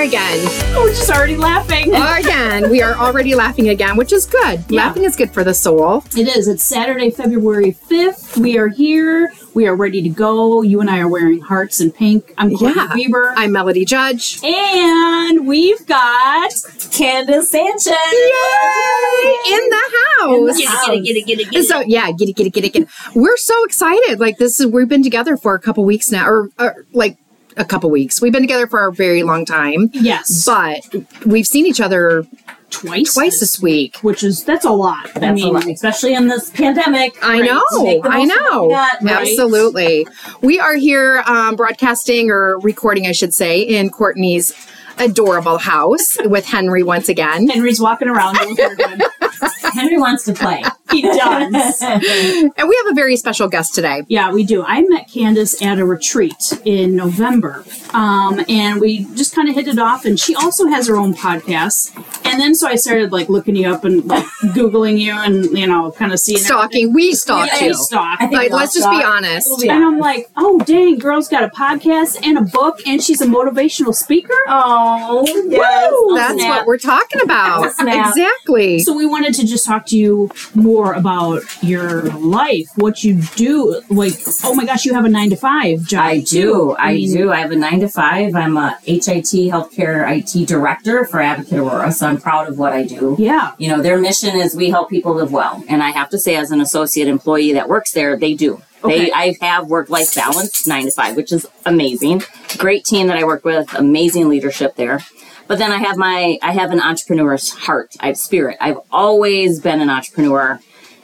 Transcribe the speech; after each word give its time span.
we 0.00 0.06
are 0.06 0.08
again. 0.08 0.38
Oh, 0.74 0.84
We're 0.84 0.94
just 0.94 1.10
already 1.10 1.36
laughing. 1.36 1.94
Again, 2.20 2.70
we 2.70 2.80
are 2.80 2.94
already 2.94 3.34
laughing 3.34 3.68
again, 3.68 3.96
which 3.96 4.12
is 4.12 4.24
good. 4.24 4.64
Yeah. 4.68 4.86
Laughing 4.86 5.04
is 5.04 5.14
good 5.16 5.30
for 5.32 5.44
the 5.44 5.52
soul. 5.52 6.04
It 6.16 6.26
is. 6.28 6.48
It's 6.48 6.62
Saturday, 6.62 7.10
February 7.10 7.72
5th. 7.90 8.38
We 8.38 8.56
are 8.58 8.68
here. 8.68 9.32
We 9.54 9.66
are 9.66 9.74
ready 9.76 10.00
to 10.02 10.08
go. 10.08 10.62
You 10.62 10.80
and 10.80 10.88
I 10.88 11.00
are 11.00 11.08
wearing 11.08 11.40
hearts 11.40 11.80
and 11.80 11.94
pink. 11.94 12.32
I'm 12.38 12.56
Courtney 12.56 12.80
Yeah. 12.80 12.94
Weber. 12.94 13.34
I'm 13.36 13.52
Melody 13.52 13.84
Judge. 13.84 14.42
and 14.42 15.46
we've 15.46 15.84
got 15.86 16.50
Candace 16.92 17.50
Sanchez. 17.50 17.86
Yay! 17.86 19.36
In 19.52 19.70
the 19.70 19.82
house. 20.20 20.56
Get 20.56 20.94
it, 20.94 21.04
get 21.04 21.16
it, 21.16 21.26
get 21.26 21.40
it, 21.40 21.50
get 21.50 21.60
it. 21.60 21.64
So 21.66 21.80
yeah, 21.80 22.10
get 22.12 22.28
it, 22.28 22.36
get 22.36 22.46
it, 22.46 22.52
get 22.54 22.64
it, 22.64 22.72
get 22.72 22.82
it. 22.84 22.88
We're 23.14 23.36
so 23.36 23.64
excited. 23.64 24.18
Like 24.20 24.38
this 24.38 24.60
is 24.60 24.66
we've 24.66 24.88
been 24.88 25.02
together 25.02 25.36
for 25.36 25.54
a 25.54 25.60
couple 25.60 25.84
weeks 25.84 26.10
now, 26.10 26.26
or, 26.26 26.48
or 26.58 26.86
like 26.92 27.18
a 27.60 27.64
couple 27.64 27.90
weeks. 27.90 28.20
We've 28.22 28.32
been 28.32 28.42
together 28.42 28.66
for 28.66 28.86
a 28.86 28.92
very 28.92 29.22
long 29.22 29.44
time, 29.44 29.90
yes, 29.92 30.44
but 30.46 30.80
we've 31.26 31.46
seen 31.46 31.66
each 31.66 31.80
other 31.80 32.24
twice, 32.70 33.14
twice 33.14 33.40
this 33.40 33.60
week. 33.60 33.98
which 33.98 34.22
is 34.22 34.44
that's 34.44 34.64
a 34.64 34.70
lot. 34.70 35.10
I 35.14 35.18
That's 35.20 35.34
mean, 35.34 35.48
a 35.48 35.58
lot, 35.58 35.66
especially 35.68 36.14
in 36.14 36.28
this 36.28 36.50
pandemic. 36.50 37.12
I 37.22 37.40
Right. 37.40 37.44
know, 37.50 38.00
I 38.04 38.24
most 38.24 38.32
of 38.32 38.62
what 38.68 39.02
know, 39.02 39.12
right? 39.12 39.28
absolutely. 39.28 40.06
We 40.40 40.58
are 40.58 40.74
here 40.76 41.22
um, 41.26 41.56
broadcasting 41.56 42.30
or 42.30 42.58
recording, 42.60 43.06
I 43.06 43.12
should 43.12 43.34
say, 43.34 43.60
in 43.60 43.90
Courtney's 43.90 44.52
adorable 45.00 45.58
house 45.58 46.16
with 46.24 46.46
Henry 46.46 46.82
once 46.82 47.08
again. 47.08 47.48
Henry's 47.48 47.80
walking 47.80 48.08
around. 48.08 48.36
doing 48.36 48.56
very 48.56 48.76
good. 48.76 49.02
Henry 49.72 49.98
wants 49.98 50.24
to 50.24 50.32
play. 50.32 50.62
he 50.90 51.02
does. 51.02 51.80
And 51.82 52.52
we 52.68 52.76
have 52.84 52.86
a 52.90 52.94
very 52.94 53.16
special 53.16 53.48
guest 53.48 53.74
today. 53.74 54.02
Yeah, 54.08 54.32
we 54.32 54.44
do. 54.44 54.62
I 54.64 54.82
met 54.82 55.08
Candace 55.12 55.60
at 55.62 55.78
a 55.78 55.84
retreat 55.84 56.34
in 56.64 56.96
November, 56.96 57.64
um, 57.94 58.44
and 58.48 58.80
we 58.80 59.04
just 59.14 59.34
kind 59.34 59.48
of 59.48 59.54
hit 59.54 59.68
it 59.68 59.78
off. 59.78 60.04
And 60.04 60.18
she 60.18 60.34
also 60.34 60.66
has 60.66 60.88
her 60.88 60.96
own 60.96 61.14
podcast. 61.14 61.94
And 62.26 62.40
then 62.40 62.54
so 62.54 62.66
I 62.68 62.74
started 62.76 63.12
like 63.12 63.28
looking 63.28 63.54
you 63.56 63.68
up 63.72 63.84
and 63.84 64.04
like 64.06 64.24
googling 64.46 64.98
you, 64.98 65.12
and 65.12 65.44
you 65.56 65.66
know, 65.66 65.92
kind 65.92 66.12
of 66.12 66.18
seeing 66.20 66.38
Stalking, 66.38 66.92
we 66.92 67.12
stalked 67.14 67.52
everything. 67.52 67.68
you. 67.68 67.74
Yeah, 67.74 67.78
stalk. 67.78 68.20
Like, 68.32 68.50
let's 68.52 68.74
just 68.74 68.90
be 68.90 69.02
honest. 69.02 69.64
Yeah. 69.64 69.76
And 69.76 69.84
I'm 69.84 69.98
like, 69.98 70.28
oh 70.36 70.58
dang, 70.64 70.98
girl's 70.98 71.28
got 71.28 71.44
a 71.44 71.48
podcast 71.48 72.18
and 72.26 72.36
a 72.38 72.42
book, 72.42 72.80
and 72.86 73.02
she's 73.02 73.20
a 73.20 73.26
motivational 73.26 73.94
speaker. 73.94 74.34
Oh, 74.48 74.89
Oh, 74.90 75.24
yes. 75.48 75.92
Woo! 75.92 76.16
That's 76.16 76.34
Snap. 76.34 76.58
what 76.58 76.66
we're 76.66 76.78
talking 76.78 77.20
about. 77.22 77.66
Exactly. 77.80 78.80
So 78.80 78.94
we 78.96 79.06
wanted 79.06 79.34
to 79.34 79.46
just 79.46 79.64
talk 79.64 79.86
to 79.86 79.96
you 79.96 80.30
more 80.54 80.94
about 80.94 81.42
your 81.62 82.02
life, 82.18 82.68
what 82.76 83.04
you 83.04 83.20
do. 83.36 83.80
Like, 83.88 84.14
oh 84.44 84.54
my 84.54 84.64
gosh, 84.64 84.84
you 84.84 84.94
have 84.94 85.04
a 85.04 85.08
nine 85.08 85.30
to 85.30 85.36
five 85.36 85.84
job. 85.84 86.02
I 86.02 86.20
do. 86.20 86.76
I 86.76 86.94
mean, 86.94 87.12
do. 87.16 87.32
I 87.32 87.36
have 87.40 87.50
a 87.50 87.56
nine 87.56 87.80
to 87.80 87.88
five. 87.88 88.34
I'm 88.34 88.56
a 88.56 88.78
HIT 88.84 89.02
healthcare 89.50 90.06
IT 90.08 90.46
director 90.48 91.04
for 91.04 91.20
Advocate 91.20 91.58
Aurora, 91.58 91.92
so 91.92 92.06
I'm 92.06 92.20
proud 92.20 92.48
of 92.48 92.58
what 92.58 92.72
I 92.72 92.84
do. 92.84 93.16
Yeah. 93.18 93.52
You 93.58 93.68
know, 93.68 93.82
their 93.82 93.98
mission 93.98 94.36
is 94.36 94.54
we 94.54 94.70
help 94.70 94.90
people 94.90 95.14
live 95.14 95.32
well. 95.32 95.62
And 95.68 95.82
I 95.82 95.90
have 95.90 96.10
to 96.10 96.18
say, 96.18 96.36
as 96.36 96.50
an 96.50 96.60
associate 96.60 97.08
employee 97.08 97.52
that 97.52 97.68
works 97.68 97.92
there, 97.92 98.16
they 98.16 98.34
do. 98.34 98.62
Okay. 98.82 99.06
They, 99.06 99.12
I 99.12 99.36
have 99.40 99.68
work 99.68 99.90
life 99.90 100.14
balance, 100.14 100.66
nine 100.66 100.84
to 100.86 100.90
five, 100.90 101.16
which 101.16 101.32
is 101.32 101.46
amazing. 101.66 102.22
Great 102.58 102.84
team 102.84 103.06
that 103.08 103.16
I 103.18 103.24
work 103.24 103.44
with, 103.44 103.72
amazing 103.74 104.28
leadership 104.28 104.76
there. 104.76 105.00
But 105.46 105.58
then 105.58 105.72
I 105.72 105.78
have 105.78 105.96
my, 105.96 106.38
I 106.42 106.52
have 106.52 106.70
an 106.70 106.80
entrepreneur's 106.80 107.50
heart. 107.50 107.94
I 108.00 108.06
have 108.06 108.16
spirit. 108.16 108.56
I've 108.60 108.78
always 108.92 109.60
been 109.60 109.80
an 109.80 109.90
entrepreneur 109.90 110.60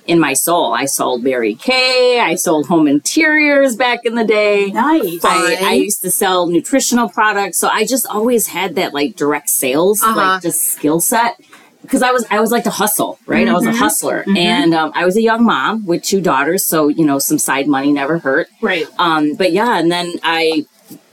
in 0.06 0.20
my 0.20 0.34
soul. 0.34 0.72
I 0.72 0.84
sold 0.84 1.24
Mary 1.24 1.56
Kay. 1.56 2.20
I 2.20 2.36
sold 2.36 2.68
home 2.68 2.86
interiors 2.86 3.74
back 3.74 4.04
in 4.04 4.14
the 4.14 4.24
day. 4.24 4.70
Nice. 4.70 5.24
I, 5.24 5.58
I 5.60 5.72
used 5.72 6.00
to 6.02 6.12
sell 6.12 6.46
nutritional 6.46 7.08
products, 7.08 7.58
so 7.58 7.68
I 7.68 7.84
just 7.84 8.06
always 8.06 8.46
had 8.46 8.76
that 8.76 8.94
like 8.94 9.16
direct 9.16 9.50
sales, 9.50 10.00
Uh-huh. 10.02 10.14
like 10.14 10.42
just 10.42 10.62
skill 10.62 11.00
set. 11.00 11.40
Because 11.86 12.02
I 12.02 12.10
was, 12.12 12.24
I 12.30 12.40
was 12.40 12.50
like 12.50 12.64
to 12.64 12.70
hustle, 12.70 13.18
right? 13.26 13.46
I 13.48 13.52
was 13.52 13.64
a 13.64 13.70
Mm-hmm. 13.70 13.78
hustler, 13.78 14.24
and 14.36 14.74
um, 14.74 14.92
I 14.94 15.04
was 15.04 15.16
a 15.16 15.22
young 15.22 15.44
mom 15.44 15.86
with 15.86 16.02
two 16.02 16.20
daughters, 16.20 16.64
so 16.64 16.88
you 16.88 17.04
know 17.04 17.18
some 17.18 17.38
side 17.38 17.66
money 17.68 17.92
never 17.92 18.18
hurt. 18.18 18.48
Right. 18.60 18.86
Um, 18.98 19.34
but 19.34 19.52
yeah, 19.52 19.78
and 19.78 19.90
then 19.90 20.14
I, 20.22 20.66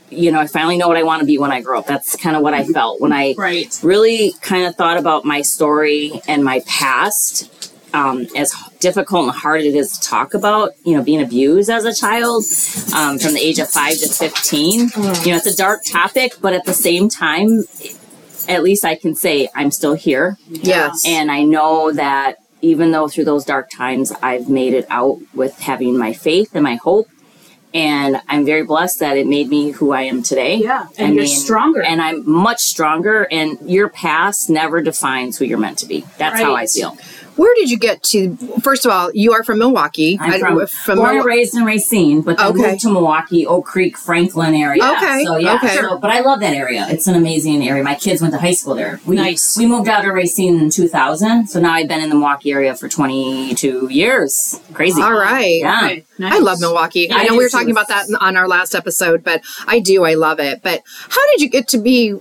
you 0.10 0.32
know, 0.32 0.40
I 0.40 0.48
finally 0.48 0.78
know 0.78 0.88
what 0.88 0.98
I 0.98 1.04
want 1.04 1.20
to 1.22 1.26
be 1.26 1.38
when 1.38 1.52
I 1.52 1.62
grow 1.62 1.80
up. 1.80 1.88
That's 1.88 2.16
kind 2.16 2.36
of 2.36 2.42
what 2.44 2.54
I 2.54 2.64
felt 2.66 3.02
when 3.02 3.14
I 3.14 3.34
Right. 3.38 3.80
really 3.84 4.34
kind 4.42 4.66
of 4.66 4.76
thought 4.76 4.98
about 4.98 5.26
my 5.26 5.42
story 5.42 6.22
and 6.28 6.44
my 6.44 6.62
past. 6.68 7.50
Um, 7.96 8.26
as 8.36 8.52
difficult 8.80 9.26
and 9.28 9.32
hard 9.36 9.62
it 9.62 9.76
is 9.76 10.00
to 10.00 10.08
talk 10.10 10.34
about, 10.34 10.72
you 10.84 10.98
know, 10.98 11.04
being 11.04 11.22
abused 11.22 11.70
as 11.70 11.86
a 11.86 11.94
child 11.94 12.44
um, 12.96 13.20
from 13.20 13.34
the 13.36 13.40
age 13.40 13.60
of 13.60 13.70
five 13.70 14.00
to 14.00 14.08
15. 14.10 14.80
You 14.80 15.32
know, 15.32 15.36
it's 15.38 15.46
a 15.46 15.56
dark 15.56 15.82
topic, 15.86 16.34
but 16.42 16.54
at 16.54 16.66
the 16.66 16.74
same 16.74 17.08
time, 17.08 17.66
at 18.48 18.64
least 18.64 18.86
I 18.86 18.96
can 18.96 19.16
say 19.16 19.50
I'm 19.56 19.72
still 19.72 19.94
here. 19.94 20.38
Yes. 20.48 21.04
And 21.06 21.32
I 21.32 21.44
know 21.44 21.92
that 21.92 22.38
even 22.62 22.92
though 22.92 23.08
through 23.08 23.26
those 23.26 23.46
dark 23.46 23.70
times, 23.70 24.12
I've 24.22 24.50
made 24.50 24.74
it 24.74 24.88
out 24.90 25.20
with 25.34 25.60
having 25.60 25.98
my 25.98 26.14
faith 26.14 26.52
and 26.54 26.64
my 26.64 26.76
hope. 26.76 27.10
And 27.74 28.22
I'm 28.28 28.46
very 28.46 28.64
blessed 28.64 29.00
that 29.00 29.18
it 29.18 29.26
made 29.26 29.50
me 29.50 29.72
who 29.72 29.94
I 29.94 30.04
am 30.04 30.22
today. 30.22 30.58
Yeah, 30.58 30.86
and 31.00 31.14
I 31.14 31.16
you're 31.16 31.26
stronger. 31.26 31.82
And 31.82 32.02
I'm 32.02 32.30
much 32.30 32.60
stronger. 32.60 33.28
And 33.32 33.58
your 33.68 33.90
past 33.90 34.48
never 34.50 34.80
defines 34.82 35.38
who 35.38 35.46
you're 35.46 35.58
meant 35.58 35.80
to 35.80 35.88
be. 35.88 36.06
That's 36.18 36.40
how 36.40 36.56
I 36.56 36.68
feel. 36.68 36.96
Where 37.36 37.54
did 37.56 37.70
you 37.72 37.78
get 37.78 38.04
to? 38.04 38.36
First 38.62 38.86
of 38.86 38.92
all, 38.92 39.10
you 39.14 39.34
are 39.34 39.44
from 39.44 39.58
Milwaukee. 39.60 40.18
I'm 40.22 40.34
I- 40.44 40.66
from, 40.66 40.98
born 40.98 41.18
and 41.18 41.26
raised 41.26 41.56
in 41.56 41.64
Racine, 41.66 42.22
but 42.22 42.38
then 42.38 42.48
Okay. 42.48 42.70
moved 42.72 42.82
to 42.82 42.90
Milwaukee, 42.90 43.46
Oak 43.48 43.66
Creek, 43.66 43.98
Franklin 43.98 44.54
area. 44.54 44.84
Okay, 44.84 45.24
So 45.26 45.38
yeah, 45.38 45.56
okay. 45.56 45.76
so- 45.76 45.98
but 45.98 46.12
I 46.12 46.20
love 46.22 46.40
that 46.42 46.54
area. 46.54 46.86
It's 46.90 47.08
an 47.08 47.16
amazing 47.16 47.68
area. 47.68 47.84
My 47.84 47.96
kids 47.96 48.22
went 48.22 48.34
to 48.34 48.40
high 48.40 48.54
school 48.54 48.76
there. 48.76 49.00
We, 49.06 49.16
Nice. 49.16 49.58
We 49.58 49.66
moved 49.66 49.88
out 49.88 50.06
of 50.06 50.14
Racine 50.14 50.60
in 50.60 50.70
2000, 50.70 51.48
so 51.48 51.60
now 51.60 51.74
I've 51.74 51.88
been 51.88 52.02
in 52.02 52.10
the 52.10 52.16
Milwaukee 52.16 52.52
area 52.52 52.76
for 52.76 52.88
22 52.88 53.88
years. 53.90 54.60
Crazy. 54.74 55.02
All 55.02 55.14
right. 55.14 55.60
Yeah. 55.60 55.82
Okay. 55.86 56.04
Nice. 56.20 56.34
I 56.34 56.40
love 56.40 56.60
Milwaukee. 56.60 57.08
Yeah, 57.10 57.16
I 57.18 57.20
I 57.20 57.24
know 57.24 57.30
do 57.30 57.38
we 57.38 57.44
were 57.46 57.50
talking 57.50 57.72
about 57.72 57.88
that 57.88 58.06
on 58.22 58.38
our 58.38 58.48
last 58.48 58.76
episode, 58.76 59.24
but 59.24 59.42
I 59.68 59.80
do. 59.80 60.04
I 60.04 60.14
love 60.14 60.40
it. 60.40 60.62
But 60.62 60.82
how 61.10 61.22
did 61.32 61.42
you 61.42 61.50
get 61.50 61.68
to 61.70 61.78
be 61.80 62.12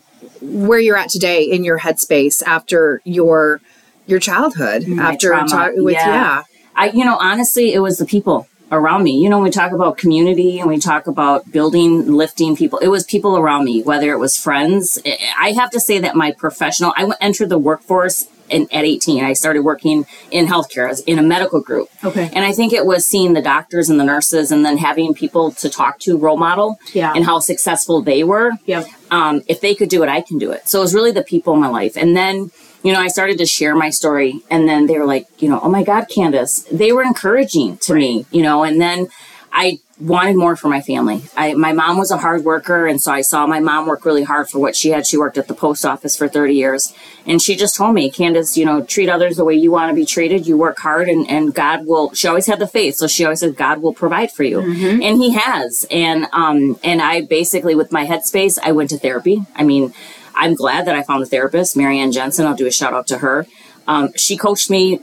where 0.41 0.79
you're 0.79 0.97
at 0.97 1.09
today 1.11 1.43
in 1.45 1.65
your 1.65 1.79
headspace 1.79 2.43
after 2.45 3.01
your 3.05 3.61
your 4.07 4.19
childhood? 4.21 4.87
My 4.87 5.13
after 5.13 5.29
trauma, 5.29 5.49
ta- 5.49 5.71
with 5.75 5.95
yeah. 5.95 6.07
yeah. 6.07 6.43
I, 6.75 6.91
you 6.91 7.05
know, 7.05 7.17
honestly, 7.19 7.73
it 7.75 7.81
was 7.81 7.99
the 7.99 8.07
people 8.07 8.49
around 8.71 9.03
me. 9.03 9.19
You 9.23 9.29
know, 9.29 9.37
when 9.37 9.45
we 9.45 9.51
talk 9.51 9.73
about 9.73 9.99
community 9.99 10.59
and 10.59 10.69
we 10.69 10.79
talk 10.79 11.07
about 11.07 11.51
building, 11.53 12.11
lifting 12.11 12.57
people, 12.57 12.79
it 12.79 12.89
was 12.89 13.05
people 13.05 13.37
around 13.37 13.65
me, 13.65 13.83
whether 13.83 14.11
it 14.13 14.19
was 14.19 14.37
friends. 14.37 14.99
I- 15.39 15.51
have 15.53 15.71
to 15.73 15.81
say 15.81 15.99
that 15.99 16.17
my 16.17 16.33
professional, 16.33 16.95
I 16.97 17.11
entered 17.21 17.51
the 17.51 17.59
workforce 17.59 18.27
in, 18.49 18.69
at 18.73 18.85
18. 18.85 19.23
I 19.25 19.35
started 19.35 19.61
working 19.63 20.07
in 20.31 20.47
healthcare 20.47 20.89
as 20.91 21.01
in 21.01 21.19
a 21.19 21.23
medical 21.23 21.61
group. 21.61 21.89
Okay. 22.03 22.31
And 22.35 22.45
I 22.45 22.53
think 22.53 22.73
it 22.73 22.85
was 22.87 23.07
seeing 23.07 23.35
the 23.35 23.43
doctors 23.43 23.89
and 23.91 24.01
the 24.01 24.05
nurses 24.05 24.51
and 24.51 24.65
then 24.65 24.79
having 24.79 25.13
people 25.15 25.53
to 25.53 25.69
talk 25.69 25.99
to, 26.01 26.17
role 26.19 26.37
model, 26.39 26.79
Yeah. 26.95 27.13
and 27.15 27.25
how 27.27 27.39
successful 27.41 28.01
they 28.03 28.25
were 28.25 28.53
Yep. 28.67 28.87
um, 29.11 29.43
if 29.47 29.61
they 29.61 29.75
could 29.75 29.89
do 29.91 30.03
it, 30.03 30.09
I 30.09 30.23
can 30.23 30.39
do 30.39 30.51
it. 30.51 30.67
So 30.69 30.79
it 30.79 30.83
was 30.83 30.95
really 30.95 31.13
the 31.13 31.23
people 31.23 31.53
in 31.55 31.61
my 31.61 31.69
life. 31.69 31.97
And 31.97 32.17
then, 32.17 32.51
you 32.83 32.93
know, 32.93 33.01
I 33.01 33.09
started 33.09 33.39
to 33.39 33.47
share 33.47 33.75
my 33.75 33.91
story, 33.91 34.43
and 34.51 34.69
then 34.69 34.87
they 34.87 34.99
were 34.99 35.07
like, 35.07 35.29
you 35.41 35.49
know, 35.49 35.61
oh 35.63 35.69
my 35.69 35.85
God, 35.85 36.07
Candace, 36.09 36.63
they 36.73 36.93
were 36.93 37.03
encouraging 37.03 37.79
to 37.79 37.95
me, 37.95 38.27
you 38.31 38.43
know, 38.43 38.65
and 38.65 38.81
then 38.81 39.09
I 39.53 39.81
wanted 40.01 40.37
more 40.37 40.57
for 40.57 40.69
my 40.69 40.81
family. 40.81 41.23
I, 41.37 41.55
my 41.55 41.73
mom 41.73 41.97
was 41.97 42.11
a 42.11 42.17
hard 42.17 42.43
worker, 42.45 42.87
and 42.87 43.01
so 43.01 43.13
I 43.13 43.21
saw 43.21 43.47
my 43.47 43.61
mom 43.61 43.87
work 43.87 44.05
really 44.05 44.25
hard 44.25 44.49
for 44.49 44.59
what 44.59 44.75
she 44.75 44.91
had. 44.91 45.07
She 45.07 45.17
worked 45.17 45.39
at 45.39 45.47
the 45.47 45.55
post 45.55 45.85
office 45.85 46.17
for 46.17 46.27
30 46.27 46.55
years, 46.55 46.93
and 47.27 47.41
she 47.41 47.55
just 47.55 47.77
told 47.77 47.95
me, 47.95 48.11
Candace, 48.11 48.57
you 48.57 48.65
know, 48.65 48.83
treat 48.83 49.09
others 49.09 49.37
the 49.37 49.45
way 49.45 49.55
you 49.55 49.71
want 49.71 49.91
to 49.91 49.95
be 49.95 50.05
treated. 50.05 50.47
You 50.47 50.57
work 50.57 50.79
hard, 50.79 51.09
and, 51.09 51.29
and 51.31 51.55
God 51.55 51.87
will. 51.87 52.13
She 52.15 52.27
always 52.27 52.47
had 52.47 52.59
the 52.59 52.67
faith, 52.67 52.97
so 52.97 53.07
she 53.07 53.25
always 53.25 53.41
said, 53.41 53.57
God 53.57 53.81
will 53.81 53.95
provide 53.95 54.33
for 54.33 54.43
you, 54.43 54.61
and 54.61 55.19
He 55.19 55.31
has. 55.35 55.87
And 55.91 56.27
um, 56.33 56.79
and 56.83 57.01
I 57.01 57.21
basically, 57.21 57.75
with 57.75 57.93
my 57.93 58.07
headspace, 58.07 58.59
I 58.63 58.73
went 58.73 58.91
to 58.91 58.99
therapy. 58.99 59.43
I 59.55 59.63
mean, 59.63 59.95
I'm 60.35 60.55
glad 60.55 60.87
that 60.87 60.95
I 60.95 61.03
found 61.03 61.23
a 61.23 61.27
therapist, 61.27 61.77
Marianne 61.77 62.13
Jensen. 62.13 62.47
I'll 62.47 62.57
do 62.57 62.67
a 62.67 62.71
shout 62.71 62.93
out 62.95 63.07
to 63.09 63.19
her. 63.19 63.47
Um, 63.87 64.11
she 64.17 64.37
coached 64.37 64.71
me 64.71 65.01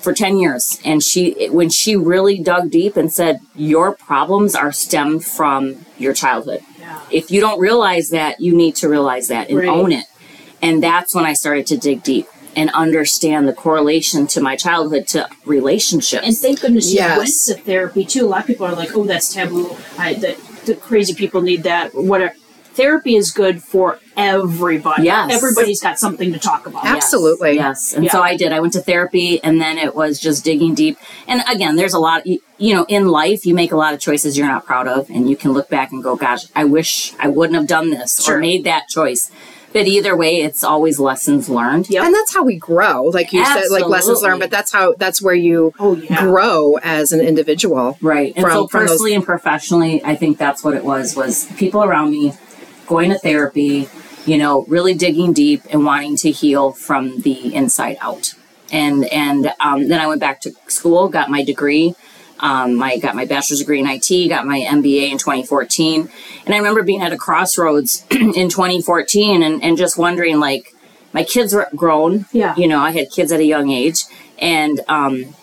for 0.00 0.12
10 0.12 0.38
years 0.38 0.80
and 0.84 1.04
she 1.04 1.48
when 1.50 1.70
she 1.70 1.94
really 1.94 2.36
dug 2.42 2.68
deep 2.68 2.96
and 2.96 3.12
said 3.12 3.38
your 3.54 3.94
problems 3.94 4.56
are 4.56 4.72
stemmed 4.72 5.24
from 5.24 5.76
your 5.96 6.12
childhood 6.12 6.60
Yeah. 6.80 6.98
if 7.12 7.30
you 7.30 7.40
don't 7.40 7.60
realize 7.60 8.08
that 8.10 8.40
you 8.40 8.56
need 8.56 8.74
to 8.76 8.88
realize 8.88 9.28
that 9.28 9.50
and 9.50 9.58
Right. 9.58 9.68
own 9.68 9.92
it 9.92 10.06
and 10.60 10.82
that's 10.82 11.14
when 11.14 11.24
i 11.24 11.32
started 11.32 11.64
to 11.68 11.76
dig 11.76 12.02
deep 12.02 12.26
and 12.56 12.70
understand 12.70 13.46
the 13.46 13.52
correlation 13.52 14.26
to 14.28 14.40
my 14.40 14.56
childhood 14.56 15.06
to 15.08 15.28
relationships 15.46 16.26
And 16.26 16.36
thank 16.36 16.60
goodness 16.60 16.90
you 16.90 16.96
Yes. 16.98 17.16
went 17.16 17.58
to 17.60 17.64
therapy 17.64 18.04
too. 18.04 18.26
A 18.26 18.28
lot 18.28 18.40
of 18.40 18.46
people 18.48 18.66
are 18.66 18.74
like, 18.74 18.96
"Oh, 18.96 19.04
that's 19.04 19.32
taboo. 19.32 19.76
I, 19.96 20.14
the, 20.14 20.34
the 20.66 20.74
crazy 20.74 21.14
people 21.14 21.40
need 21.40 21.62
that." 21.62 21.94
Whatever. 21.94 22.34
Therapy 22.78 23.16
is 23.16 23.32
good 23.32 23.60
for 23.60 23.98
everybody. 24.16 25.02
Yes. 25.02 25.32
Everybody's 25.32 25.80
got 25.80 25.98
something 25.98 26.32
to 26.32 26.38
talk 26.38 26.64
about. 26.66 26.86
Absolutely. 26.86 27.56
Yes. 27.56 27.92
And 27.92 28.04
Yeah. 28.04 28.12
so 28.12 28.22
I 28.22 28.36
did. 28.36 28.52
I 28.52 28.60
went 28.60 28.72
to 28.74 28.80
therapy 28.80 29.42
and 29.42 29.60
then 29.60 29.78
it 29.78 29.96
was 29.96 30.20
just 30.20 30.44
digging 30.44 30.74
deep. 30.74 30.96
And 31.26 31.42
again, 31.50 31.74
there's 31.74 31.92
a 31.94 31.98
lot, 31.98 32.24
you, 32.24 32.38
you 32.56 32.74
know, 32.74 32.84
in 32.88 33.08
life, 33.08 33.44
you 33.44 33.52
make 33.54 33.72
a 33.72 33.76
lot 33.76 33.94
of 33.94 34.00
choices 34.00 34.38
you're 34.38 34.46
not 34.46 34.64
proud 34.64 34.86
of. 34.86 35.10
And 35.10 35.28
you 35.28 35.34
can 35.34 35.52
look 35.52 35.68
back 35.68 35.90
and 35.90 36.04
go, 36.04 36.14
gosh, 36.14 36.44
I 36.54 36.64
wish 36.66 37.14
I 37.18 37.26
wouldn't 37.26 37.56
have 37.58 37.66
done 37.66 37.90
this 37.90 38.22
Sure. 38.24 38.36
or 38.36 38.38
made 38.38 38.62
that 38.62 38.86
choice. 38.88 39.28
But 39.72 39.86
either 39.86 40.16
way, 40.16 40.40
it's 40.42 40.62
always 40.64 40.98
lessons 41.00 41.48
learned. 41.50 41.90
Yep. 41.90 42.04
And 42.04 42.14
that's 42.14 42.32
how 42.32 42.42
we 42.44 42.56
grow. 42.56 43.02
Like 43.12 43.32
you 43.32 43.44
said, 43.44 43.64
like 43.70 43.86
lessons 43.86 44.22
learned, 44.22 44.40
but 44.40 44.50
that's 44.50 44.72
how 44.72 44.94
that's 44.98 45.20
where 45.20 45.34
you 45.34 45.74
Oh, 45.80 45.94
yeah. 45.96 46.20
grow 46.22 46.78
as 46.82 47.10
an 47.12 47.20
individual. 47.20 47.98
Right. 48.00 48.32
And 48.36 48.44
From- 48.44 48.52
so 48.54 48.66
from 48.68 48.80
those- 48.82 48.90
personally 48.92 49.14
and 49.14 49.24
professionally, 49.24 50.00
I 50.04 50.14
think 50.14 50.38
that's 50.38 50.62
what 50.64 50.74
it 50.74 50.84
was, 50.84 51.16
was 51.16 51.46
people 51.58 51.82
around 51.84 52.12
me 52.12 52.32
going 52.88 53.10
to 53.10 53.18
therapy, 53.18 53.88
you 54.26 54.38
know, 54.38 54.64
really 54.66 54.94
digging 54.94 55.32
deep 55.32 55.62
and 55.70 55.84
wanting 55.84 56.16
to 56.16 56.30
heal 56.30 56.72
from 56.72 57.20
the 57.20 57.54
inside 57.54 57.98
out. 58.00 58.34
And, 58.72 59.04
and, 59.06 59.52
um, 59.60 59.88
then 59.88 60.00
I 60.00 60.06
went 60.06 60.20
back 60.20 60.40
to 60.42 60.52
school, 60.66 61.08
got 61.08 61.30
my 61.30 61.44
degree. 61.44 61.94
Um, 62.40 62.82
I 62.82 62.98
got 62.98 63.14
my 63.14 63.24
bachelor's 63.24 63.60
degree 63.60 63.80
in 63.80 63.86
IT, 63.86 64.28
got 64.28 64.46
my 64.46 64.60
MBA 64.60 65.10
in 65.10 65.18
2014. 65.18 66.08
And 66.44 66.54
I 66.54 66.58
remember 66.58 66.82
being 66.82 67.02
at 67.02 67.12
a 67.12 67.16
crossroads 67.16 68.04
in 68.10 68.48
2014 68.48 69.42
and, 69.42 69.62
and 69.62 69.76
just 69.76 69.98
wondering, 69.98 70.38
like, 70.38 70.74
my 71.12 71.24
kids 71.24 71.54
were 71.54 71.68
grown. 71.74 72.26
Yeah. 72.32 72.54
You 72.56 72.68
know, 72.68 72.80
I 72.80 72.90
had 72.90 73.10
kids 73.10 73.32
at 73.32 73.40
a 73.40 73.44
young 73.44 73.70
age. 73.70 74.04
And, 74.38 74.80
um, 74.88 75.34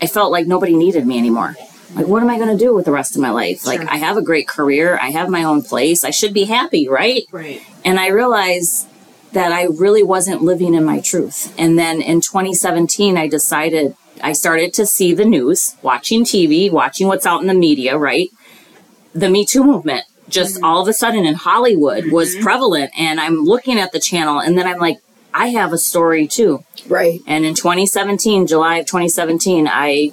I 0.00 0.06
felt 0.06 0.30
like 0.30 0.46
nobody 0.46 0.76
needed 0.76 1.06
me 1.06 1.18
anymore. 1.18 1.56
Like, 1.94 2.06
what 2.06 2.22
am 2.22 2.30
I 2.30 2.36
going 2.36 2.56
to 2.56 2.64
do 2.64 2.74
with 2.74 2.84
the 2.84 2.92
rest 2.92 3.16
of 3.16 3.22
my 3.22 3.30
life? 3.30 3.66
Like, 3.66 3.80
I 3.88 3.96
have 3.96 4.16
a 4.16 4.22
great 4.22 4.46
career. 4.46 4.98
I 5.00 5.10
have 5.10 5.28
my 5.28 5.42
own 5.42 5.62
place. 5.62 6.04
I 6.04 6.10
should 6.10 6.34
be 6.34 6.44
happy, 6.44 6.88
right? 6.88 7.22
Right. 7.30 7.62
And 7.84 7.98
I 7.98 8.08
realized 8.08 8.86
that 9.32 9.52
I 9.52 9.64
really 9.64 10.02
wasn't 10.02 10.42
living 10.42 10.74
in 10.74 10.84
my 10.84 11.00
truth. 11.00 11.54
And 11.58 11.78
then 11.78 12.02
in 12.02 12.20
2017, 12.20 13.16
I 13.16 13.26
decided 13.26 13.96
I 14.22 14.32
started 14.32 14.74
to 14.74 14.86
see 14.86 15.14
the 15.14 15.24
news, 15.24 15.76
watching 15.82 16.24
TV, 16.24 16.70
watching 16.70 17.06
what's 17.06 17.26
out 17.26 17.40
in 17.40 17.46
the 17.46 17.54
media, 17.54 17.96
right? 17.96 18.28
The 19.14 19.30
Me 19.30 19.46
Too 19.46 19.64
movement 19.64 20.04
just 20.28 20.56
mm-hmm. 20.56 20.64
all 20.64 20.82
of 20.82 20.88
a 20.88 20.92
sudden 20.92 21.24
in 21.24 21.34
Hollywood 21.34 22.10
was 22.12 22.34
mm-hmm. 22.34 22.44
prevalent. 22.44 22.90
And 22.98 23.20
I'm 23.20 23.44
looking 23.44 23.78
at 23.78 23.92
the 23.92 24.00
channel, 24.00 24.40
and 24.40 24.56
then 24.56 24.66
I'm 24.66 24.78
like, 24.78 24.98
I 25.34 25.48
have 25.48 25.72
a 25.72 25.78
story 25.78 26.26
too. 26.26 26.64
Right. 26.86 27.20
And 27.26 27.44
in 27.44 27.54
2017, 27.54 28.46
July 28.46 28.78
of 28.78 28.86
2017, 28.86 29.68
I 29.70 30.12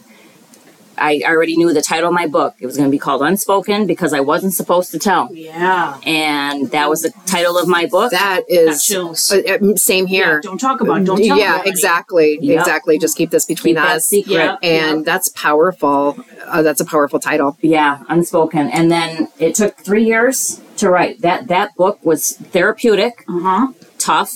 I 0.98 1.22
already 1.26 1.56
knew 1.58 1.74
the 1.74 1.82
title 1.82 2.10
of 2.10 2.14
my 2.14 2.28
book. 2.28 2.56
It 2.60 2.66
was 2.66 2.78
going 2.78 2.88
to 2.90 2.92
be 2.92 3.00
called 3.00 3.22
Unspoken 3.22 3.86
because 3.88 4.14
I 4.14 4.20
wasn't 4.22 4.54
supposed 4.54 4.92
to 4.92 5.00
tell. 5.00 5.34
Yeah. 5.34 6.00
And 6.06 6.70
that 6.72 6.90
was 6.90 7.02
the 7.02 7.12
title 7.26 7.58
of 7.58 7.68
my 7.68 7.86
book. 7.86 8.12
That 8.12 8.44
Got 8.50 8.80
chills. 8.80 9.32
uh, 9.32 9.42
uh, 9.62 9.76
same 9.76 10.08
Yeah, 10.08 10.18
here. 10.26 10.42
don't 10.42 10.58
talk 10.60 10.82
about. 10.82 11.02
it. 11.02 11.06
Don't 11.06 11.18
tell 11.24 11.38
yeah, 11.38 11.54
anybody. 11.56 11.70
exactly, 11.70 12.38
Yep. 12.42 12.60
exactly. 12.60 12.98
Just 13.00 13.18
keep 13.18 13.30
this 13.32 13.46
between 13.46 13.76
Keep 13.76 13.84
that 13.84 13.96
us. 13.98 14.08
secret. 14.08 14.34
Yeah. 14.34 14.58
And 14.62 15.06
that's 15.06 15.30
powerful. 15.30 16.18
Uh, 16.46 16.62
that's 16.62 16.80
a 16.82 16.86
powerful 16.86 17.20
title. 17.20 17.58
Yeah, 17.62 18.04
Unspoken. 18.10 18.70
And 18.70 18.92
then 18.92 19.28
it 19.40 19.56
took 19.56 19.78
three 19.78 20.06
years 20.06 20.62
to 20.78 20.90
write. 20.90 21.22
That 21.22 21.48
that 21.48 21.76
book 21.76 22.00
was 22.06 22.34
therapeutic, 22.38 23.24
Uh 23.28 23.40
huh. 23.40 23.68
tough, 23.98 24.32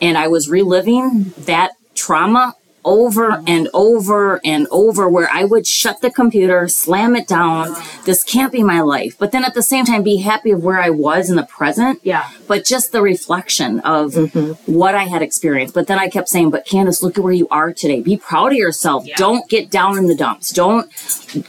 and 0.00 0.16
I 0.18 0.28
was 0.28 0.48
reliving 0.48 1.32
that 1.38 1.72
trauma 1.94 2.54
over 2.84 3.42
and 3.46 3.68
over 3.72 4.40
and 4.44 4.66
over 4.70 5.08
where 5.08 5.28
I 5.32 5.44
would 5.44 5.66
shut 5.66 6.00
the 6.00 6.10
computer, 6.10 6.68
slam 6.68 7.16
it 7.16 7.26
down. 7.26 7.74
This 8.04 8.24
can't 8.24 8.52
be 8.52 8.62
my 8.62 8.80
life. 8.80 9.16
But 9.18 9.32
then 9.32 9.44
at 9.44 9.54
the 9.54 9.62
same 9.62 9.84
time 9.84 10.02
be 10.02 10.18
happy 10.18 10.50
of 10.50 10.62
where 10.62 10.80
I 10.80 10.90
was 10.90 11.30
in 11.30 11.36
the 11.36 11.44
present. 11.44 12.00
Yeah. 12.02 12.28
But 12.48 12.64
just 12.64 12.92
the 12.92 13.02
reflection 13.02 13.80
of 13.80 14.12
mm-hmm. 14.12 14.72
what 14.72 14.94
I 14.94 15.04
had 15.04 15.22
experienced. 15.22 15.74
But 15.74 15.86
then 15.86 15.98
I 15.98 16.08
kept 16.08 16.28
saying, 16.28 16.50
but 16.50 16.66
Candace, 16.66 17.02
look 17.02 17.18
at 17.18 17.24
where 17.24 17.32
you 17.32 17.48
are 17.50 17.72
today. 17.72 18.00
Be 18.00 18.16
proud 18.16 18.52
of 18.52 18.58
yourself. 18.58 19.06
Yeah. 19.06 19.16
Don't 19.16 19.48
get 19.48 19.70
down 19.70 19.98
in 19.98 20.06
the 20.06 20.14
dumps. 20.14 20.50
Don't 20.50 20.90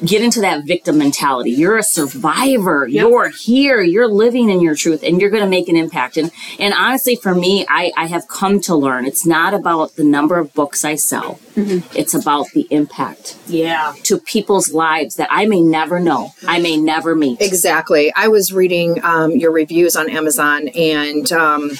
get 0.06 0.22
into 0.22 0.42
that 0.42 0.66
victim 0.66 0.98
mentality. 0.98 1.52
You're 1.52 1.78
a 1.78 1.84
survivor. 1.84 2.88
Yep. 2.88 3.02
You're 3.02 3.30
here. 3.30 3.82
You're 3.82 4.08
living 4.08 4.50
in 4.50 4.62
your 4.62 4.76
truth 4.76 5.04
and 5.04 5.20
you're 5.20 5.30
going 5.30 5.44
to 5.44 5.50
make 5.50 5.68
an 5.68 5.76
impact. 5.76 6.18
And, 6.18 6.32
and 6.60 6.74
honestly, 6.74 7.16
for 7.16 7.34
me, 7.34 7.66
I, 7.70 7.92
I 7.98 8.08
have 8.08 8.28
come 8.28 8.60
to 8.62 8.76
learn 8.76 9.06
it's 9.06 9.26
not 9.26 9.54
about 9.54 9.96
the 9.96 10.04
number 10.04 10.38
of 10.38 10.54
books 10.54 10.86
I 10.86 10.96
sell. 10.96 11.23
It's 11.56 12.14
about 12.14 12.48
the 12.54 12.68
impact 12.72 13.36
Yeah. 13.48 13.94
to 14.04 14.18
people's 14.18 14.74
lives 14.74 15.16
that 15.18 15.28
I 15.32 15.46
may 15.46 15.62
never 15.62 16.00
know. 16.00 16.32
I 16.48 16.60
may 16.60 16.78
never 16.78 17.16
meet. 17.16 17.42
Exactly. 17.42 18.12
I 18.16 18.28
was 18.28 18.52
reading 18.54 19.04
um, 19.04 19.32
your 19.32 19.52
reviews 19.52 19.96
on 19.96 20.10
Amazon, 20.10 20.68
and 20.70 21.32
um, 21.32 21.72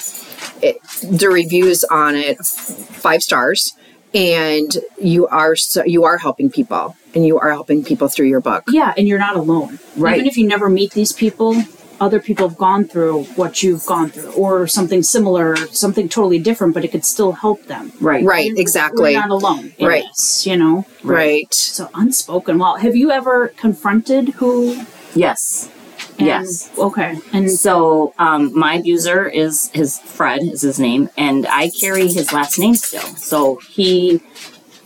it, 0.62 0.76
the 1.02 1.28
reviews 1.28 1.84
on 1.84 2.14
it 2.14 2.38
five 2.44 3.22
stars, 3.22 3.72
and 4.14 4.76
you 5.00 5.26
are 5.26 5.56
so, 5.56 5.84
you 5.84 6.04
are 6.04 6.18
helping 6.18 6.50
people, 6.50 6.96
and 7.14 7.26
you 7.26 7.38
are 7.38 7.50
helping 7.50 7.82
people 7.84 8.08
through 8.08 8.26
your 8.28 8.40
book. 8.40 8.64
Yeah, 8.70 8.94
and 8.96 9.08
you're 9.08 9.18
not 9.18 9.36
alone. 9.36 9.78
Right. 9.96 10.14
Even 10.16 10.26
if 10.26 10.36
you 10.36 10.46
never 10.46 10.70
meet 10.70 10.92
these 10.92 11.12
people, 11.12 11.54
other 12.00 12.20
people 12.20 12.48
have 12.48 12.58
gone 12.58 12.84
through 12.84 13.24
what 13.36 13.62
you've 13.62 13.86
gone 13.86 14.10
through, 14.10 14.32
or 14.32 14.66
something 14.66 15.02
similar, 15.02 15.56
something 15.56 16.08
totally 16.08 16.38
different, 16.38 16.74
but 16.74 16.84
it 16.84 16.88
could 16.88 17.04
still 17.04 17.32
help 17.32 17.64
them. 17.66 17.92
Right. 18.00 18.24
Right. 18.24 18.46
You're- 18.46 18.60
Exactly. 18.60 19.14
We're 19.14 19.20
not 19.20 19.30
alone. 19.30 19.72
Right. 19.80 20.04
this, 20.04 20.46
you 20.46 20.56
know. 20.56 20.86
Right. 21.02 21.52
So 21.54 21.88
unspoken. 21.94 22.58
Well, 22.58 22.76
have 22.76 22.96
you 22.96 23.10
ever 23.10 23.48
confronted 23.56 24.30
who? 24.30 24.84
Yes. 25.14 25.70
and- 26.18 26.26
Yes. 26.26 26.70
Okay. 26.78 27.18
And 27.32 27.50
So 27.50 28.14
um, 28.18 28.56
my 28.58 28.74
abuser 28.76 29.26
is 29.28 29.70
his 29.72 29.98
Fred 30.00 30.40
is 30.42 30.62
his 30.62 30.78
name, 30.80 31.08
and 31.16 31.46
I 31.46 31.70
carry 31.80 32.08
his 32.08 32.32
last 32.32 32.58
name 32.58 32.74
still. 32.74 33.00
So 33.16 33.56
he 33.70 34.20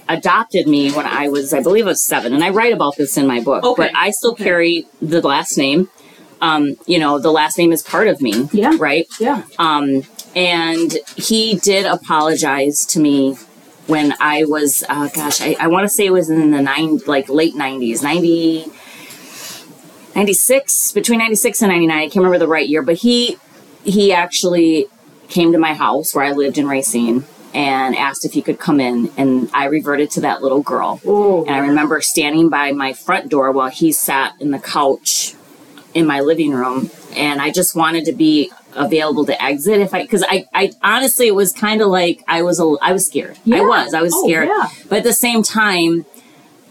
adopted 0.09 0.67
me 0.67 0.91
when 0.93 1.05
I 1.05 1.29
was, 1.29 1.53
I 1.53 1.63
believe, 1.63 1.85
I 1.87 1.91
was 1.91 2.03
seven, 2.03 2.33
and 2.33 2.43
I 2.43 2.49
write 2.51 2.73
about 2.73 2.97
this 2.97 3.17
in 3.19 3.27
my 3.27 3.41
book. 3.41 3.63
Okay. 3.65 3.83
But 3.85 3.91
I 3.95 4.11
still 4.11 4.33
Okay. 4.33 4.45
carry 4.45 4.87
the 5.03 5.21
last 5.21 5.59
name. 5.59 5.89
Um, 6.41 6.77
you 6.87 6.99
know, 6.99 7.19
the 7.19 7.33
last 7.33 7.59
name 7.59 7.73
is 7.73 7.83
part 7.83 8.09
of 8.09 8.21
me. 8.21 8.49
Yeah. 8.53 8.77
Right. 8.79 9.07
yeah. 9.19 9.43
Um, 9.59 10.05
and 10.37 10.97
he 11.17 11.57
did 11.57 11.87
apologize 11.87 12.85
to 12.87 13.01
me 13.01 13.35
when 13.87 14.15
I 14.21 14.45
was, 14.45 14.85
uh, 14.89 15.09
gosh, 15.09 15.41
I, 15.41 15.57
I 15.59 15.67
want 15.69 15.85
to 15.85 15.89
say 15.89 16.07
it 16.07 16.13
was 16.13 16.31
in 16.31 16.51
the 16.51 16.61
nine, 16.61 17.01
like 17.07 17.29
late 17.29 17.55
90s, 17.55 18.03
90, 18.03 18.67
96, 20.15 20.93
between 20.93 21.19
96 21.19 21.63
and 21.63 21.71
99. 21.71 21.97
I 21.97 22.03
can't 22.03 22.17
remember 22.17 22.39
the 22.39 22.49
right 22.49 22.69
year, 22.69 22.83
but 22.83 22.97
he, 22.97 23.39
he 23.85 24.13
actually 24.13 24.87
came 25.29 25.53
to 25.53 25.59
my 25.59 25.75
house 25.75 26.15
where 26.15 26.25
I 26.25 26.33
lived 26.33 26.59
in 26.59 26.69
Racine 26.69 27.25
and 27.55 27.97
asked 27.97 28.25
if 28.25 28.33
he 28.35 28.43
could 28.43 28.59
come 28.59 28.79
in. 28.79 29.11
And 29.17 29.51
I 29.55 29.65
reverted 29.67 30.11
to 30.13 30.21
that 30.21 30.43
little 30.43 30.63
girl. 30.63 31.01
Oh. 31.07 31.45
And 31.47 31.55
I 31.55 31.59
remember 31.59 32.01
standing 32.01 32.51
by 32.51 32.73
my 32.73 32.93
front 32.93 33.31
door 33.31 33.51
while 33.53 33.71
he 33.71 33.91
sat 33.91 34.35
in 34.41 34.51
the 34.51 34.59
couch 34.59 35.35
in 35.99 36.07
my 36.07 36.21
living 36.21 36.53
room. 36.53 36.91
And 37.17 37.41
I 37.41 37.51
just 37.51 37.75
wanted 37.75 38.05
to 38.07 38.13
be 38.13 38.51
available 38.75 39.25
to 39.27 39.43
exit 39.43 39.81
if 39.81 39.93
I, 39.93 40.03
because 40.03 40.23
I, 40.23 40.47
I 40.55 40.73
honestly, 40.83 41.27
it 41.27 41.35
was 41.35 41.53
kind 41.53 41.81
of 41.83 41.89
like 41.89 42.23
I 42.29 42.43
was, 42.43 42.61
a, 42.61 42.77
I 42.81 42.93
was 42.93 43.07
scared. 43.07 43.37
yeah. 43.45 43.59
I 43.59 43.61
was, 43.63 43.95
I 43.95 44.03
was 44.03 44.13
Oh, 44.15 44.25
scared. 44.27 44.49
yeah. 44.49 44.69
But 44.89 44.99
at 44.99 45.05
the 45.05 45.13
same 45.13 45.43
time, 45.43 46.07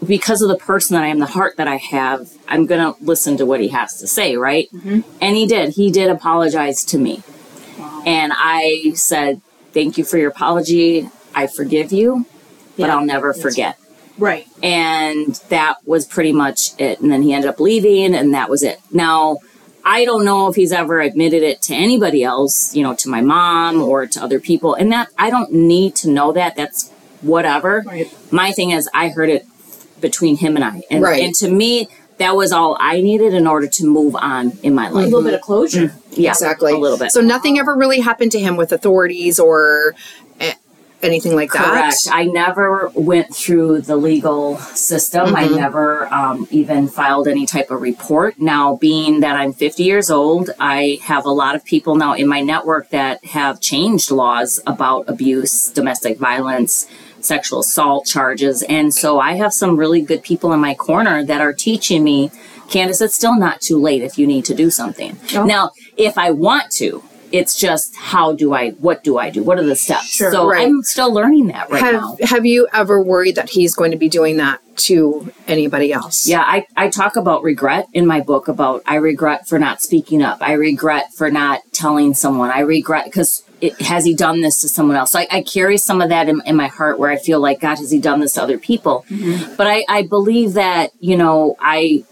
because 0.06 0.40
of 0.42 0.48
the 0.48 0.56
person 0.56 0.94
that 0.94 1.02
I 1.04 1.08
am, 1.08 1.18
the 1.18 1.26
heart 1.26 1.56
that 1.56 1.66
I 1.68 1.76
have, 1.76 2.30
I'm 2.48 2.66
going 2.66 2.80
to 2.94 3.02
listen 3.04 3.36
to 3.38 3.44
what 3.46 3.60
he 3.60 3.68
has 3.68 3.98
to 3.98 4.06
say, 4.06 4.36
right? 4.36 4.68
Mm-hmm. 4.72 5.00
And 5.20 5.36
he 5.36 5.46
did. 5.46 5.70
He 5.74 5.90
did 5.90 6.08
apologize 6.08 6.84
to 6.84 6.98
me. 6.98 7.22
And 8.06 8.32
I 8.34 8.92
said, 8.94 9.40
Thank 9.74 9.98
you 9.98 10.04
for 10.04 10.16
your 10.16 10.30
apology. 10.30 11.10
I 11.34 11.46
forgive 11.46 11.92
you, 11.92 12.26
but 12.78 12.88
I'll 12.90 13.04
never 13.04 13.34
forget 13.34 13.78
Right. 14.18 14.46
and 14.62 15.34
that 15.48 15.76
was 15.86 16.04
pretty 16.04 16.32
much 16.32 16.78
it. 16.78 17.00
And 17.00 17.10
then 17.10 17.22
he 17.22 17.32
ended 17.32 17.48
up 17.48 17.60
leaving, 17.60 18.14
and 18.14 18.34
that 18.34 18.50
was 18.50 18.62
it. 18.62 18.80
Now, 18.90 19.38
I 19.84 20.04
don't 20.04 20.24
know 20.24 20.48
if 20.48 20.56
he's 20.56 20.72
ever 20.72 21.00
admitted 21.00 21.42
it 21.42 21.62
to 21.62 21.74
anybody 21.74 22.22
else, 22.24 22.74
you 22.74 22.82
know, 22.82 22.94
to 22.96 23.08
my 23.08 23.20
mom 23.22 23.80
or 23.80 24.06
to 24.06 24.22
other 24.22 24.38
people, 24.40 24.74
and 24.74 24.92
that 24.92 25.08
I 25.18 25.30
don't 25.30 25.52
need 25.52 25.94
to 25.96 26.10
know 26.10 26.32
that. 26.32 26.56
That's 26.56 26.90
whatever. 27.22 27.82
Right. 27.86 28.12
My 28.32 28.52
thing 28.52 28.70
is, 28.70 28.88
I 28.92 29.08
heard 29.08 29.30
it 29.30 29.46
between 30.00 30.36
him 30.36 30.56
and 30.56 30.64
I, 30.64 30.82
and, 30.90 31.02
Right. 31.02 31.22
and 31.22 31.34
to 31.36 31.50
me, 31.50 31.88
that 32.18 32.34
was 32.36 32.52
all 32.52 32.76
I 32.80 33.00
needed 33.00 33.32
in 33.32 33.46
order 33.46 33.66
to 33.68 33.86
move 33.86 34.14
on 34.16 34.58
in 34.64 34.74
my 34.74 34.88
life. 34.88 35.04
A 35.04 35.06
little 35.06 35.22
bit 35.22 35.34
of 35.34 35.40
closure. 35.40 35.86
Mm-hmm. 35.88 36.20
Yeah, 36.20 36.30
Exactly. 36.30 36.72
a 36.72 36.76
little 36.76 36.98
bit. 36.98 37.12
So 37.12 37.20
nothing 37.20 37.58
ever 37.60 37.74
really 37.76 38.00
happened 38.00 38.32
to 38.32 38.40
him 38.40 38.56
with 38.56 38.72
authorities 38.72 39.38
or 39.38 39.94
anything 41.02 41.34
like 41.34 41.50
Correct. 41.50 41.66
that. 41.66 41.80
Correct. 41.80 42.08
I 42.10 42.24
never 42.24 42.90
went 42.94 43.34
through 43.34 43.82
the 43.82 43.96
legal 43.96 44.58
system. 44.58 45.34
I 45.36 45.46
never 45.46 46.12
um, 46.12 46.46
even 46.50 46.88
filed 46.88 47.28
any 47.28 47.46
type 47.46 47.70
of 47.70 47.80
report. 47.80 48.38
Now, 48.38 48.76
being 48.76 49.20
that 49.20 49.36
I'm 49.36 49.52
50 49.52 49.82
years 49.82 50.10
old, 50.10 50.50
I 50.58 50.98
have 51.02 51.24
a 51.24 51.30
lot 51.30 51.54
of 51.54 51.64
people 51.64 51.94
now 51.96 52.14
in 52.14 52.28
my 52.28 52.40
network 52.40 52.90
that 52.90 53.24
have 53.26 53.60
changed 53.60 54.10
laws 54.10 54.60
about 54.66 55.08
abuse, 55.08 55.70
domestic 55.70 56.18
violence, 56.18 56.86
sexual 57.20 57.60
assault 57.60 58.06
charges. 58.06 58.62
And 58.62 58.92
so 58.92 59.20
I 59.20 59.34
have 59.34 59.52
some 59.52 59.76
really 59.76 60.00
good 60.00 60.22
people 60.22 60.52
in 60.52 60.60
my 60.60 60.74
corner 60.74 61.24
that 61.24 61.40
are 61.40 61.52
teaching 61.52 62.04
me, 62.04 62.30
Candace, 62.70 63.00
it's 63.00 63.14
still 63.14 63.36
not 63.38 63.60
too 63.60 63.78
late 63.80 64.02
if 64.02 64.18
you 64.18 64.26
need 64.26 64.44
to 64.46 64.54
do 64.54 64.70
something. 64.70 65.18
Oh. 65.34 65.44
Now, 65.44 65.70
if 65.96 66.18
I 66.18 66.30
want 66.30 66.70
to, 66.72 67.02
it's 67.32 67.58
just 67.58 67.94
how 67.96 68.32
do 68.32 68.54
I, 68.54 68.70
what 68.72 69.04
do 69.04 69.18
I 69.18 69.30
do? 69.30 69.42
What 69.42 69.58
are 69.58 69.64
the 69.64 69.76
steps? 69.76 70.08
Sure, 70.08 70.30
so 70.30 70.48
right. 70.48 70.66
I'm 70.66 70.82
still 70.82 71.12
learning 71.12 71.48
that 71.48 71.70
right 71.70 71.82
have 71.82 71.94
now. 71.94 72.16
Have 72.22 72.46
you 72.46 72.68
ever 72.72 73.02
worried 73.02 73.34
that 73.36 73.50
he's 73.50 73.74
going 73.74 73.90
to 73.90 73.96
be 73.96 74.08
doing 74.08 74.36
that 74.38 74.60
to 74.76 75.32
anybody 75.46 75.92
else? 75.92 76.26
Yeah, 76.26 76.42
I, 76.42 76.66
I 76.76 76.88
talk 76.88 77.16
about 77.16 77.42
regret 77.42 77.86
in 77.92 78.06
my 78.06 78.20
book 78.20 78.48
about 78.48 78.82
I 78.86 78.96
regret 78.96 79.48
for 79.48 79.58
not 79.58 79.82
speaking 79.82 80.22
up. 80.22 80.38
I 80.40 80.52
regret 80.52 81.12
for 81.14 81.30
not 81.30 81.60
telling 81.72 82.14
someone. 82.14 82.50
I 82.50 82.60
regret 82.60 83.04
because 83.06 83.44
has 83.80 84.04
he 84.04 84.14
done 84.14 84.40
this 84.40 84.60
to 84.60 84.68
someone 84.68 84.96
else? 84.96 85.12
So 85.12 85.18
I, 85.18 85.26
I 85.30 85.42
carry 85.42 85.78
some 85.78 86.00
of 86.00 86.10
that 86.10 86.28
in, 86.28 86.40
in 86.46 86.56
my 86.56 86.68
heart 86.68 86.98
where 86.98 87.10
I 87.10 87.16
feel 87.16 87.40
like, 87.40 87.60
God, 87.60 87.78
has 87.78 87.90
he 87.90 87.98
done 87.98 88.20
this 88.20 88.34
to 88.34 88.42
other 88.42 88.58
people? 88.58 89.04
Mm-hmm. 89.10 89.56
But 89.56 89.66
I, 89.66 89.84
I 89.88 90.02
believe 90.02 90.52
that, 90.52 90.92
you 91.00 91.16
know, 91.16 91.56
I, 91.58 92.04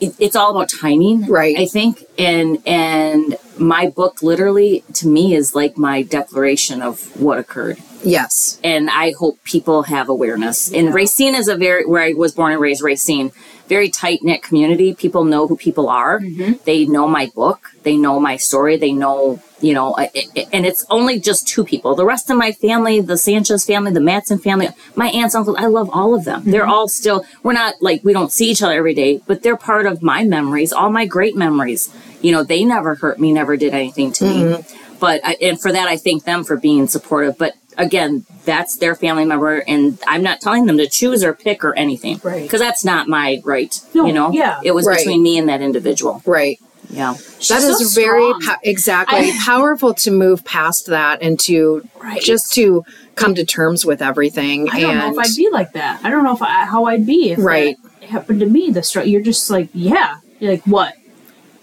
it, 0.00 0.14
it's 0.18 0.36
all 0.36 0.50
about 0.50 0.68
timing. 0.68 1.26
Right. 1.26 1.56
I 1.58 1.66
think. 1.66 2.04
And, 2.18 2.62
and 2.66 3.36
my 3.58 3.88
book 3.88 4.22
literally 4.22 4.84
to 4.94 5.08
me 5.08 5.34
is 5.34 5.54
like 5.54 5.76
my 5.78 6.02
declaration 6.02 6.82
of 6.82 7.18
what 7.20 7.38
occurred 7.38 7.78
Yes. 8.04 8.60
and 8.62 8.88
I 8.90 9.12
hope 9.18 9.42
people 9.44 9.84
have 9.84 10.08
awareness. 10.08 10.72
And 10.72 10.94
Racine 10.94 11.34
is 11.34 11.48
a 11.48 11.56
very 11.56 11.84
where 11.86 12.02
I 12.02 12.12
was 12.12 12.32
born 12.34 12.52
and 12.52 12.60
raised, 12.60 12.82
Racine, 12.82 13.32
very 13.68 13.88
tight 13.90 14.20
knit 14.22 14.42
community. 14.42 14.94
People 14.94 15.24
know 15.24 15.46
who 15.46 15.56
people 15.56 15.88
are. 15.88 16.20
Mm-hmm. 16.20 16.54
They 16.64 16.86
know 16.86 17.08
my 17.08 17.30
book. 17.34 17.72
They 17.82 17.96
know 17.96 18.20
my 18.20 18.36
story. 18.36 18.76
They 18.76 18.92
know 18.92 19.40
you 19.60 19.72
know, 19.72 19.94
I- 19.96 20.10
I- 20.14 20.46
and 20.52 20.66
it's 20.66 20.84
only 20.90 21.18
just 21.18 21.48
two 21.48 21.64
people. 21.64 21.94
The 21.94 22.04
rest 22.04 22.28
of 22.30 22.36
my 22.36 22.52
family, 22.52 23.00
the 23.00 23.16
Sanchez 23.16 23.64
family, 23.64 23.90
the 23.90 24.00
Matson 24.00 24.38
family, 24.38 24.68
my 24.94 25.08
aunts, 25.08 25.34
uncles, 25.34 25.56
I 25.58 25.66
love 25.66 25.88
all 25.92 26.14
of 26.14 26.24
them. 26.24 26.42
Mm-hmm. 26.42 26.50
They're 26.50 26.66
all 26.66 26.88
still. 26.88 27.24
We're 27.42 27.54
not 27.54 27.74
like 27.80 28.04
we 28.04 28.12
don't 28.12 28.30
see 28.30 28.50
each 28.50 28.62
other 28.62 28.74
every 28.74 28.94
day, 28.94 29.22
but 29.26 29.42
they're 29.42 29.56
part 29.56 29.86
of 29.86 30.02
my 30.02 30.24
memories, 30.24 30.72
all 30.72 30.90
my 30.90 31.06
great 31.06 31.36
memories. 31.36 31.88
You 32.20 32.32
know, 32.32 32.42
they 32.44 32.64
never 32.64 32.96
hurt 32.96 33.18
me, 33.18 33.32
never 33.32 33.56
did 33.56 33.72
anything 33.72 34.12
to 34.12 34.24
me 34.24 34.42
mm-hmm. 34.42 34.96
but 34.98 35.20
I, 35.24 35.36
and 35.40 35.60
for 35.60 35.72
that 35.72 35.88
I 35.88 35.96
thank 35.96 36.24
them 36.24 36.44
for 36.44 36.56
being 36.56 36.86
supportive. 36.86 37.38
But 37.38 37.54
again, 37.78 38.24
that's 38.44 38.76
their 38.78 38.94
family 38.94 39.24
member, 39.24 39.58
and 39.66 39.98
I'm 40.06 40.22
not 40.22 40.40
telling 40.40 40.66
them 40.66 40.78
to 40.78 40.88
choose 40.88 41.22
or 41.24 41.32
pick 41.34 41.64
or 41.64 41.74
anything, 41.76 42.20
Right. 42.22 42.42
Because 42.42 42.60
that's 42.60 42.84
not 42.84 43.08
my 43.08 43.40
right. 43.44 43.78
No, 43.94 44.06
you 44.06 44.12
know, 44.12 44.30
yeah. 44.32 44.60
it 44.62 44.72
was 44.72 44.86
Right. 44.86 44.98
between 44.98 45.22
me 45.22 45.38
and 45.38 45.48
that 45.48 45.60
individual. 45.60 46.22
Right. 46.26 46.58
Yeah, 46.88 47.14
That 47.14 47.42
so 47.42 47.56
is 47.56 47.94
very 47.94 48.32
po- 48.34 48.54
exactly 48.62 49.32
powerful 49.44 49.92
to 49.94 50.10
move 50.12 50.44
past 50.44 50.86
that 50.86 51.20
and 51.20 51.38
to 51.40 51.82
Right. 52.00 52.20
just 52.22 52.52
to 52.54 52.84
come 53.16 53.34
to 53.34 53.44
terms 53.44 53.84
with 53.84 54.00
everything. 54.00 54.68
I 54.70 54.80
don't 54.80 54.90
and 54.90 54.98
know 55.00 55.10
if 55.10 55.18
I'd 55.18 55.36
be 55.36 55.48
like 55.50 55.72
that. 55.72 56.00
I 56.04 56.10
don't 56.10 56.22
know 56.22 56.34
if 56.34 56.42
I, 56.42 56.64
how 56.64 56.84
I'd 56.84 57.04
be 57.04 57.30
if 57.32 57.38
Right. 57.40 57.76
that 58.00 58.08
happened 58.08 58.38
to 58.40 58.46
me. 58.46 58.70
The 58.70 58.84
str- 58.84 59.00
you're 59.00 59.20
just 59.20 59.50
like, 59.50 59.68
yeah, 59.74 60.16
you're 60.38 60.52
like 60.52 60.62
what? 60.64 60.94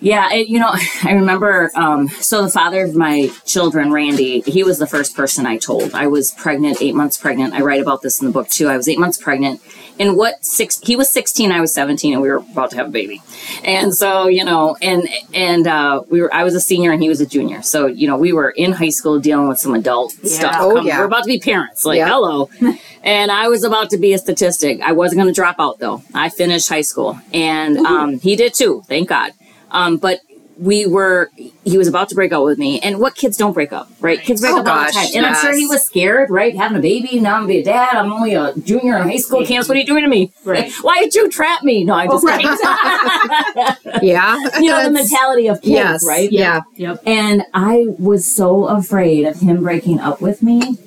Yeah. 0.04 0.30
And, 0.32 0.48
you 0.48 0.60
know, 0.60 0.72
I 1.04 1.14
remember. 1.14 1.72
Um, 1.76 2.10
so 2.10 2.42
the 2.44 2.50
father 2.50 2.84
of 2.84 2.96
my 2.96 3.30
children, 3.46 3.92
Randy, 3.92 4.42
he 4.42 4.64
was 4.64 4.78
the 4.78 4.88
first 4.88 5.16
person 5.16 5.46
I 5.46 5.58
told. 5.58 5.94
I 5.94 6.08
was 6.08 6.32
pregnant, 6.32 6.82
eight 6.82 6.94
months 6.96 7.18
pregnant. 7.18 7.54
I 7.54 7.62
write 7.62 7.82
about 7.82 8.02
this 8.02 8.22
in 8.22 8.28
the 8.28 8.34
book 8.34 8.50
too. 8.50 8.68
I 8.68 8.78
was 8.78 8.88
eight 8.88 9.00
months 9.00 9.18
pregnant. 9.18 9.62
And 10.00 10.18
what 10.18 10.44
six? 10.44 10.80
He 10.82 10.96
was 10.96 11.12
sixteen. 11.12 11.52
I 11.52 11.62
was 11.62 11.72
seventeen, 11.74 12.14
and 12.14 12.22
we 12.22 12.28
were 12.30 12.38
about 12.38 12.72
to 12.72 12.78
have 12.78 12.88
a 12.88 12.92
baby. 12.92 13.22
And 13.64 13.94
so, 13.94 14.28
you 14.28 14.44
know, 14.44 14.76
and 14.82 15.08
and 15.36 15.68
uh, 15.68 16.02
we 16.10 16.20
were. 16.22 16.34
I 16.34 16.44
was 16.44 16.56
a 16.56 16.60
senior, 16.60 16.92
and 16.92 17.02
he 17.02 17.10
was 17.10 17.22
a 17.22 17.28
junior. 17.28 17.62
So, 17.62 17.86
you 17.86 18.08
know, 18.08 18.18
we 18.18 18.34
were 18.34 18.50
in 18.50 18.72
high 18.72 18.90
school 18.90 19.20
dealing 19.20 19.48
with 19.48 19.60
some 19.60 19.76
adult 19.76 20.12
stuff. 20.26 20.56
Oh, 20.58 20.70
coming. 20.70 20.88
yeah. 20.88 20.98
We're 20.98 21.06
about 21.06 21.24
to 21.24 21.28
be 21.28 21.40
parents. 21.40 21.86
Like, 21.86 21.98
Yeah. 22.00 22.08
hello. 22.08 22.50
and 23.04 23.32
I 23.32 23.48
was 23.50 23.64
about 23.64 23.92
to 23.92 23.98
be 23.98 24.14
a 24.14 24.18
statistic. 24.18 24.82
I 24.82 24.94
wasn't 24.94 25.22
going 25.22 25.32
to 25.32 25.36
drop 25.36 25.58
out 25.60 25.78
though. 25.78 26.02
I 26.14 26.30
finished 26.30 26.70
high 26.70 26.82
school, 26.82 27.20
and 27.32 27.78
um, 27.78 28.20
he 28.20 28.36
did 28.36 28.56
too. 28.56 28.82
Thank 28.88 29.10
God. 29.10 29.32
Um, 29.74 29.98
but 29.98 30.22
we 30.58 30.86
were. 30.86 31.32
He 31.66 31.80
was 31.80 31.88
about 31.88 32.10
to 32.10 32.16
break 32.16 32.32
up 32.32 32.44
with 32.44 32.60
me, 32.60 32.80
and 32.82 33.00
what 33.00 33.16
kids 33.16 33.38
don't 33.38 33.54
break 33.54 33.74
up, 33.74 33.90
right? 34.00 34.20
Kids 34.22 34.40
break 34.40 34.54
Oh, 34.54 34.60
up 34.60 34.68
all 34.68 34.86
the 34.86 34.92
time, 34.92 35.08
and 35.16 35.26
I'm 35.26 35.34
sure 35.36 35.52
he 35.52 35.66
was 35.66 35.84
scared, 35.84 36.30
right? 36.30 36.56
Having 36.56 36.78
a 36.78 36.82
baby. 36.82 37.20
Now 37.20 37.36
I'm 37.38 37.42
gonna 37.44 37.54
be 37.54 37.60
a 37.60 37.64
dad. 37.64 37.96
I'm 37.96 38.12
only 38.14 38.36
a 38.36 38.54
junior 38.58 38.98
in 38.98 39.04
high 39.04 39.18
school. 39.18 39.44
Candace, 39.44 39.68
what 39.68 39.78
are 39.78 39.80
you 39.80 39.86
doing 39.88 40.04
to 40.04 40.08
me? 40.10 40.32
Right. 40.46 40.72
Why 40.82 41.00
did 41.02 41.16
you 41.16 41.28
trap 41.30 41.64
me? 41.64 41.84
No, 41.84 41.96
I 41.96 42.06
just 42.06 42.24
right. 42.24 42.44
yeah, 44.04 44.38
you 44.60 44.70
know 44.70 44.84
the 44.84 44.92
mentality 44.92 45.48
of 45.48 45.58
kids, 45.62 45.72
Yes, 45.74 46.06
right? 46.08 46.32
Yeah. 46.32 46.62
Yep. 46.76 47.02
And 47.06 47.44
I 47.54 47.88
was 47.98 48.26
so 48.26 48.66
afraid 48.66 49.26
of 49.26 49.40
him 49.40 49.64
breaking 49.64 50.00
up 50.00 50.22
with 50.22 50.44
me. 50.44 50.78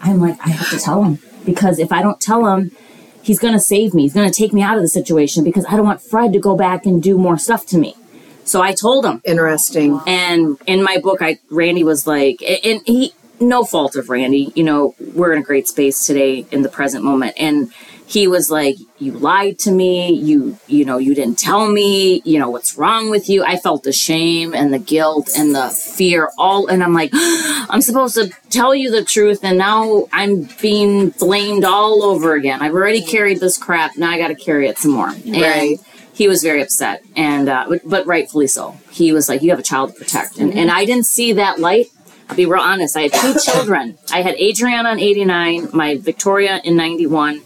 I'm 0.00 0.20
like, 0.20 0.36
I 0.44 0.50
have 0.50 0.70
to 0.70 0.78
tell 0.84 1.04
him 1.04 1.18
because 1.44 1.78
if 1.78 1.92
I 1.92 2.02
don't 2.02 2.20
tell 2.20 2.46
him, 2.48 2.72
he's 3.22 3.38
going 3.38 3.54
to 3.54 3.60
save 3.60 3.94
me. 3.94 4.02
He's 4.02 4.12
going 4.12 4.28
to 4.30 4.34
take 4.36 4.52
me 4.52 4.60
out 4.60 4.76
of 4.76 4.82
the 4.82 4.88
situation 4.88 5.44
because 5.44 5.64
I 5.66 5.76
don't 5.76 5.86
want 5.86 6.02
Fred 6.02 6.32
to 6.32 6.38
go 6.40 6.56
back 6.56 6.84
and 6.84 7.02
do 7.02 7.16
more 7.16 7.38
stuff 7.38 7.64
to 7.66 7.78
me. 7.78 7.94
So 8.44 8.62
I 8.62 8.72
told 8.72 9.04
him. 9.04 9.20
Interesting. 9.24 10.00
And 10.06 10.58
in 10.66 10.82
my 10.82 10.98
book, 10.98 11.18
I 11.20 11.38
Randy 11.50 11.84
was 11.84 12.06
like, 12.06 12.42
and 12.42 12.82
he, 12.86 13.14
no 13.40 13.64
fault 13.64 13.96
of 13.96 14.08
Randy, 14.08 14.52
you 14.54 14.64
know, 14.64 14.94
we're 15.14 15.32
in 15.32 15.40
a 15.40 15.44
great 15.44 15.68
space 15.68 16.06
today 16.06 16.46
in 16.50 16.62
the 16.62 16.68
present 16.68 17.04
moment. 17.04 17.34
And 17.38 17.72
he 18.06 18.28
was 18.28 18.50
like, 18.50 18.76
you 18.98 19.12
lied 19.12 19.58
to 19.60 19.72
me. 19.72 20.12
You, 20.12 20.58
you 20.66 20.84
know, 20.84 20.98
you 20.98 21.14
didn't 21.14 21.38
tell 21.38 21.70
me, 21.70 22.20
you 22.24 22.38
know, 22.38 22.50
what's 22.50 22.76
wrong 22.76 23.10
with 23.10 23.28
you. 23.30 23.42
I 23.44 23.56
felt 23.56 23.82
the 23.82 23.92
shame 23.92 24.54
and 24.54 24.72
the 24.72 24.78
guilt 24.78 25.30
and 25.36 25.54
the 25.54 25.70
fear 25.70 26.30
all. 26.36 26.66
And 26.66 26.82
I'm 26.84 26.92
like, 26.92 27.10
I'm 27.14 27.80
supposed 27.80 28.14
to 28.16 28.30
tell 28.50 28.74
you 28.74 28.90
the 28.90 29.04
truth. 29.04 29.40
And 29.42 29.56
now 29.56 30.06
I'm 30.12 30.48
being 30.60 31.10
blamed 31.10 31.64
all 31.64 32.02
over 32.02 32.34
again. 32.34 32.60
I've 32.60 32.74
already 32.74 33.02
carried 33.02 33.40
this 33.40 33.56
crap. 33.56 33.96
Now 33.96 34.10
I 34.10 34.18
got 34.18 34.28
to 34.28 34.34
carry 34.34 34.68
it 34.68 34.78
some 34.78 34.92
more. 34.92 35.08
And 35.08 35.34
Right. 35.34 35.78
He 36.14 36.28
was 36.28 36.42
very 36.42 36.62
upset 36.62 37.02
and 37.16 37.48
uh, 37.48 37.66
but, 37.68 37.80
but 37.84 38.06
rightfully 38.06 38.46
so. 38.46 38.76
He 38.90 39.12
was 39.12 39.28
like 39.28 39.42
you 39.42 39.50
have 39.50 39.58
a 39.58 39.64
child 39.64 39.92
to 39.92 39.98
protect. 39.98 40.38
And, 40.38 40.52
and 40.54 40.70
i 40.70 40.84
didn't 40.84 41.06
see 41.06 41.32
that 41.32 41.58
light. 41.58 41.86
I'll 42.28 42.36
be 42.36 42.46
real 42.46 42.62
honest 42.62 42.96
i 42.96 43.02
had 43.02 43.12
two 43.12 43.34
children. 43.44 43.98
I 44.12 44.22
had 44.22 44.34
adriana 44.36 44.92
in 44.92 44.98
89 45.00 45.68
my 45.72 45.96
victoria 45.96 46.60
in 46.64 46.76
91 46.76 47.42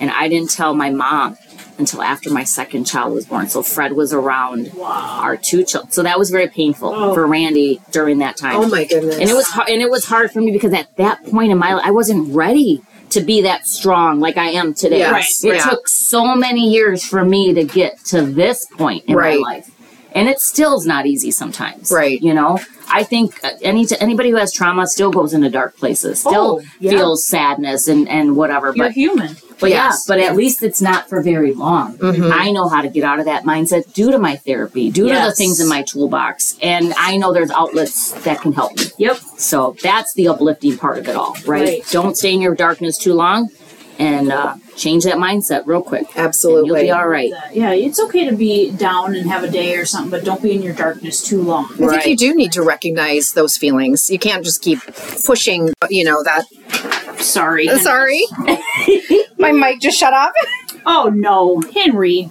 and 0.00 0.10
i 0.10 0.28
didn't 0.28 0.50
tell 0.50 0.74
my 0.74 0.90
mom 0.90 1.36
until 1.76 2.02
after 2.02 2.30
my 2.30 2.44
second 2.44 2.84
child 2.84 3.12
was 3.12 3.26
born. 3.26 3.48
So 3.48 3.62
fred 3.62 3.92
was 3.94 4.12
around 4.12 4.70
our 4.80 5.36
two 5.36 5.64
children 5.64 5.90
so 5.90 6.02
that 6.04 6.18
was 6.18 6.30
very 6.30 6.48
painful 6.48 7.14
for 7.14 7.26
randy 7.26 7.80
during 7.90 8.18
that 8.18 8.36
time. 8.36 8.56
Oh 8.56 8.68
my 8.68 8.84
goodness. 8.84 9.18
and 9.18 9.28
it 9.28 9.34
was 9.34 9.48
hard, 9.48 9.68
and 9.68 9.82
it 9.82 9.90
was 9.90 10.04
hard 10.06 10.30
for 10.30 10.40
me 10.40 10.52
because 10.52 10.72
at 10.72 10.96
that 10.96 11.24
point 11.26 11.50
in 11.50 11.58
my 11.58 11.74
life, 11.74 11.84
I 11.84 11.90
wasn't 11.90 12.34
ready 12.34 12.82
to 13.14 13.20
be 13.22 13.42
that 13.42 13.66
strong 13.66 14.20
like 14.20 14.36
I 14.36 14.50
am 14.50 14.74
today. 14.74 14.98
Yes, 14.98 15.42
It 15.44 15.56
yeah. 15.56 15.64
took 15.70 15.88
so 15.88 16.34
many 16.36 16.70
years 16.70 17.04
for 17.04 17.24
me 17.24 17.52
to 17.54 17.64
get 17.64 17.98
to 18.06 18.22
this 18.22 18.66
point 18.76 19.04
in 19.06 19.16
Right. 19.16 19.40
my 19.40 19.54
life. 19.54 19.70
And 20.14 20.28
it 20.28 20.40
still 20.40 20.78
is 20.78 20.86
not 20.86 21.06
easy 21.06 21.30
sometimes. 21.30 21.90
Right. 21.90 22.20
You 22.22 22.34
know, 22.34 22.60
I 22.88 23.02
think 23.02 23.42
uh, 23.44 23.50
any 23.62 23.86
anybody 24.00 24.30
who 24.30 24.36
has 24.36 24.52
trauma 24.52 24.86
still 24.86 25.10
goes 25.10 25.34
into 25.34 25.50
dark 25.50 25.76
places, 25.76 26.20
still 26.20 26.60
Oh, 26.60 26.62
yeah. 26.78 26.90
feels 26.92 27.26
sadness 27.26 27.88
and, 27.88 28.08
and 28.08 28.36
whatever. 28.36 28.72
You're 28.76 28.86
but 28.86 28.92
human. 28.92 29.36
but 29.58 29.70
Yes. 29.70 30.04
Mm-hmm. 30.08 30.12
yeah, 30.12 30.24
but 30.24 30.30
at 30.30 30.36
least 30.36 30.62
it's 30.62 30.80
not 30.80 31.08
for 31.08 31.20
very 31.20 31.52
long. 31.52 31.98
I 32.02 32.52
know 32.52 32.68
how 32.68 32.80
to 32.82 32.88
get 32.88 33.02
out 33.02 33.18
of 33.18 33.24
that 33.24 33.42
mindset 33.44 33.92
due 33.92 34.10
to 34.12 34.18
my 34.18 34.36
therapy, 34.36 34.90
due 34.90 35.08
to 35.08 35.14
the 35.14 35.32
things 35.34 35.58
in 35.60 35.68
my 35.68 35.82
toolbox. 35.82 36.56
And 36.62 36.94
I 36.96 37.16
know 37.16 37.32
there's 37.32 37.50
outlets 37.50 38.12
that 38.22 38.40
can 38.40 38.52
help 38.52 38.76
me. 38.76 38.84
Yep. 38.98 39.16
So 39.36 39.76
that's 39.82 40.14
the 40.14 40.28
uplifting 40.28 40.76
part 40.78 40.98
of 40.98 41.08
it 41.08 41.16
all, 41.16 41.34
right? 41.46 41.64
Right. 41.64 41.86
Don't 41.90 42.16
stay 42.16 42.32
in 42.34 42.40
your 42.40 42.54
darkness 42.54 42.98
too 42.98 43.14
long 43.14 43.48
and 43.98 44.32
uh, 44.32 44.56
change 44.76 45.04
that 45.04 45.16
mindset 45.16 45.66
real 45.66 45.82
quick. 45.82 46.06
And 46.16 46.26
Absolutely. 46.26 46.66
you'll 46.68 46.80
be 46.86 46.90
all 46.90 47.06
right. 47.08 47.32
Yeah, 47.52 47.72
it's 47.72 48.00
okay 48.00 48.28
to 48.28 48.34
be 48.36 48.70
down 48.72 49.14
and 49.14 49.28
have 49.30 49.44
a 49.44 49.50
day 49.50 49.76
or 49.76 49.84
something, 49.84 50.10
but 50.10 50.24
don't 50.24 50.42
be 50.42 50.52
in 50.52 50.62
your 50.62 50.74
darkness 50.74 51.22
too 51.22 51.42
long. 51.42 51.66
I 51.66 51.76
think 51.76 51.90
Right. 51.90 52.06
you 52.06 52.16
do 52.16 52.34
need 52.34 52.52
to 52.52 52.62
recognize 52.62 53.32
those 53.32 53.56
feelings. 53.56 54.10
You 54.10 54.18
can't 54.18 54.44
just 54.44 54.62
keep 54.62 54.80
pushing, 55.24 55.72
you 55.90 56.04
know, 56.04 56.22
that. 56.24 56.44
Sorry. 57.20 57.68
Sorry. 57.78 58.20
My 59.38 59.52
mic 59.52 59.80
just 59.80 59.98
shut 59.98 60.12
off. 60.12 60.32
Oh 60.86 61.10
no, 61.14 61.60
Henry. 61.72 62.30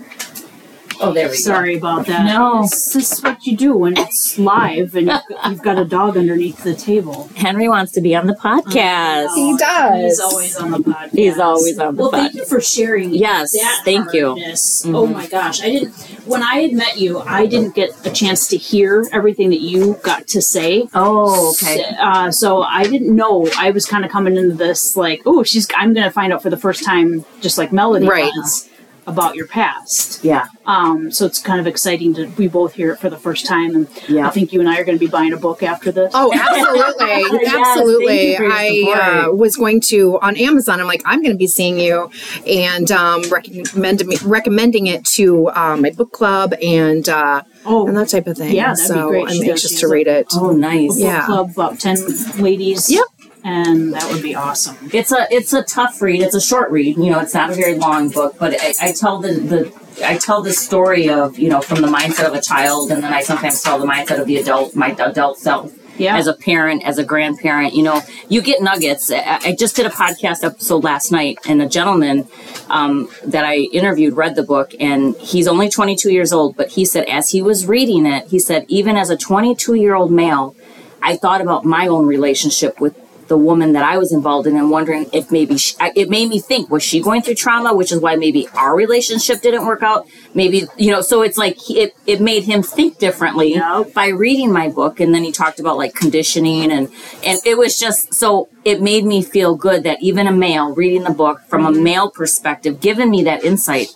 Oh, 1.03 1.13
there 1.13 1.27
we 1.27 1.33
go. 1.33 1.39
Sorry 1.39 1.77
about 1.77 2.05
that. 2.07 2.25
No. 2.25 2.61
This, 2.63 2.93
this 2.93 3.11
is 3.13 3.21
what 3.23 3.45
you 3.45 3.55
do 3.57 3.75
when 3.75 3.97
it's 3.97 4.37
live 4.37 4.95
and 4.95 5.07
you've, 5.07 5.21
you've 5.49 5.61
got 5.61 5.77
a 5.77 5.85
dog 5.85 6.17
underneath 6.17 6.63
the 6.63 6.73
table. 6.75 7.29
Henry 7.35 7.67
wants 7.69 7.91
to 7.93 8.01
be 8.01 8.15
on 8.15 8.27
the 8.27 8.33
podcast. 8.33 9.33
He 9.35 9.55
does. 9.57 10.01
He's 10.03 10.19
always 10.19 10.55
on 10.57 10.71
the 10.71 10.77
podcast. 10.79 11.09
He's 11.11 11.39
always 11.39 11.79
on 11.79 11.95
the 11.95 12.03
podcast. 12.03 12.11
Well, 12.11 12.11
thank 12.11 12.33
you 12.35 12.45
for 12.45 12.61
sharing. 12.61 13.13
Yes, 13.13 13.51
that 13.53 13.81
thank 13.85 14.13
you. 14.13 14.27
hardness. 14.27 14.85
Oh 14.85 15.07
my 15.07 15.27
gosh, 15.27 15.61
I 15.61 15.69
didn't. 15.69 15.93
When 16.25 16.41
I 16.41 16.55
had 16.61 16.73
met 16.73 16.97
you, 16.97 17.19
I 17.19 17.45
didn't 17.45 17.75
get 17.75 17.89
a 18.05 18.09
chance 18.11 18.47
to 18.49 18.57
hear 18.57 19.05
everything 19.11 19.49
that 19.49 19.61
you 19.61 19.95
got 20.03 20.27
to 20.27 20.41
say. 20.41 20.87
Oh, 20.93 21.51
okay. 21.53 21.83
Uh, 21.99 22.31
so 22.31 22.63
I 22.63 22.83
didn't 22.83 23.13
know. 23.15 23.47
I 23.57 23.71
was 23.71 23.85
kind 23.85 24.05
of 24.05 24.11
coming 24.11 24.37
into 24.37 24.55
this 24.55 24.95
like, 24.95 25.21
oh, 25.25 25.43
she's. 25.43 25.67
I'm 25.75 25.93
going 25.93 26.05
to 26.05 26.11
find 26.11 26.31
out 26.31 26.41
for 26.41 26.49
the 26.49 26.57
first 26.57 26.83
time, 26.85 27.25
just 27.41 27.57
like 27.57 27.71
Melody 27.73 28.07
Right. 28.07 28.31
was, 28.37 28.69
about 29.05 29.35
your 29.35 29.47
past. 29.47 30.23
Yeah. 30.23 30.47
Um, 30.65 31.11
so 31.11 31.25
it's 31.25 31.39
kind 31.39 31.59
of 31.59 31.67
exciting 31.67 32.13
to 32.15 32.27
we 32.37 32.47
both 32.47 32.73
hear 32.73 32.91
it 32.93 32.99
for 32.99 33.09
the 33.09 33.17
first 33.17 33.45
time, 33.45 33.75
and 33.75 33.87
Yeah. 34.07 34.27
I 34.27 34.29
think 34.29 34.53
you 34.53 34.59
and 34.61 34.69
I 34.69 34.77
are 34.79 34.83
going 34.85 34.97
to 34.97 35.05
be 35.05 35.11
buying 35.11 35.33
a 35.33 35.37
book 35.37 35.61
after 35.63 35.91
this. 35.91 36.11
Oh, 36.15 36.31
absolutely, 36.33 37.39
Yes, 37.43 37.53
absolutely. 37.67 38.07
thank 38.07 38.29
you 38.29 38.37
for 38.37 38.43
your 38.43 39.01
I 39.01 39.23
uh, 39.27 39.31
was 39.33 39.55
going 39.57 39.81
to 39.81 40.19
on 40.21 40.37
Amazon. 40.37 40.79
I'm 40.79 40.87
like, 40.87 41.01
I'm 41.05 41.21
going 41.21 41.33
to 41.33 41.37
be 41.37 41.47
seeing 41.47 41.77
you, 41.79 42.09
and 42.47 42.89
um, 42.91 43.23
recommend 43.29 44.03
recommending 44.23 44.87
it 44.87 45.03
to 45.05 45.49
uh, 45.49 45.75
my 45.77 45.89
book 45.91 46.11
club 46.13 46.53
and 46.63 47.07
uh, 47.09 47.41
Oh. 47.65 47.87
and 47.87 47.95
that 47.95 48.09
type 48.09 48.27
of 48.27 48.37
thing. 48.37 48.53
Yeah, 48.53 48.73
that'd 48.73 48.83
be 48.83 48.87
so 48.93 49.07
great. 49.09 49.23
I'm 49.23 49.29
She 49.33 49.39
does. 49.39 49.49
anxious 49.49 49.79
to 49.79 49.87
read 49.87 50.07
it. 50.07 50.27
Oh, 50.33 50.51
nice. 50.51 50.89
book 50.95 50.97
Yeah. 50.99 51.25
club 51.25 51.51
about 51.51 51.79
10 51.79 51.97
ladies. 52.39 52.91
Yep. 52.91 53.05
And 53.43 53.93
that 53.93 54.09
would 54.11 54.23
be 54.23 54.35
awesome. 54.35 54.77
It's 54.93 55.11
a 55.11 55.27
it's 55.29 55.51
a 55.51 55.63
tough 55.63 56.01
read. 56.01 56.21
It's 56.21 56.35
a 56.35 56.41
short 56.41 56.71
read. 56.71 56.97
You 56.97 57.11
know, 57.11 57.19
it's 57.19 57.33
not 57.33 57.49
a 57.49 57.53
very 57.53 57.75
long 57.75 58.09
book, 58.09 58.35
but 58.39 58.55
I, 58.61 58.73
I 58.81 58.91
tell 58.93 59.19
the, 59.19 59.33
the 59.33 60.05
I 60.05 60.17
tell 60.17 60.41
the 60.41 60.53
story 60.53 61.09
of 61.09 61.37
you 61.37 61.49
know 61.49 61.61
from 61.61 61.81
the 61.81 61.87
mindset 61.87 62.25
of 62.25 62.33
a 62.33 62.41
child, 62.41 62.91
and 62.91 63.03
then 63.03 63.13
I 63.13 63.21
sometimes 63.21 63.61
tell 63.61 63.79
the 63.79 63.85
mindset 63.85 64.21
of 64.21 64.27
the 64.27 64.37
adult, 64.37 64.75
my 64.75 64.91
adult 64.91 65.37
self. 65.37 65.73
Yeah. 65.95 66.17
As 66.17 66.25
a 66.25 66.33
parent, 66.33 66.83
as 66.83 66.97
a 66.97 67.03
grandparent, 67.03 67.75
you 67.75 67.83
know, 67.83 68.01
you 68.27 68.41
get 68.41 68.63
nuggets. 68.63 69.11
I, 69.11 69.39
I 69.43 69.55
just 69.55 69.75
did 69.75 69.85
a 69.85 69.91
podcast 69.91 70.43
episode 70.43 70.83
last 70.83 71.11
night, 71.11 71.37
and 71.45 71.61
a 71.61 71.69
gentleman 71.69 72.27
um, 72.69 73.09
that 73.25 73.45
I 73.45 73.57
interviewed 73.57 74.17
read 74.17 74.35
the 74.35 74.41
book, 74.41 74.73
and 74.79 75.15
he's 75.17 75.47
only 75.47 75.69
22 75.69 76.11
years 76.11 76.33
old. 76.33 76.57
But 76.57 76.69
he 76.69 76.85
said, 76.85 77.05
as 77.05 77.29
he 77.29 77.43
was 77.43 77.67
reading 77.67 78.07
it, 78.07 78.27
he 78.29 78.39
said, 78.39 78.65
even 78.69 78.97
as 78.97 79.11
a 79.11 79.17
22 79.17 79.75
year 79.75 79.93
old 79.93 80.11
male, 80.11 80.55
I 80.99 81.15
thought 81.15 81.41
about 81.41 81.63
my 81.63 81.85
own 81.85 82.07
relationship 82.07 82.79
with 82.79 82.97
the 83.33 83.37
woman 83.39 83.73
that 83.73 83.83
I 83.83 83.97
was 83.97 84.13
involved 84.13 84.45
in 84.45 84.55
and 84.55 84.69
wondering 84.69 85.09
if 85.11 85.31
maybe 85.31 85.57
she, 85.57 85.75
it 85.95 86.07
made 86.07 86.29
me 86.29 86.37
think 86.37 86.69
was 86.69 86.83
she 86.83 87.01
going 87.01 87.23
through 87.23 87.33
trauma 87.33 87.73
which 87.73 87.91
is 87.91 87.99
why 87.99 88.15
maybe 88.15 88.47
our 88.53 88.75
relationship 88.75 89.41
didn't 89.41 89.65
work 89.65 89.81
out? 89.81 90.05
Maybe 90.35 90.67
you 90.77 90.91
know 90.91 91.01
so 91.01 91.23
it's 91.23 91.35
like 91.35 91.57
he- 91.57 91.79
it, 91.81 91.95
it 92.05 92.21
made 92.21 92.43
him 92.43 92.61
think 92.61 92.99
differently 92.99 93.55
Yep. 93.55 93.95
by 93.95 94.09
reading 94.09 94.51
my 94.51 94.69
book. 94.69 94.99
And 94.99 95.15
then 95.15 95.23
he 95.23 95.31
talked 95.31 95.59
about 95.59 95.77
like 95.77 95.95
conditioning 95.95 96.71
and 96.71 96.91
and 97.25 97.39
it 97.43 97.57
was 97.57 97.75
just 97.75 98.13
so 98.13 98.49
it 98.63 98.83
made 98.83 99.03
me 99.03 99.23
feel 99.23 99.55
good 99.55 99.81
that 99.81 99.97
even 100.03 100.27
a 100.27 100.31
male 100.31 100.75
reading 100.75 101.03
the 101.03 101.15
book 101.23 101.41
from 101.47 101.65
a 101.65 101.71
mm-hmm. 101.71 101.83
male 101.83 102.11
perspective 102.11 102.79
given 102.81 103.09
me 103.09 103.23
that 103.23 103.43
insight 103.43 103.87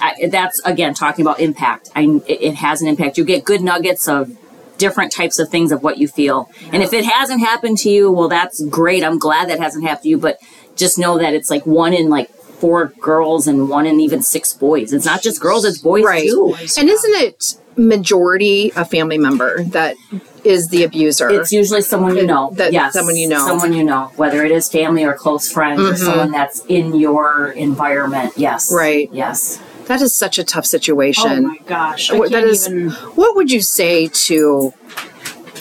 I, 0.00 0.26
that's 0.28 0.60
again 0.64 0.94
talking 0.94 1.24
about 1.24 1.38
impact. 1.38 1.90
I, 1.94 2.20
it 2.26 2.54
has 2.56 2.82
an 2.82 2.88
impact. 2.88 3.16
You 3.16 3.24
get 3.24 3.44
good 3.44 3.60
nuggets 3.60 4.08
of 4.08 4.36
different 4.82 5.12
types 5.12 5.38
of 5.38 5.48
things 5.48 5.70
of 5.70 5.84
what 5.84 5.98
you 5.98 6.08
feel. 6.08 6.50
And 6.72 6.82
if 6.82 6.92
it 6.92 7.04
hasn't 7.04 7.38
happened 7.38 7.78
to 7.78 7.88
you, 7.88 8.10
well, 8.10 8.28
that's 8.28 8.60
great. 8.66 9.04
I'm 9.04 9.16
glad 9.16 9.48
that 9.48 9.60
hasn't 9.60 9.84
happened 9.84 10.02
to 10.02 10.08
you, 10.08 10.18
but 10.18 10.38
just 10.74 10.98
know 10.98 11.18
that 11.18 11.34
it's 11.34 11.50
like 11.50 11.64
one 11.64 11.92
in 11.94 12.08
like 12.08 12.28
four 12.62 12.86
girls 13.00 13.46
and 13.46 13.68
one 13.68 13.86
in 13.86 14.00
even 14.00 14.22
six 14.22 14.52
boys. 14.52 14.92
It's 14.92 15.06
not 15.06 15.22
just 15.22 15.40
girls, 15.40 15.64
it's 15.64 15.78
boys 15.78 16.04
Right. 16.04 16.28
too. 16.28 16.56
And 16.76 16.88
isn't 16.88 17.14
it 17.14 17.54
majority 17.76 18.72
a 18.74 18.84
family 18.84 19.18
member 19.18 19.62
that 19.66 19.94
is 20.42 20.68
the 20.68 20.82
abuser? 20.82 21.30
It's 21.30 21.52
usually 21.52 21.82
someone 21.82 22.16
you 22.16 22.26
know. 22.26 22.50
That- 22.54 22.72
yes. 22.72 22.92
someone 22.92 23.14
you 23.14 23.28
know. 23.28 23.46
Someone 23.46 23.72
you 23.72 23.84
know, 23.84 24.10
whether 24.16 24.44
it 24.44 24.50
is 24.50 24.68
family 24.68 25.04
or 25.04 25.14
close 25.14 25.48
friends 25.48 25.80
or 25.80 25.92
mm-hmm. 25.92 26.04
someone 26.04 26.32
that's 26.32 26.64
in 26.66 26.96
your 26.96 27.52
environment. 27.52 28.32
Yes. 28.36 28.72
Right. 28.74 29.08
Yes. 29.12 29.60
That 29.86 30.00
is 30.00 30.14
such 30.14 30.38
a 30.38 30.44
tough 30.44 30.66
situation. 30.66 31.30
Oh 31.30 31.40
my 31.42 31.58
gosh. 31.66 32.10
I 32.10 32.28
that 32.28 32.44
is 32.44 32.68
even. 32.68 32.90
what 32.90 33.36
would 33.36 33.50
you 33.50 33.60
say 33.60 34.08
to 34.08 34.72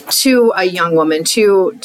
to 0.09 0.53
a 0.55 0.65
young 0.65 0.95
woman 0.95 1.23
to 1.23 1.77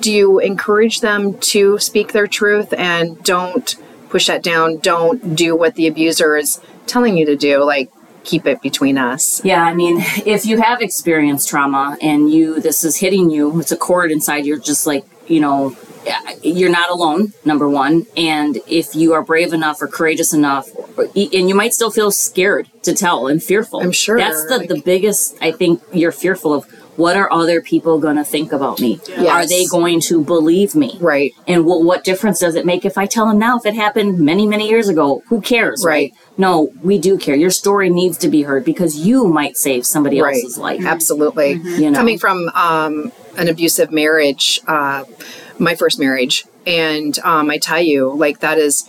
do 0.00 0.12
you 0.12 0.38
encourage 0.40 1.00
them 1.00 1.38
to 1.38 1.78
speak 1.78 2.12
their 2.12 2.26
truth 2.26 2.72
and 2.72 3.22
don't 3.22 3.76
push 4.08 4.26
that 4.26 4.42
down 4.42 4.78
don't 4.78 5.36
do 5.36 5.54
what 5.54 5.76
the 5.76 5.86
abuser 5.86 6.36
is 6.36 6.60
telling 6.86 7.16
you 7.16 7.24
to 7.24 7.36
do 7.36 7.62
like 7.62 7.88
keep 8.24 8.46
it 8.46 8.60
between 8.60 8.98
us 8.98 9.42
Yeah, 9.44 9.62
I 9.62 9.72
mean, 9.74 9.98
if 10.26 10.44
you 10.44 10.60
have 10.60 10.82
experienced 10.82 11.48
trauma 11.48 11.96
and 12.02 12.30
you 12.30 12.60
this 12.60 12.82
is 12.84 12.96
hitting 12.96 13.30
you, 13.30 13.60
it's 13.60 13.72
a 13.72 13.76
chord 13.76 14.10
inside. 14.10 14.44
You're 14.44 14.58
just 14.58 14.86
like, 14.86 15.04
you 15.28 15.40
know, 15.40 15.76
you're 16.42 16.70
not 16.70 16.90
alone. 16.90 17.32
Number 17.44 17.68
one, 17.68 18.06
and 18.16 18.58
if 18.66 18.94
you 18.94 19.12
are 19.14 19.22
brave 19.22 19.52
enough 19.52 19.80
or 19.82 19.88
courageous 19.88 20.32
enough, 20.32 20.68
and 20.98 21.48
you 21.48 21.54
might 21.54 21.74
still 21.74 21.90
feel 21.90 22.10
scared 22.10 22.68
to 22.82 22.94
tell 22.94 23.26
and 23.26 23.42
fearful. 23.42 23.80
I'm 23.80 23.92
sure, 23.92 24.18
that's 24.18 24.46
the 24.46 24.58
like- 24.58 24.68
the 24.68 24.80
biggest. 24.80 25.36
I 25.40 25.52
think 25.52 25.82
you're 25.92 26.12
fearful 26.12 26.54
of. 26.54 26.66
What 26.96 27.14
are 27.18 27.30
other 27.30 27.60
people 27.60 27.98
going 27.98 28.16
to 28.16 28.24
think 28.24 28.52
about 28.52 28.80
me? 28.80 28.98
Yes. 29.06 29.28
Are 29.28 29.46
they 29.46 29.66
going 29.66 30.00
to 30.08 30.24
believe 30.24 30.74
me? 30.74 30.96
right 30.98 31.34
And 31.46 31.66
what 31.66 31.84
what 31.84 32.04
difference 32.04 32.38
does 32.40 32.54
it 32.54 32.64
make 32.64 32.86
if 32.86 32.96
I 32.96 33.04
tell 33.04 33.26
them 33.26 33.38
now? 33.38 33.58
If 33.58 33.66
it 33.66 33.74
happened 33.74 34.18
many 34.18 34.46
many 34.46 34.66
years 34.66 34.88
ago, 34.88 35.22
who 35.28 35.42
cares? 35.42 35.84
Right. 35.84 36.14
No, 36.38 36.72
we 36.82 36.96
do 36.98 37.18
care. 37.18 37.34
Your 37.34 37.50
story 37.50 37.90
needs 37.90 38.16
to 38.18 38.28
be 38.30 38.44
heard 38.44 38.64
because 38.64 38.96
you 38.96 39.26
might 39.26 39.58
save 39.58 39.84
somebody 39.84 40.22
right 40.22 40.36
else's 40.42 40.56
life. 40.56 40.86
absolutely 40.86 41.60
You 41.82 41.90
know, 41.90 41.98
coming 41.98 42.18
from 42.18 42.48
um, 42.54 43.12
an 43.36 43.48
abusive 43.48 43.92
marriage 43.92 44.62
uh, 44.66 45.04
my 45.58 45.74
first 45.74 45.98
marriage. 45.98 46.44
And 46.66 47.18
um, 47.20 47.50
i 47.50 47.58
tell 47.58 47.80
you 47.80 48.12
like 48.12 48.40
that 48.40 48.58
is 48.58 48.88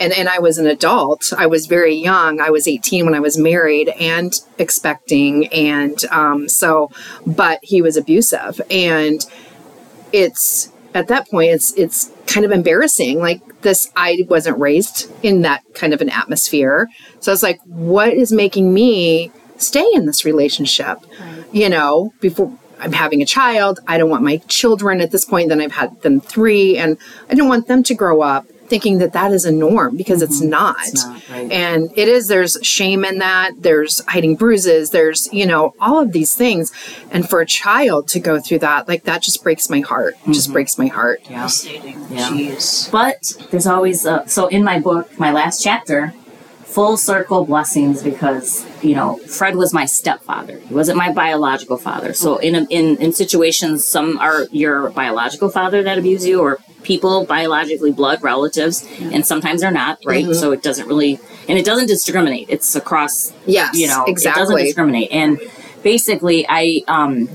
and, 0.00 0.12
and 0.12 0.28
i 0.28 0.38
was 0.38 0.58
an 0.58 0.66
adult. 0.66 1.32
I 1.36 1.46
was 1.46 1.66
very 1.66 1.94
young. 1.94 2.40
I 2.40 2.50
was 2.50 2.68
18 2.68 3.04
when 3.04 3.14
i 3.14 3.20
was 3.20 3.36
married 3.36 3.88
and 3.88 4.32
expecting 4.58 5.48
and 5.48 6.04
um, 6.06 6.48
so 6.48 6.90
but 7.26 7.60
he 7.62 7.82
was 7.82 7.96
abusive. 7.96 8.60
And 8.70 9.24
it's 10.12 10.72
at 10.94 11.08
that 11.08 11.28
point 11.28 11.50
it's 11.50 11.72
it's 11.72 12.10
kind 12.26 12.46
of 12.46 12.52
embarrassing. 12.52 13.18
Like 13.18 13.40
this 13.62 13.90
i 13.96 14.24
wasn't 14.28 14.58
raised 14.58 15.10
in 15.24 15.42
that 15.42 15.62
kind 15.74 15.92
of 15.92 16.00
an 16.00 16.08
atmosphere. 16.08 16.88
So 17.20 17.32
i 17.32 17.34
was 17.34 17.42
like 17.42 17.60
what 17.64 18.12
is 18.12 18.32
making 18.32 18.72
me 18.72 19.32
stay 19.56 19.86
in 19.94 20.06
this 20.06 20.24
relationship? 20.24 20.98
You 21.50 21.68
know 21.68 22.12
before 22.20 22.56
i'm 22.80 22.92
having 22.92 23.20
a 23.22 23.26
child 23.26 23.80
i 23.86 23.96
don't 23.98 24.10
want 24.10 24.22
my 24.22 24.36
children 24.48 25.00
at 25.00 25.10
this 25.10 25.24
point 25.24 25.48
then 25.48 25.60
i've 25.60 25.72
had 25.72 26.00
them 26.02 26.20
three 26.20 26.76
and 26.78 26.96
i 27.30 27.34
don't 27.34 27.48
want 27.48 27.66
them 27.68 27.82
to 27.82 27.94
grow 27.94 28.20
up 28.22 28.46
thinking 28.68 28.98
that 28.98 29.14
that 29.14 29.32
is 29.32 29.46
a 29.46 29.50
norm 29.50 29.96
because 29.96 30.20
it's 30.20 30.42
not, 30.42 30.76
It's 30.88 31.02
not, 31.06 31.22
right. 31.30 31.50
and 31.50 31.90
it 31.96 32.06
is 32.06 32.28
there's 32.28 32.58
shame 32.60 33.02
in 33.02 33.16
that 33.20 33.52
there's 33.60 34.04
hiding 34.06 34.36
bruises 34.36 34.90
there's 34.90 35.26
you 35.32 35.46
know 35.46 35.74
all 35.80 35.98
of 36.02 36.12
these 36.12 36.34
things 36.34 36.70
and 37.10 37.26
for 37.26 37.40
a 37.40 37.46
child 37.46 38.08
to 38.08 38.20
go 38.20 38.38
through 38.38 38.58
that 38.58 38.86
like 38.86 39.04
that 39.04 39.22
just 39.22 39.42
breaks 39.42 39.70
my 39.70 39.80
heart 39.80 40.16
It 40.26 40.32
just 40.32 40.52
breaks 40.52 40.76
my 40.76 40.88
heart 40.88 41.22
Yeah. 41.30 41.48
Yeah. 42.10 42.28
Jeez. 42.28 42.92
But 42.92 43.32
there's 43.50 43.66
always 43.66 44.04
uh, 44.04 44.26
so 44.26 44.48
in 44.48 44.62
my 44.64 44.78
book, 44.80 45.18
my 45.18 45.32
last 45.32 45.62
chapter, 45.62 46.12
full 46.68 46.96
circle 46.96 47.44
blessings 47.46 48.02
because 48.02 48.66
you 48.82 48.94
know 48.94 49.16
Fred 49.16 49.56
was 49.56 49.72
my 49.72 49.86
stepfather. 49.86 50.58
He 50.58 50.74
wasn't 50.74 50.98
my 50.98 51.12
biological 51.12 51.78
father. 51.78 52.12
So 52.12 52.36
in 52.36 52.54
a, 52.54 52.66
in 52.70 52.96
in 52.98 53.12
situations, 53.12 53.84
some 53.84 54.18
are 54.18 54.46
your 54.50 54.90
biological 54.90 55.48
father 55.48 55.82
that 55.82 55.98
abuse 55.98 56.26
you, 56.26 56.40
or 56.40 56.58
people 56.82 57.24
biologically 57.24 57.92
blood 57.92 58.22
relatives, 58.22 58.86
and 59.00 59.24
sometimes 59.24 59.62
they're 59.62 59.70
not. 59.70 59.98
Right. 60.04 60.34
So 60.34 60.52
it 60.52 60.62
doesn't 60.62 60.86
really 60.86 61.18
and 61.48 61.58
it 61.58 61.64
doesn't 61.64 61.86
discriminate. 61.86 62.46
It's 62.50 62.76
across. 62.76 63.32
Yes, 63.46 63.76
You 63.76 63.88
know, 63.88 64.04
it 64.06 64.22
doesn't 64.22 64.56
discriminate. 64.56 65.10
And 65.10 65.40
basically, 65.82 66.46
I 66.48 66.82
um 66.86 67.28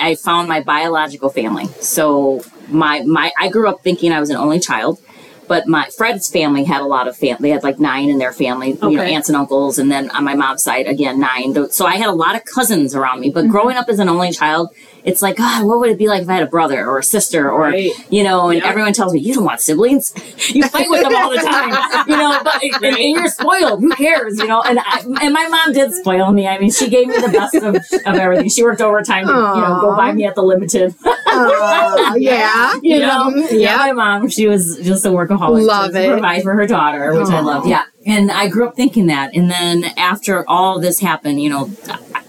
I 0.00 0.16
found 0.16 0.48
my 0.48 0.60
biological 0.60 1.30
family. 1.30 1.66
So 1.80 2.42
my 2.68 3.02
my 3.02 3.30
I 3.38 3.48
grew 3.48 3.68
up 3.68 3.82
thinking 3.82 4.12
I 4.12 4.20
was 4.20 4.30
an 4.30 4.36
only 4.36 4.60
child, 4.60 4.98
but 5.48 5.66
my 5.66 5.88
Fred's 5.96 6.28
family 6.30 6.64
had 6.64 6.80
a 6.82 6.86
lot 6.86 7.08
of 7.08 7.16
family. 7.16 7.48
They 7.48 7.50
had 7.50 7.62
like 7.64 7.78
nine 7.80 8.08
in 8.10 8.18
their 8.18 8.32
family, 8.32 8.70
you 8.82 8.90
know, 8.96 9.02
aunts 9.02 9.28
and 9.28 9.36
uncles, 9.36 9.78
and 9.78 9.90
then 9.90 10.10
on 10.10 10.24
my 10.24 10.34
mom's 10.34 10.62
side 10.62 10.86
again 10.86 11.18
nine. 11.18 11.70
So 11.70 11.86
I 11.86 11.96
had 11.96 12.08
a 12.08 12.12
lot 12.12 12.36
of 12.36 12.44
cousins 12.44 12.94
around 12.94 13.20
me. 13.20 13.30
But 13.30 13.44
Mm-hmm. 13.44 13.52
growing 13.52 13.76
up 13.76 13.88
as 13.88 13.98
an 13.98 14.08
only 14.08 14.32
child, 14.32 14.68
it's 15.04 15.22
like 15.22 15.36
God, 15.36 15.64
what 15.64 15.78
would 15.80 15.90
it 15.90 15.98
be 15.98 16.08
like 16.08 16.22
if 16.22 16.28
I 16.28 16.34
had 16.34 16.42
a 16.42 16.46
brother 16.46 16.86
or 16.86 16.98
a 16.98 17.02
sister 17.02 17.50
or 17.50 17.62
Right. 17.62 17.92
you 18.10 18.22
know? 18.24 18.50
And 18.50 18.60
Yeah. 18.60 18.68
everyone 18.68 18.92
tells 18.92 19.12
me 19.14 19.20
you 19.20 19.32
don't 19.34 19.44
want 19.44 19.60
siblings. 19.60 20.12
you 20.54 20.62
fight 20.68 20.90
with 20.90 21.02
them 21.02 21.14
all 21.16 21.30
the 21.30 21.38
time, 21.38 21.70
you 22.08 22.16
know. 22.16 22.40
But 22.44 22.62
and, 22.62 22.84
and 22.96 23.10
you're 23.16 23.28
spoiled. 23.28 23.80
Who 23.80 23.90
cares, 23.94 24.38
you 24.38 24.46
know? 24.48 24.60
And 24.62 24.78
I, 24.80 25.00
and 25.22 25.32
my 25.32 25.46
mom 25.48 25.72
did 25.72 25.92
spoil 25.94 26.30
me. 26.32 26.46
I 26.46 26.58
mean, 26.58 26.70
she 26.70 26.88
gave 26.90 27.06
me 27.08 27.16
the 27.16 27.28
best 27.28 27.54
of, 27.54 27.76
of 28.06 28.16
everything. 28.18 28.48
She 28.50 28.62
worked 28.62 28.80
overtime 28.82 29.26
to 29.26 29.32
you 29.32 29.60
know 29.62 29.78
go 29.80 29.96
buy 29.96 30.12
me 30.12 30.26
at 30.26 30.34
the 30.34 30.42
limited. 30.42 30.94
Oh, 31.40 32.14
yeah 32.18 32.74
You 32.82 33.00
know, 33.00 33.30
Mhm. 33.30 33.50
yeah. 33.52 33.56
yeah 33.58 33.76
My 33.76 33.92
mom, 33.92 34.28
she 34.28 34.46
was 34.48 34.78
just 34.82 35.06
a 35.06 35.08
workaholic. 35.10 35.37
Love 35.38 35.92
to 35.92 36.02
it. 36.02 36.10
Provide 36.12 36.42
for 36.42 36.54
her 36.54 36.66
daughter, 36.66 37.14
which 37.14 37.28
I 37.28 37.40
love. 37.40 37.66
Yeah, 37.66 37.84
and 38.06 38.30
I 38.30 38.48
grew 38.48 38.66
up 38.66 38.76
thinking 38.76 39.06
that. 39.06 39.34
And 39.34 39.50
then 39.50 39.84
after 39.96 40.48
all 40.48 40.80
this 40.80 41.00
happened, 41.00 41.40
you 41.40 41.50
know, 41.50 41.70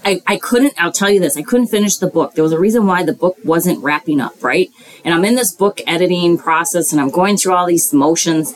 I, 0.05 0.21
I 0.25 0.37
couldn't. 0.37 0.73
I'll 0.77 0.91
tell 0.91 1.09
you 1.09 1.19
this: 1.19 1.37
I 1.37 1.41
couldn't 1.41 1.67
finish 1.67 1.97
the 1.97 2.07
book. 2.07 2.33
There 2.33 2.43
was 2.43 2.53
a 2.53 2.59
reason 2.59 2.87
why 2.87 3.03
the 3.03 3.13
book 3.13 3.37
wasn't 3.43 3.83
wrapping 3.83 4.21
up, 4.21 4.43
right? 4.43 4.69
And 5.03 5.13
I'm 5.13 5.25
in 5.25 5.35
this 5.35 5.51
book 5.51 5.81
editing 5.85 6.37
process, 6.37 6.91
and 6.91 7.01
I'm 7.01 7.09
going 7.09 7.37
through 7.37 7.53
all 7.53 7.65
these 7.65 7.93
motions, 7.93 8.53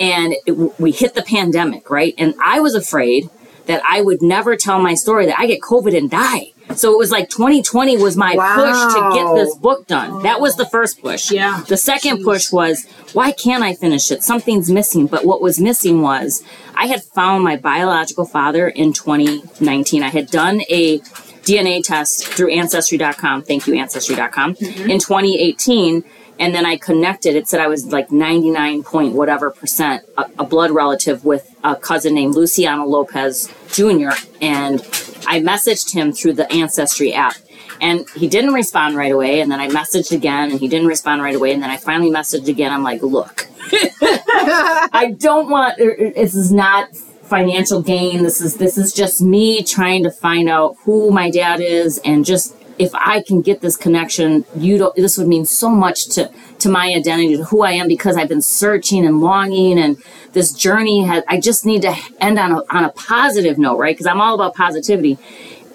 and 0.00 0.34
it, 0.46 0.80
we 0.80 0.92
hit 0.92 1.14
the 1.14 1.22
pandemic, 1.22 1.90
right? 1.90 2.14
And 2.18 2.34
I 2.42 2.60
was 2.60 2.74
afraid 2.74 3.28
that 3.66 3.82
I 3.84 4.02
would 4.02 4.22
never 4.22 4.56
tell 4.56 4.80
my 4.80 4.94
story, 4.94 5.26
that 5.26 5.38
I 5.38 5.46
get 5.46 5.60
COVID 5.60 5.96
and 5.96 6.10
die. 6.10 6.53
So 6.74 6.92
it 6.92 6.98
was 6.98 7.10
like 7.10 7.28
2020 7.28 7.98
was 7.98 8.16
my 8.16 8.32
push 8.34 8.94
to 8.94 9.10
get 9.14 9.34
this 9.34 9.54
book 9.56 9.86
done. 9.86 10.22
That 10.22 10.40
was 10.40 10.56
the 10.56 10.66
first 10.66 11.00
push. 11.00 11.30
Yeah. 11.30 11.62
The 11.68 11.76
second 11.76 12.18
Jeez. 12.18 12.24
push 12.24 12.52
was, 12.52 12.86
why 13.12 13.32
can't 13.32 13.62
I 13.62 13.74
finish 13.74 14.10
it? 14.10 14.22
Something's 14.22 14.70
missing. 14.70 15.06
But 15.06 15.24
what 15.24 15.40
was 15.40 15.60
missing 15.60 16.02
was, 16.02 16.42
I 16.74 16.86
had 16.86 17.02
found 17.02 17.44
my 17.44 17.56
biological 17.56 18.24
father 18.24 18.68
in 18.68 18.92
2019. 18.92 20.02
I 20.02 20.08
had 20.08 20.30
done 20.30 20.62
a 20.68 21.00
DNA 21.44 21.82
test 21.84 22.26
through 22.26 22.50
Ancestry.com. 22.50 23.42
Thank 23.42 23.66
you, 23.66 23.74
Ancestry.com. 23.74 24.54
Mm-hmm. 24.54 24.90
In 24.90 24.98
2018. 24.98 26.04
And 26.38 26.52
then 26.54 26.66
I 26.66 26.76
connected. 26.76 27.36
It 27.36 27.46
said 27.46 27.60
I 27.60 27.68
was 27.68 27.86
like 27.86 28.10
99 28.10 28.82
point 28.82 29.14
whatever 29.14 29.50
percent 29.50 30.04
a, 30.18 30.28
a 30.40 30.44
blood 30.44 30.72
relative 30.72 31.24
with 31.24 31.54
a 31.62 31.76
cousin 31.76 32.14
named 32.14 32.34
Luciano 32.34 32.84
Lopez 32.84 33.48
Jr. 33.70 34.10
And 34.40 34.80
I 35.26 35.40
messaged 35.40 35.92
him 35.92 36.12
through 36.12 36.34
the 36.34 36.50
Ancestry 36.52 37.12
app. 37.12 37.36
And 37.80 38.08
he 38.10 38.28
didn't 38.28 38.52
respond 38.52 38.96
right 38.96 39.12
away. 39.12 39.40
And 39.40 39.50
then 39.50 39.60
I 39.60 39.68
messaged 39.68 40.12
again 40.12 40.50
and 40.50 40.60
he 40.60 40.68
didn't 40.68 40.86
respond 40.86 41.22
right 41.22 41.34
away. 41.34 41.52
And 41.52 41.62
then 41.62 41.70
I 41.70 41.76
finally 41.76 42.10
messaged 42.10 42.48
again. 42.48 42.72
I'm 42.72 42.82
like, 42.82 43.02
look, 43.02 43.48
I 43.72 45.14
don't 45.18 45.50
want, 45.50 45.80
er, 45.80 45.90
er, 45.90 46.10
this 46.14 46.34
is 46.34 46.52
not 46.52 46.94
financial 46.96 47.82
gain. 47.82 48.22
This 48.22 48.40
is, 48.40 48.56
this 48.56 48.78
is 48.78 48.92
just 48.92 49.20
me 49.20 49.64
trying 49.64 50.04
to 50.04 50.10
find 50.10 50.48
out 50.48 50.76
who 50.84 51.10
my 51.10 51.30
dad 51.30 51.60
is 51.60 52.00
and 52.04 52.24
just, 52.24 52.54
if 52.78 52.94
I 52.94 53.22
can 53.22 53.40
get 53.40 53.60
this 53.60 53.76
connection, 53.76 54.44
you 54.56 54.78
don't, 54.78 54.94
this 54.96 55.16
would 55.18 55.28
mean 55.28 55.46
so 55.46 55.68
much 55.68 56.06
to, 56.10 56.30
to 56.58 56.68
my 56.68 56.92
identity, 56.94 57.36
to 57.36 57.44
who 57.44 57.62
I 57.62 57.72
am, 57.72 57.88
because 57.88 58.16
I've 58.16 58.28
been 58.28 58.42
searching 58.42 59.06
and 59.06 59.20
longing 59.20 59.78
and 59.78 60.02
this 60.32 60.52
journey 60.52 61.04
has, 61.04 61.22
I 61.28 61.40
just 61.40 61.64
need 61.64 61.82
to 61.82 61.94
end 62.20 62.38
on 62.38 62.52
a, 62.52 62.62
on 62.70 62.84
a 62.84 62.90
positive 62.90 63.58
note, 63.58 63.78
right? 63.78 63.94
Because 63.94 64.06
I'm 64.06 64.20
all 64.20 64.34
about 64.34 64.54
positivity. 64.54 65.18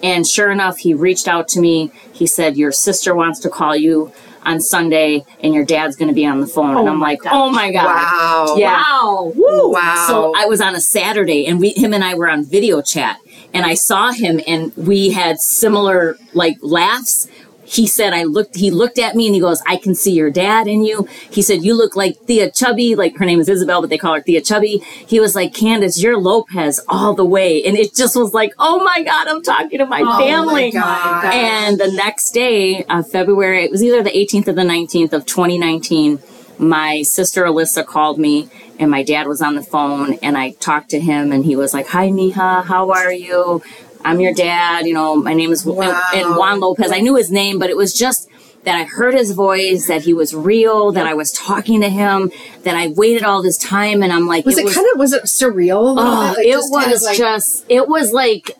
And 0.02 0.26
sure 0.26 0.50
enough, 0.50 0.78
he 0.78 0.94
reached 0.94 1.28
out 1.28 1.48
to 1.48 1.60
me. 1.60 1.92
He 2.12 2.26
said, 2.26 2.56
Your 2.56 2.72
sister 2.72 3.14
wants 3.14 3.40
to 3.40 3.50
call 3.50 3.76
you 3.76 4.12
on 4.44 4.60
Sunday 4.60 5.24
and 5.42 5.52
your 5.52 5.64
dad's 5.64 5.96
going 5.96 6.08
to 6.08 6.14
be 6.14 6.24
on 6.26 6.40
the 6.40 6.46
phone. 6.46 6.70
and 6.70 6.88
Oh 6.88 6.92
I'm 6.92 7.00
like, 7.00 7.20
gosh. 7.20 7.32
Oh 7.34 7.50
my 7.50 7.70
God. 7.72 7.84
Wow. 7.84 8.54
Yeah. 8.56 8.72
Wow. 8.72 9.32
Woo. 9.34 9.72
Wow. 9.72 10.04
So 10.08 10.32
I 10.36 10.46
was 10.46 10.60
on 10.60 10.74
a 10.74 10.80
Saturday 10.80 11.46
and 11.46 11.60
we, 11.60 11.70
him 11.70 11.92
and 11.92 12.02
I 12.02 12.14
were 12.14 12.28
on 12.28 12.44
video 12.44 12.80
chat 12.80 13.18
and 13.52 13.64
I 13.66 13.74
saw 13.74 14.12
him 14.12 14.40
and 14.46 14.74
we 14.76 15.10
had 15.10 15.38
similar 15.38 16.16
like 16.34 16.56
laughs. 16.62 17.28
He 17.64 17.86
said, 17.86 18.12
I 18.12 18.24
looked, 18.24 18.56
he 18.56 18.72
looked 18.72 18.98
at 18.98 19.14
me 19.14 19.26
and 19.26 19.34
he 19.34 19.40
goes, 19.40 19.62
I 19.64 19.76
can 19.76 19.94
see 19.94 20.10
your 20.10 20.28
dad 20.28 20.66
in 20.66 20.84
you. 20.84 21.06
He 21.30 21.40
said, 21.40 21.62
you 21.62 21.74
look 21.76 21.94
like 21.94 22.16
Tía 22.26 22.52
Chubby, 22.52 22.96
like 22.96 23.16
her 23.18 23.24
name 23.24 23.38
is 23.38 23.48
Isabel, 23.48 23.80
but 23.80 23.90
they 23.90 23.98
call 23.98 24.14
her 24.14 24.20
Tía 24.20 24.44
Chubby. 24.44 24.78
He 25.06 25.20
was 25.20 25.36
like, 25.36 25.54
Candace, 25.54 26.02
you're 26.02 26.18
Lopez 26.18 26.80
all 26.88 27.14
the 27.14 27.24
way. 27.24 27.62
And 27.64 27.76
it 27.76 27.94
just 27.94 28.16
was 28.16 28.34
like, 28.34 28.52
oh 28.58 28.82
my 28.82 29.04
God, 29.04 29.28
I'm 29.28 29.40
talking 29.40 29.78
to 29.78 29.86
my 29.86 30.00
Oh 30.00 30.04
my 30.04 30.18
family. 30.18 30.72
God. 30.72 31.26
And 31.32 31.78
the 31.78 31.92
next 31.92 32.32
day, 32.32 32.82
uh, 32.88 33.04
February, 33.04 33.62
it 33.66 33.70
was 33.70 33.84
either 33.84 34.02
the 34.02 34.10
18th 34.10 34.48
or 34.48 34.52
the 34.52 34.62
19th 34.62 35.12
of 35.12 35.24
2019, 35.26 36.18
my 36.60 37.02
sister 37.02 37.44
Alyssa 37.44 37.84
called 37.86 38.18
me 38.18 38.48
and 38.78 38.90
my 38.90 39.02
dad 39.02 39.26
was 39.26 39.40
on 39.40 39.54
the 39.54 39.62
phone 39.62 40.14
and 40.22 40.36
I 40.36 40.50
talked 40.52 40.90
to 40.90 41.00
him 41.00 41.32
and 41.32 41.44
he 41.44 41.56
was 41.56 41.72
like, 41.72 41.88
Hi, 41.88 42.08
Mija, 42.08 42.64
how 42.64 42.90
are 42.90 43.12
you? 43.12 43.62
I'm 44.04 44.20
your 44.20 44.34
dad. 44.34 44.86
You 44.86 44.94
know, 44.94 45.16
my 45.16 45.32
name 45.34 45.52
is 45.52 45.64
Wow. 45.64 46.00
and 46.14 46.36
Juan 46.36 46.60
Lopez. 46.60 46.92
I 46.92 47.00
knew 47.00 47.16
his 47.16 47.30
name, 47.30 47.58
but 47.58 47.70
it 47.70 47.76
was 47.76 47.92
just 47.94 48.28
that 48.64 48.74
I 48.76 48.84
heard 48.84 49.14
his 49.14 49.30
voice, 49.32 49.88
that 49.88 50.02
he 50.02 50.12
was 50.12 50.34
real, 50.34 50.92
that 50.92 51.06
I 51.06 51.14
was 51.14 51.32
talking 51.32 51.80
to 51.80 51.88
him, 51.88 52.30
that 52.64 52.76
I 52.76 52.88
waited 52.88 53.22
all 53.22 53.42
this 53.42 53.56
time 53.56 54.02
and 54.02 54.12
I'm 54.12 54.26
like, 54.26 54.44
was 54.44 54.58
it, 54.58 54.70
kind 54.74 54.86
of 54.92 54.98
was 54.98 55.14
it 55.14 55.22
surreal? 55.24 55.96
Oh. 55.98 56.34
Like, 56.36 56.46
it 56.46 56.52
just 56.52 56.72
kind 56.72 56.86
of 56.86 56.92
was 56.92 57.02
like- 57.04 57.16
just 57.16 57.64
it 57.70 57.88
was 57.88 58.12
like 58.12 58.50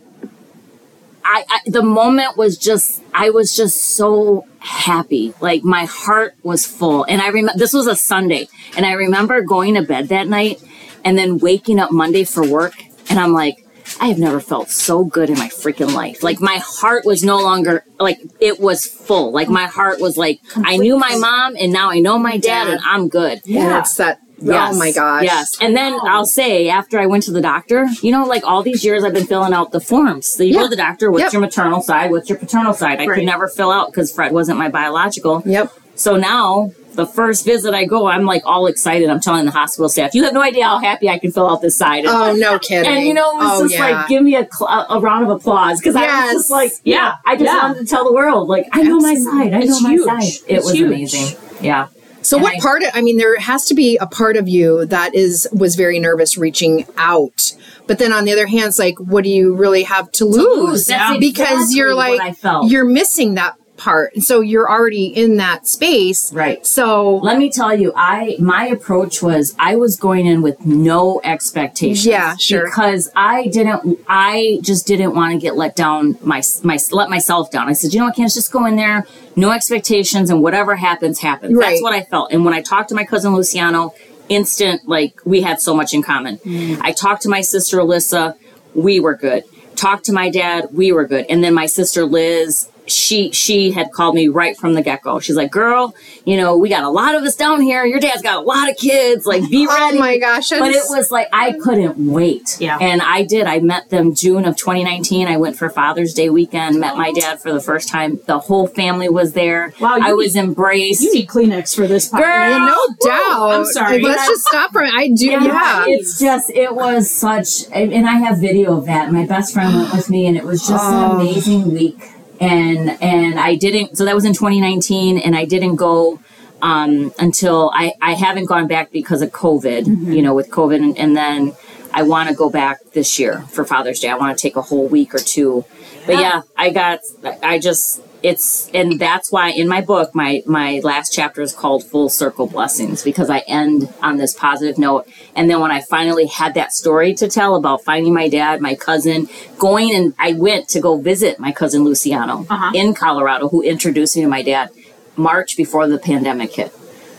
I, 1.25 1.45
I 1.49 1.61
the 1.67 1.83
moment 1.83 2.37
was 2.37 2.57
just 2.57 3.03
I 3.15 3.31
was 3.31 3.55
just 3.55 3.81
so 3.97 4.47
happy. 4.59 5.35
Like 5.41 5.65
my 5.65 5.85
heart 5.85 6.35
was 6.43 6.67
full. 6.67 7.05
And 7.05 7.21
I 7.21 7.29
remember 7.29 7.59
this 7.59 7.73
was 7.73 7.87
a 7.87 7.97
Sunday 7.97 8.49
and 8.77 8.87
I 8.87 8.93
remember 8.93 9.41
going 9.43 9.75
to 9.75 9.83
bed 9.83 10.09
that 10.09 10.29
night 10.29 10.63
and 11.05 11.17
then 11.19 11.39
waking 11.39 11.79
up 11.79 11.91
Monday 11.91 12.25
for 12.25 12.47
work 12.49 12.75
and 13.09 13.19
I'm 13.19 13.33
like 13.33 13.67
I 14.01 14.07
have 14.07 14.19
never 14.19 14.41
felt 14.41 14.71
so 14.71 15.05
good 15.05 15.31
in 15.31 15.39
my 15.39 15.49
freaking 15.49 15.93
life. 15.93 16.23
Like 16.23 16.41
my 16.41 16.59
heart 16.63 17.05
was 17.05 17.25
no 17.25 17.39
longer 17.39 17.85
like 17.99 18.19
it 18.41 18.61
was 18.61 18.87
full. 18.87 19.33
Like 19.33 19.49
my 19.49 19.67
heart 19.67 20.01
was 20.01 20.17
like 20.17 20.41
I 20.57 20.77
knew 20.77 20.97
my 20.97 21.17
mom 21.17 21.57
and 21.59 21.73
now 21.73 21.91
I 21.91 21.99
know 21.99 22.19
my 22.19 22.37
dad 22.39 22.69
and 22.69 22.81
I'm 22.85 23.09
good. 23.09 23.41
and 23.71 23.79
it's 23.81 23.97
that. 23.97 24.21
Yes. 24.43 24.75
Oh 24.75 24.79
my 24.79 24.93
gosh. 24.93 25.25
Yes. 25.25 25.59
And 25.61 25.77
then 25.77 25.99
I'll 26.07 26.25
say 26.27 26.69
after 26.69 26.99
I 26.99 27.07
went 27.07 27.25
to 27.25 27.31
the 27.31 27.41
doctor, 27.43 27.87
you 28.03 28.11
know, 28.13 28.25
like 28.25 28.43
all 28.45 28.63
these 28.63 28.85
years 28.85 29.05
I've 29.05 29.13
been 29.15 29.27
filling 29.27 29.53
out 29.53 29.73
the 29.73 29.81
forms. 29.81 30.27
So 30.29 30.43
you 30.43 30.55
go 30.55 30.61
Yeah. 30.61 30.65
to 30.65 30.71
the 30.71 30.77
doctor, 30.77 31.11
what's 31.11 31.25
Yep. 31.25 31.33
your 31.35 31.43
maternal 31.43 31.81
side? 31.83 32.11
What's 32.11 32.29
your 32.29 32.39
paternal 32.39 32.73
side? 32.73 33.01
I 33.01 33.07
Right. 33.07 33.17
could 33.17 33.27
never 33.27 33.49
fill 33.49 33.71
out 33.71 33.89
because 33.93 34.11
Fred 34.13 34.33
wasn't 34.33 34.59
my 34.59 34.69
biological. 34.69 35.43
Yep. 35.45 35.73
So 35.95 36.17
now 36.17 36.71
the 36.95 37.07
first 37.07 37.45
visit 37.45 37.73
I 37.75 37.85
go, 37.85 38.07
I'm 38.07 38.25
like 38.25 38.43
all 38.47 38.67
excited. 38.67 39.09
I'm 39.11 39.21
telling 39.21 39.45
the 39.45 39.51
hospital 39.53 39.89
staff, 39.89 40.15
you 40.15 40.25
have 40.25 40.33
no 40.33 40.41
idea 40.43 40.65
how 40.65 40.79
happy 40.79 41.09
I 41.09 41.19
can 41.19 41.31
fill 41.31 41.49
out 41.49 41.61
this 41.63 41.77
side. 41.77 42.05
And, 42.05 42.09
Oh 42.09 42.33
no 42.35 42.59
kidding. 42.59 42.91
and 42.91 43.07
you 43.07 43.15
know, 43.15 43.31
it 43.33 43.37
was 43.37 43.61
oh, 43.61 43.63
just 43.69 43.75
yeah. 43.75 43.91
like, 43.99 44.09
give 44.09 44.23
me 44.23 44.35
a, 44.37 44.49
cl- 44.51 44.87
a 44.89 44.99
round 45.01 45.25
of 45.25 45.31
applause 45.31 45.79
because 45.79 45.95
I 45.97 46.07
was 46.25 46.33
just 46.33 46.51
like, 46.51 46.73
yeah, 46.85 47.15
I 47.27 47.37
just 47.37 47.45
Yeah. 47.53 47.63
wanted 47.69 47.81
to 47.81 47.87
tell 47.87 48.05
the 48.05 48.13
world, 48.13 48.49
like, 48.49 48.67
I 48.73 48.83
know 48.83 48.99
my 48.99 49.15
side. 49.15 49.53
I 49.55 49.59
know 49.59 49.65
It's 49.67 49.83
my 49.83 49.91
huge. 49.91 50.05
side. 50.07 50.23
It 50.49 50.55
It's 50.57 50.65
was 50.67 50.75
huge. 50.75 50.87
amazing. 50.89 51.37
Yeah. 51.61 51.87
So 52.23 52.37
And 52.37 52.43
what 52.45 52.55
I- 52.55 52.61
part 52.61 52.83
of 52.83 52.91
I 52.95 53.01
mean 53.03 53.17
there 53.17 53.39
has 53.39 53.65
to 53.67 53.75
be 53.75 53.97
a 53.99 54.07
part 54.07 54.37
of 54.37 54.49
you 54.49 54.85
that 54.87 55.15
is 55.15 55.49
was 55.53 55.75
very 55.77 55.99
nervous 55.99 56.37
reaching 56.37 56.87
out. 56.97 57.53
But 57.87 57.99
then 57.99 58.13
on 58.13 58.25
the 58.25 58.33
other 58.33 58.47
hand 58.47 58.67
it's 58.69 58.79
like 58.79 58.99
what 58.99 59.25
do 59.25 59.31
you 59.31 59.55
really 59.55 59.83
have 59.85 60.11
to, 60.13 60.25
lose? 60.25 60.89
lose, 60.89 61.19
Because 61.19 61.49
exactly 61.71 61.77
you're 61.77 61.95
like 61.95 62.37
you're 62.69 62.85
missing 62.85 63.35
that 63.35 63.55
part. 63.81 64.15
And 64.15 64.23
so 64.23 64.41
you're 64.41 64.71
already 64.71 65.07
in 65.07 65.37
that 65.39 65.67
space. 65.67 66.33
Right. 66.33 66.65
So 66.67 67.17
Let 67.17 67.39
me 67.39 67.51
tell 67.51 67.75
you, 67.75 67.93
I 67.97 68.37
my 68.39 68.67
approach 68.67 69.23
was 69.23 69.55
I 69.59 69.77
was 69.77 69.97
going 69.97 70.27
in 70.27 70.43
with 70.43 70.65
no 70.65 71.21
expectations. 71.25 72.07
Yeah, 72.07 72.37
sure. 72.37 72.67
Because 72.67 73.11
I 73.17 73.49
didn't, 73.49 73.99
I 74.07 74.59
just 74.63 74.87
didn't 74.87 75.15
want 75.15 75.33
to 75.33 75.39
get 75.39 75.57
let 75.57 75.75
down. 75.75 76.17
My 76.23 76.43
my 76.63 76.79
let 76.93 77.11
myself 77.11 77.51
down. 77.51 77.69
I 77.69 77.73
said, 77.73 77.93
you 77.93 78.01
know 78.01 78.07
what, 78.07 78.17
Candace, 78.17 78.35
just 78.35 78.53
go 78.53 78.67
in 78.67 78.77
there, 78.77 79.07
no 79.35 79.51
expectations, 79.51 80.31
and 80.31 80.43
whatever 80.43 80.77
happens, 80.77 81.19
happens. 81.19 81.57
Right. 81.57 81.71
That's 81.71 81.83
what 81.83 81.93
I 81.93 82.03
felt. 82.03 82.33
And 82.33 82.45
when 82.45 82.55
I 82.55 82.63
talked 82.63 82.91
to 82.91 82.95
my 82.95 83.05
cousin 83.05 83.35
Luciano, 83.35 83.95
instant 84.29 84.89
like 84.89 85.21
we 85.25 85.43
had 85.43 85.61
so 85.61 85.75
much 85.75 85.93
in 85.93 86.03
common. 86.03 86.39
Mm. 86.39 86.79
I 86.83 86.93
talked 86.93 87.23
to 87.23 87.29
my 87.29 87.41
sister 87.41 87.79
Alyssa, 87.79 88.37
we 88.75 89.01
were 89.01 89.17
good. 89.17 89.43
Talked 89.77 90.05
to 90.07 90.13
my 90.13 90.31
dad, 90.31 90.69
we 90.73 90.93
were 90.93 91.07
good. 91.07 91.27
And 91.29 91.43
then 91.43 91.53
my 91.53 91.67
sister 91.67 92.05
Liz, 92.05 92.69
she 92.91 93.31
she 93.33 93.71
had 93.71 93.93
called 93.93 94.15
me 94.15 94.29
right 94.29 94.57
from 94.57 94.75
the 94.75 94.83
get 94.83 95.03
go. 95.03 95.21
She's 95.21 95.37
like, 95.37 95.51
"Girl, 95.51 95.95
you 96.25 96.37
know, 96.37 96.57
we 96.57 96.69
got 96.69 96.83
a 96.85 96.89
lot 96.91 97.15
of 97.15 97.23
us 97.23 97.37
down 97.37 97.61
here. 97.61 97.85
Your 97.85 98.01
dad's 98.01 98.23
got 98.23 98.39
a 98.39 98.47
lot 98.47 98.69
of 98.71 98.77
kids. 98.77 99.27
Like, 99.27 99.49
be 99.51 99.67
oh 99.71 99.75
ready." 99.75 99.97
Oh 99.97 100.01
my 100.01 100.19
gosh. 100.19 100.51
But 100.51 100.71
it 100.73 100.85
was 100.89 101.11
like 101.11 101.29
I 101.33 101.53
couldn't 101.63 101.97
wait. 101.99 102.57
Yeah. 102.61 102.79
And 102.81 103.01
I 103.03 103.23
did. 103.25 103.47
I 103.47 103.61
met 103.61 103.91
them 103.91 104.15
June 104.15 104.45
of 104.45 104.57
2019. 104.57 105.27
I 105.29 105.37
went 105.37 105.57
for 105.57 105.69
Father's 105.71 106.13
Day 106.15 106.31
weekend, 106.31 106.81
met 106.81 106.97
my 106.97 107.13
dad 107.13 107.41
for 107.41 107.53
the 107.53 107.61
first 107.61 107.89
time. 107.89 108.21
The 108.27 108.39
whole 108.39 108.67
family 108.67 109.09
was 109.09 109.33
there. 109.33 109.73
Wow, 109.81 109.97
you 109.97 110.03
I 110.05 110.07
need- 110.09 110.15
was 110.15 110.37
embraced. 110.37 111.03
You 111.03 111.15
need 111.15 111.29
Kleenex 111.29 111.75
for 111.75 111.87
this 111.87 112.11
podcast. 112.11 112.21
Girl! 112.21 112.51
Yeah, 112.51 112.59
no 112.59 112.87
doubt. 113.01 113.51
I'm 113.53 113.65
sorry. 113.67 114.01
Let's 114.01 114.27
just 114.27 114.45
stop 114.47 114.73
for 114.73 114.83
I 114.85 115.09
do 115.09 115.27
yeah. 115.31 115.85
It's 115.87 116.19
just, 116.19 116.51
it 116.51 116.75
was 116.75 117.11
such, 117.11 117.65
and 117.73 117.93
and 117.93 118.07
I 118.09 118.15
have 118.15 118.39
video 118.39 118.77
of 118.77 118.87
that. 118.87 119.13
My 119.13 119.27
best 119.27 119.53
friend 119.55 119.75
went 119.77 119.93
with 119.93 120.11
me, 120.11 120.27
and 120.27 120.37
it 120.37 120.45
was 120.45 120.67
just 120.67 120.85
Oh. 120.85 121.13
an 121.19 121.21
amazing 121.21 121.73
week. 121.73 121.99
And 122.41 122.91
and 123.03 123.39
I 123.39 123.55
didn't. 123.55 123.97
So 123.97 124.05
that 124.07 124.15
was 124.15 124.25
in 124.25 124.33
2019, 124.33 125.19
and 125.19 125.37
I 125.37 125.45
didn't 125.45 125.77
go 125.77 126.21
um, 126.63 127.13
until 127.19 127.71
I 127.75 127.93
I 128.01 128.15
haven't 128.15 128.47
gone 128.47 128.67
back 128.67 128.91
because 128.93 129.23
of 129.23 129.31
COVID. 129.31 129.85
Mm-hmm. 129.85 130.13
You 130.13 130.23
know, 130.23 130.35
with 130.35 130.51
COVID, 130.51 130.77
and, 130.77 130.99
and 130.99 131.17
then 131.17 131.53
I 131.93 132.03
want 132.03 132.29
to 132.29 132.35
go 132.35 132.49
back 132.51 132.79
this 132.93 133.19
year 133.19 133.43
for 133.51 133.65
Father's 133.65 134.01
Day. 134.01 134.09
I 134.09 134.17
want 134.17 134.37
to 134.37 134.41
take 134.41 134.57
a 134.57 134.63
whole 134.63 134.89
week 134.89 135.15
or 135.15 135.19
two. 135.19 135.65
But 136.07 136.17
yeah, 136.17 136.43
I 136.57 136.71
got. 136.71 137.01
I 137.43 137.59
just. 137.59 138.03
It's 138.23 138.69
and 138.75 138.99
that's 139.01 139.33
why 139.33 139.51
in 139.51 139.67
my 139.67 139.81
book 139.81 140.15
my 140.15 140.43
my 140.47 140.81
last 140.85 141.11
chapter 141.13 141.41
is 141.41 141.53
called 141.55 141.85
full 141.85 142.09
circle 142.11 142.47
blessings 142.47 143.03
because 143.03 143.31
I 143.31 143.39
end 143.49 143.93
on 144.03 144.19
this 144.19 144.35
positive 144.35 144.77
note 144.79 145.09
and 145.35 145.49
then 145.49 145.61
when 145.61 145.71
I 145.71 145.81
finally 145.81 146.27
had 146.27 146.53
that 146.55 146.73
story 146.73 147.15
to 147.15 147.29
tell 147.29 147.55
about 147.57 147.83
finding 147.83 148.13
my 148.13 148.29
dad 148.29 148.61
my 148.61 148.75
cousin 148.75 149.29
going 149.59 149.95
and 149.95 150.13
I 150.19 150.33
went 150.35 150.69
to 150.71 150.81
go 150.81 150.99
visit 150.99 151.39
my 151.39 151.51
cousin 151.53 151.83
Luciano 151.83 152.47
Uh-huh. 152.51 152.73
in 152.75 152.93
Colorado 152.95 153.49
who 153.49 153.63
introduced 153.63 154.17
me 154.17 154.23
to 154.23 154.29
my 154.29 154.43
dad 154.43 154.69
March 155.17 155.57
before 155.57 155.87
the 155.89 155.99
pandemic 155.99 156.55
hit 156.55 156.73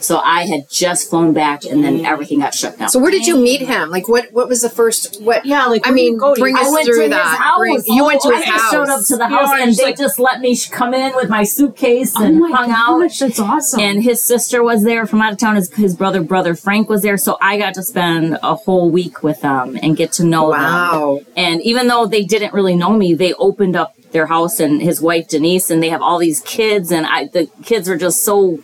so 0.04 0.20
I 0.20 0.46
had 0.48 0.70
just 0.70 1.10
flown 1.10 1.34
back 1.34 1.64
and 1.66 1.84
then 1.84 2.00
mm. 2.00 2.06
everything 2.06 2.40
got 2.40 2.54
shut 2.54 2.78
down 2.78 2.90
So 2.90 3.00
where 3.00 3.12
did 3.12 3.26
you 3.28 3.38
meet 3.38 3.62
him? 3.62 3.90
Like 3.90 4.08
what 4.08 4.32
what 4.34 4.48
was 4.50 4.62
the 4.62 4.70
first 4.70 5.22
what 5.22 5.46
Yeah, 5.46 5.66
like, 5.68 5.86
I 5.86 5.90
where 5.92 5.98
do 5.98 6.04
you 6.04 6.12
mean 6.12 6.18
go 6.20 6.36
to? 6.36 6.40
bring 6.42 6.58
I 6.58 6.62
us 6.62 6.72
went 6.72 6.86
through 6.86 7.04
to 7.04 7.10
that. 7.10 7.30
his 7.30 7.38
house. 7.40 7.58
Bring- 7.60 7.84
you 7.88 8.06
went 8.06 8.22
to 8.22 8.30
his 8.32 8.42
I 8.42 8.46
just 8.46 8.62
house. 8.62 8.72
showed 8.72 8.90
up 8.90 9.06
to 9.08 9.18
the 9.18 9.28
house 9.28 9.50
and 9.54 9.76
they 9.76 9.84
like- 9.84 9.98
just 9.98 10.20
let 10.20 10.40
me 10.42 10.58
come 10.72 10.94
in 10.94 11.16
with 11.16 11.30
my 11.30 11.44
suitcase 11.44 12.14
Oh 12.18 12.24
and 12.24 12.40
my 12.40 12.50
hung 12.52 12.72
out. 12.72 13.00
that's 13.20 13.40
awesome. 13.40 13.80
And 13.80 14.04
his 14.04 14.22
sister 14.24 14.64
was 14.64 14.84
there 14.84 15.06
from 15.06 15.22
out 15.22 15.32
of 15.34 15.38
town. 15.40 15.56
His, 15.56 15.72
his 15.74 15.96
brother, 15.96 16.22
brother 16.22 16.56
Frank, 16.56 16.90
was 16.90 17.02
there. 17.02 17.18
So 17.18 17.38
I 17.42 17.58
got 17.58 17.74
to 17.76 17.84
spend 17.84 18.38
a 18.42 18.56
whole 18.56 18.90
week 18.90 19.24
with 19.24 19.42
them 19.42 19.78
and 19.82 19.96
get 19.96 20.12
to 20.14 20.24
know 20.26 20.50
Wow. 20.50 21.18
them. 21.18 21.26
And 21.36 21.62
even 21.62 21.88
though 21.88 22.06
they 22.06 22.24
didn't 22.24 22.54
really 22.54 22.76
know 22.76 22.92
me, 22.94 23.14
they 23.14 23.34
opened 23.34 23.76
up 23.76 23.96
their 24.12 24.26
house 24.28 24.60
and 24.60 24.82
his 24.82 25.02
wife 25.02 25.30
Denise, 25.30 25.70
and 25.70 25.82
they 25.82 25.88
have 25.90 26.02
all 26.02 26.18
these 26.18 26.42
kids, 26.42 26.92
and 26.92 27.06
I 27.06 27.28
the 27.28 27.50
kids 27.64 27.88
were 27.88 27.96
just 27.96 28.24
so, 28.26 28.60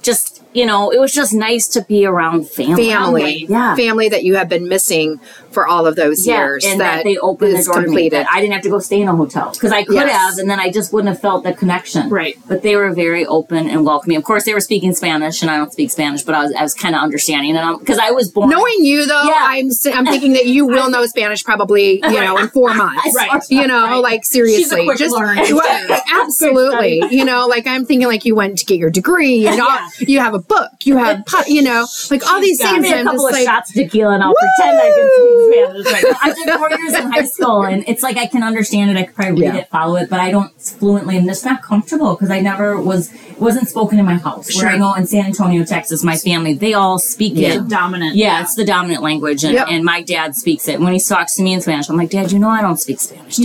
just 0.00 0.31
you 0.52 0.66
know, 0.66 0.90
it 0.90 1.00
was 1.00 1.12
just 1.12 1.32
nice 1.32 1.66
to 1.68 1.82
be 1.82 2.04
around 2.04 2.48
family. 2.48 2.88
family, 2.90 3.46
Yeah. 3.48 3.74
family 3.74 4.08
that 4.08 4.24
you 4.24 4.36
have 4.36 4.48
been 4.48 4.68
missing 4.68 5.18
for 5.52 5.66
all 5.66 5.86
of 5.86 5.96
those 5.96 6.26
years 6.26 6.64
and 6.64 6.80
that, 6.80 7.04
they 7.04 7.16
opened 7.18 7.56
the 7.56 7.62
door 7.64 7.74
to 7.74 7.80
me. 7.80 7.84
completed. 7.86 8.26
I 8.32 8.40
didn't 8.40 8.54
have 8.54 8.62
to 8.62 8.70
go 8.70 8.78
stay 8.78 9.00
in 9.00 9.08
a 9.08 9.16
hotel 9.16 9.50
because 9.52 9.72
I 9.72 9.84
could 9.84 9.94
Yes. 9.94 10.10
have, 10.16 10.38
and 10.38 10.48
then 10.50 10.58
I 10.60 10.70
just 10.70 10.92
wouldn't 10.92 11.08
have 11.12 11.20
felt 11.20 11.44
the 11.44 11.52
connection. 11.52 12.08
Right. 12.08 12.38
But 12.48 12.62
they 12.62 12.76
were 12.76 12.92
very 12.92 13.24
open 13.26 13.68
and 13.68 13.84
welcoming. 13.84 14.16
Of 14.16 14.24
course, 14.24 14.44
they 14.44 14.54
were 14.54 14.60
speaking 14.60 14.92
Spanish, 14.94 15.42
and 15.42 15.50
I 15.50 15.56
don't 15.56 15.72
speak 15.72 15.90
Spanish, 15.90 16.22
but 16.22 16.34
I 16.34 16.42
was, 16.44 16.52
I 16.54 16.62
was 16.62 16.74
kind 16.74 16.94
of 16.94 17.02
understanding, 17.02 17.56
and 17.56 17.78
because 17.78 17.98
I 17.98 18.10
was 18.10 18.30
born. 18.30 18.50
Knowing 18.50 18.84
you 18.84 19.06
though, 19.06 19.22
Yeah. 19.24 19.34
I'm 19.38 19.70
I'm 19.94 20.06
thinking 20.12 20.32
that 20.34 20.46
you 20.46 20.66
will 20.66 20.90
know 20.90 21.04
Spanish 21.06 21.44
probably 21.44 21.94
you 22.02 22.20
know 22.20 22.36
in 22.38 22.48
four 22.48 22.74
months. 22.82 23.14
Right. 23.14 23.42
You 23.50 23.66
know, 23.66 23.82
Right. 23.84 23.96
like 23.98 24.24
seriously, 24.24 24.84
quick 24.84 24.98
just 24.98 25.14
learner. 25.14 25.42
Well, 25.50 26.00
absolutely. 26.22 27.02
You 27.14 27.24
know, 27.24 27.46
like 27.46 27.66
I'm 27.66 27.84
thinking 27.84 28.08
like 28.08 28.24
you 28.24 28.34
went 28.34 28.58
to 28.58 28.64
get 28.64 28.78
your 28.78 28.90
degree 28.90 29.46
and 29.46 29.60
all, 29.60 29.78
you 29.98 30.20
have 30.20 30.34
a 30.34 30.38
book, 30.38 30.70
you 30.84 30.96
have 30.96 31.24
you 31.46 31.62
know, 31.62 31.86
like 32.10 32.26
all 32.26 32.40
these 32.40 32.58
Give 32.58 32.70
things. 32.70 32.82
me 32.82 32.92
a 32.92 33.02
couple 33.04 33.12
just 33.18 33.26
of 33.28 33.32
like, 33.32 33.44
shots 33.44 33.70
of 33.70 33.74
tequila 33.76 34.14
and 34.14 34.22
I'll 34.22 34.34
pretend 34.34 34.78
I 34.78 34.88
can 34.88 35.10
speak 35.14 35.41
Spanish. 35.50 35.86
Right 35.86 36.04
now. 36.04 36.18
I 36.22 36.32
did 36.34 36.58
four 36.58 36.70
years 36.70 36.94
in 36.94 37.12
high 37.12 37.24
school, 37.24 37.62
and 37.64 37.84
it's 37.88 38.02
like 38.02 38.16
I 38.16 38.26
can 38.26 38.42
understand 38.42 38.90
it. 38.90 38.96
I 38.96 39.04
could 39.04 39.14
probably 39.14 39.42
read 39.42 39.54
Yeah. 39.54 39.60
it, 39.60 39.68
follow 39.70 39.96
it, 39.96 40.08
but 40.10 40.20
I 40.20 40.30
don't 40.30 40.52
fluently. 40.60 41.16
I'm 41.18 41.26
just 41.26 41.44
not 41.44 41.62
comfortable 41.62 42.14
because 42.14 42.30
I 42.30 42.40
never 42.40 42.80
was. 42.80 43.12
It 43.12 43.38
wasn't 43.40 43.68
spoken 43.68 43.98
in 43.98 44.04
my 44.04 44.14
house. 44.14 44.54
Where 44.56 44.68
I 44.68 44.70
Sure. 44.72 44.78
know 44.78 44.94
in 44.94 45.06
San 45.06 45.24
Antonio, 45.26 45.64
Texas, 45.64 46.04
my 46.04 46.16
family 46.16 46.54
they 46.54 46.74
all 46.74 46.98
speak 46.98 47.32
Yeah. 47.36 47.54
it. 47.54 47.68
Dominant. 47.68 48.16
Yeah, 48.16 48.40
it's 48.42 48.54
the 48.54 48.64
dominant 48.64 49.02
language, 49.02 49.42
and, 49.44 49.54
Yep. 49.54 49.66
and 49.70 49.84
my 49.84 50.02
dad 50.02 50.34
speaks 50.36 50.68
it. 50.68 50.80
When 50.80 50.92
he 50.92 51.00
talks 51.00 51.34
to 51.36 51.42
me 51.42 51.52
in 51.52 51.60
Spanish, 51.60 51.88
I'm 51.88 51.96
like, 51.96 52.10
Dad, 52.10 52.30
you 52.32 52.38
know 52.38 52.48
I 52.50 52.60
don't 52.62 52.78
speak 52.80 53.00
Spanish, 53.00 53.36
Dad. 53.38 53.44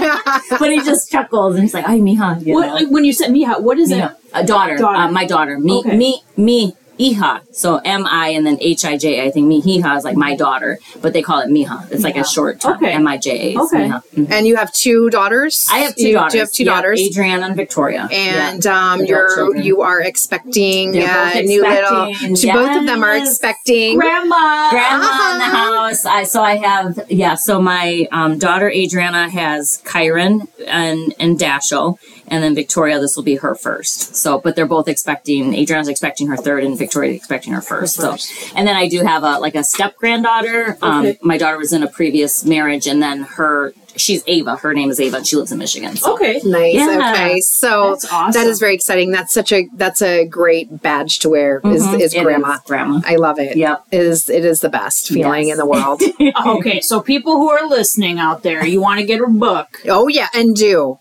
Yeah. 0.00 0.38
but 0.58 0.70
he 0.70 0.78
just 0.80 1.10
chuckles 1.10 1.54
and 1.54 1.62
he's 1.64 1.74
like, 1.74 1.88
"Ay, 1.88 1.98
mija," 2.00 2.44
you 2.46 2.54
know? 2.54 2.60
What, 2.60 2.90
when 2.90 3.04
you 3.04 3.12
said 3.12 3.30
Mija, 3.30 3.60
what 3.60 3.78
is 3.78 3.90
Mija. 3.90 4.10
it? 4.12 4.16
a 4.34 4.42
daughter, 4.44 4.78
Daughter. 4.78 4.96
Uh, 4.96 5.10
my 5.10 5.26
daughter, 5.26 5.58
me, 5.58 5.78
Okay. 5.80 5.94
me, 5.94 6.22
me, 6.38 6.74
hija. 7.02 7.40
So 7.52 7.80
M 7.84 8.06
I 8.06 8.28
and 8.28 8.46
then 8.46 8.58
H 8.60 8.84
I 8.84 8.96
J. 8.96 9.24
I 9.26 9.30
think 9.30 9.46
me 9.46 9.60
hija 9.62 9.96
is 9.98 10.04
like 10.04 10.16
my 10.16 10.34
daughter, 10.36 10.78
but 11.00 11.12
they 11.12 11.22
call 11.22 11.40
it 11.40 11.48
mija. 11.48 11.90
It's 11.90 12.04
like 12.04 12.16
a 12.16 12.24
short 12.24 12.60
term. 12.60 12.74
Okay. 12.76 12.92
M 12.92 13.06
I 13.08 13.16
J 13.18 13.28
A. 13.54 13.60
Okay. 13.60 13.76
mija. 13.88 14.02
Mhm. 14.16 14.30
and 14.30 14.46
you 14.46 14.56
have 14.56 14.72
two 14.72 15.10
daughters. 15.10 15.68
I 15.72 15.78
have 15.78 15.94
two 15.96 16.08
you, 16.08 16.14
daughters. 16.14 16.34
You 16.34 16.40
have 16.40 16.52
two 16.52 16.64
Yeah, 16.64 16.74
daughters. 16.74 17.00
Adriana 17.00 17.46
and 17.46 17.56
Victoria. 17.56 18.08
and 18.12 18.64
Yeah. 18.64 18.92
um, 18.92 19.04
you're 19.04 19.34
children. 19.36 19.62
you 19.64 19.82
are 19.82 20.00
expecting 20.00 20.92
They're 20.92 21.08
uh, 21.10 21.32
both 21.34 21.44
new 21.44 21.62
little. 21.62 22.04
expecting, 22.10 22.36
to 22.36 22.52
Both 22.52 22.76
of 22.80 22.86
them 22.86 23.02
are 23.04 23.16
expecting. 23.16 23.98
Grandma. 23.98 24.70
Grandma 24.70 25.32
in 25.32 25.38
the 25.38 25.44
Uh-huh. 25.44 25.88
house. 25.88 26.04
I, 26.06 26.24
so 26.24 26.42
I 26.42 26.56
have 26.56 26.98
yeah. 27.08 27.34
So 27.34 27.60
my 27.60 28.06
um, 28.12 28.38
daughter 28.38 28.70
Adriana 28.70 29.28
has 29.30 29.80
Kyron 29.84 30.46
and 30.66 31.14
and 31.18 31.38
Dashiell, 31.38 31.98
and 32.32 32.42
then 32.42 32.54
Victoria. 32.56 32.98
This 32.98 33.14
will 33.14 33.22
be 33.22 33.36
her 33.36 33.54
first. 33.54 34.16
So, 34.16 34.38
but 34.40 34.56
they're 34.56 34.66
both 34.66 34.88
expecting. 34.88 35.54
Adriana's 35.54 35.88
expecting 35.88 36.26
her 36.28 36.36
third, 36.36 36.64
and 36.64 36.76
Victoria's 36.76 37.16
expecting 37.16 37.52
her 37.52 37.60
first. 37.62 37.98
Her 38.00 38.12
first. 38.12 38.28
So, 38.30 38.56
and 38.56 38.66
then 38.66 38.74
I 38.74 38.88
do 38.88 39.04
have 39.04 39.22
a 39.22 39.38
like 39.38 39.54
a 39.54 39.62
step 39.62 39.96
granddaughter. 39.96 40.76
Um, 40.82 41.02
Okay. 41.06 41.18
My 41.22 41.38
daughter 41.38 41.58
was 41.58 41.72
in 41.72 41.82
a 41.82 41.88
previous 41.88 42.44
marriage, 42.44 42.86
and 42.86 43.02
then 43.02 43.22
her 43.22 43.72
she's 43.96 44.22
Ava. 44.26 44.56
Her 44.56 44.72
name 44.72 44.90
is 44.90 44.98
Ava, 45.00 45.18
and 45.18 45.26
she 45.26 45.36
lives 45.36 45.52
in 45.52 45.58
Michigan. 45.58 45.96
So. 45.96 46.14
Okay. 46.14 46.40
Nice. 46.44 46.74
Yeah. 46.74 47.12
Okay. 47.14 47.40
So 47.40 47.90
That's 47.90 48.10
awesome. 48.12 48.32
that 48.40 48.48
is 48.48 48.58
very 48.58 48.74
exciting. 48.74 49.10
That's 49.10 49.34
such 49.34 49.52
a 49.52 49.68
that's 49.74 50.00
a 50.00 50.24
great 50.26 50.80
badge 50.82 51.18
to 51.20 51.28
wear. 51.28 51.60
Is 51.64 51.82
Mhm. 51.86 52.00
is 52.00 52.14
It 52.14 52.22
grandma. 52.22 52.58
grandma. 52.66 53.00
I 53.04 53.16
love 53.16 53.38
it. 53.38 53.56
Yep. 53.56 53.84
It 53.92 54.00
is 54.00 54.30
it 54.30 54.44
is 54.46 54.60
the 54.60 54.70
best 54.70 55.08
feeling 55.08 55.48
Yes. 55.48 55.52
in 55.52 55.58
the 55.58 55.66
world. 55.66 56.00
Okay, 56.46 56.80
so 56.80 57.00
people 57.00 57.34
who 57.36 57.50
are 57.50 57.66
listening 57.68 58.18
out 58.18 58.42
there, 58.42 58.64
you 58.64 58.80
want 58.80 59.00
to 59.00 59.06
get 59.06 59.18
her 59.18 59.26
book, 59.28 59.68
oh 59.88 60.08
yeah, 60.08 60.28
and 60.34 60.54
do. 60.56 60.98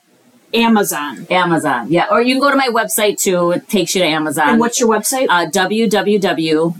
Amazon. 0.54 1.28
Amazon, 1.30 1.88
yeah, 1.90 2.08
or 2.12 2.22
you 2.22 2.34
can 2.36 2.42
go 2.42 2.50
to 2.52 2.58
my 2.58 2.68
website 2.68 3.18
too. 3.18 3.52
It 3.52 3.68
takes 3.70 3.96
you 3.96 4.02
to 4.02 4.08
Amazon. 4.08 4.50
And 4.50 4.60
what's 4.60 4.80
your 4.80 4.90
website? 4.90 5.28
uh, 5.30 5.46
www.candace, 5.50 6.72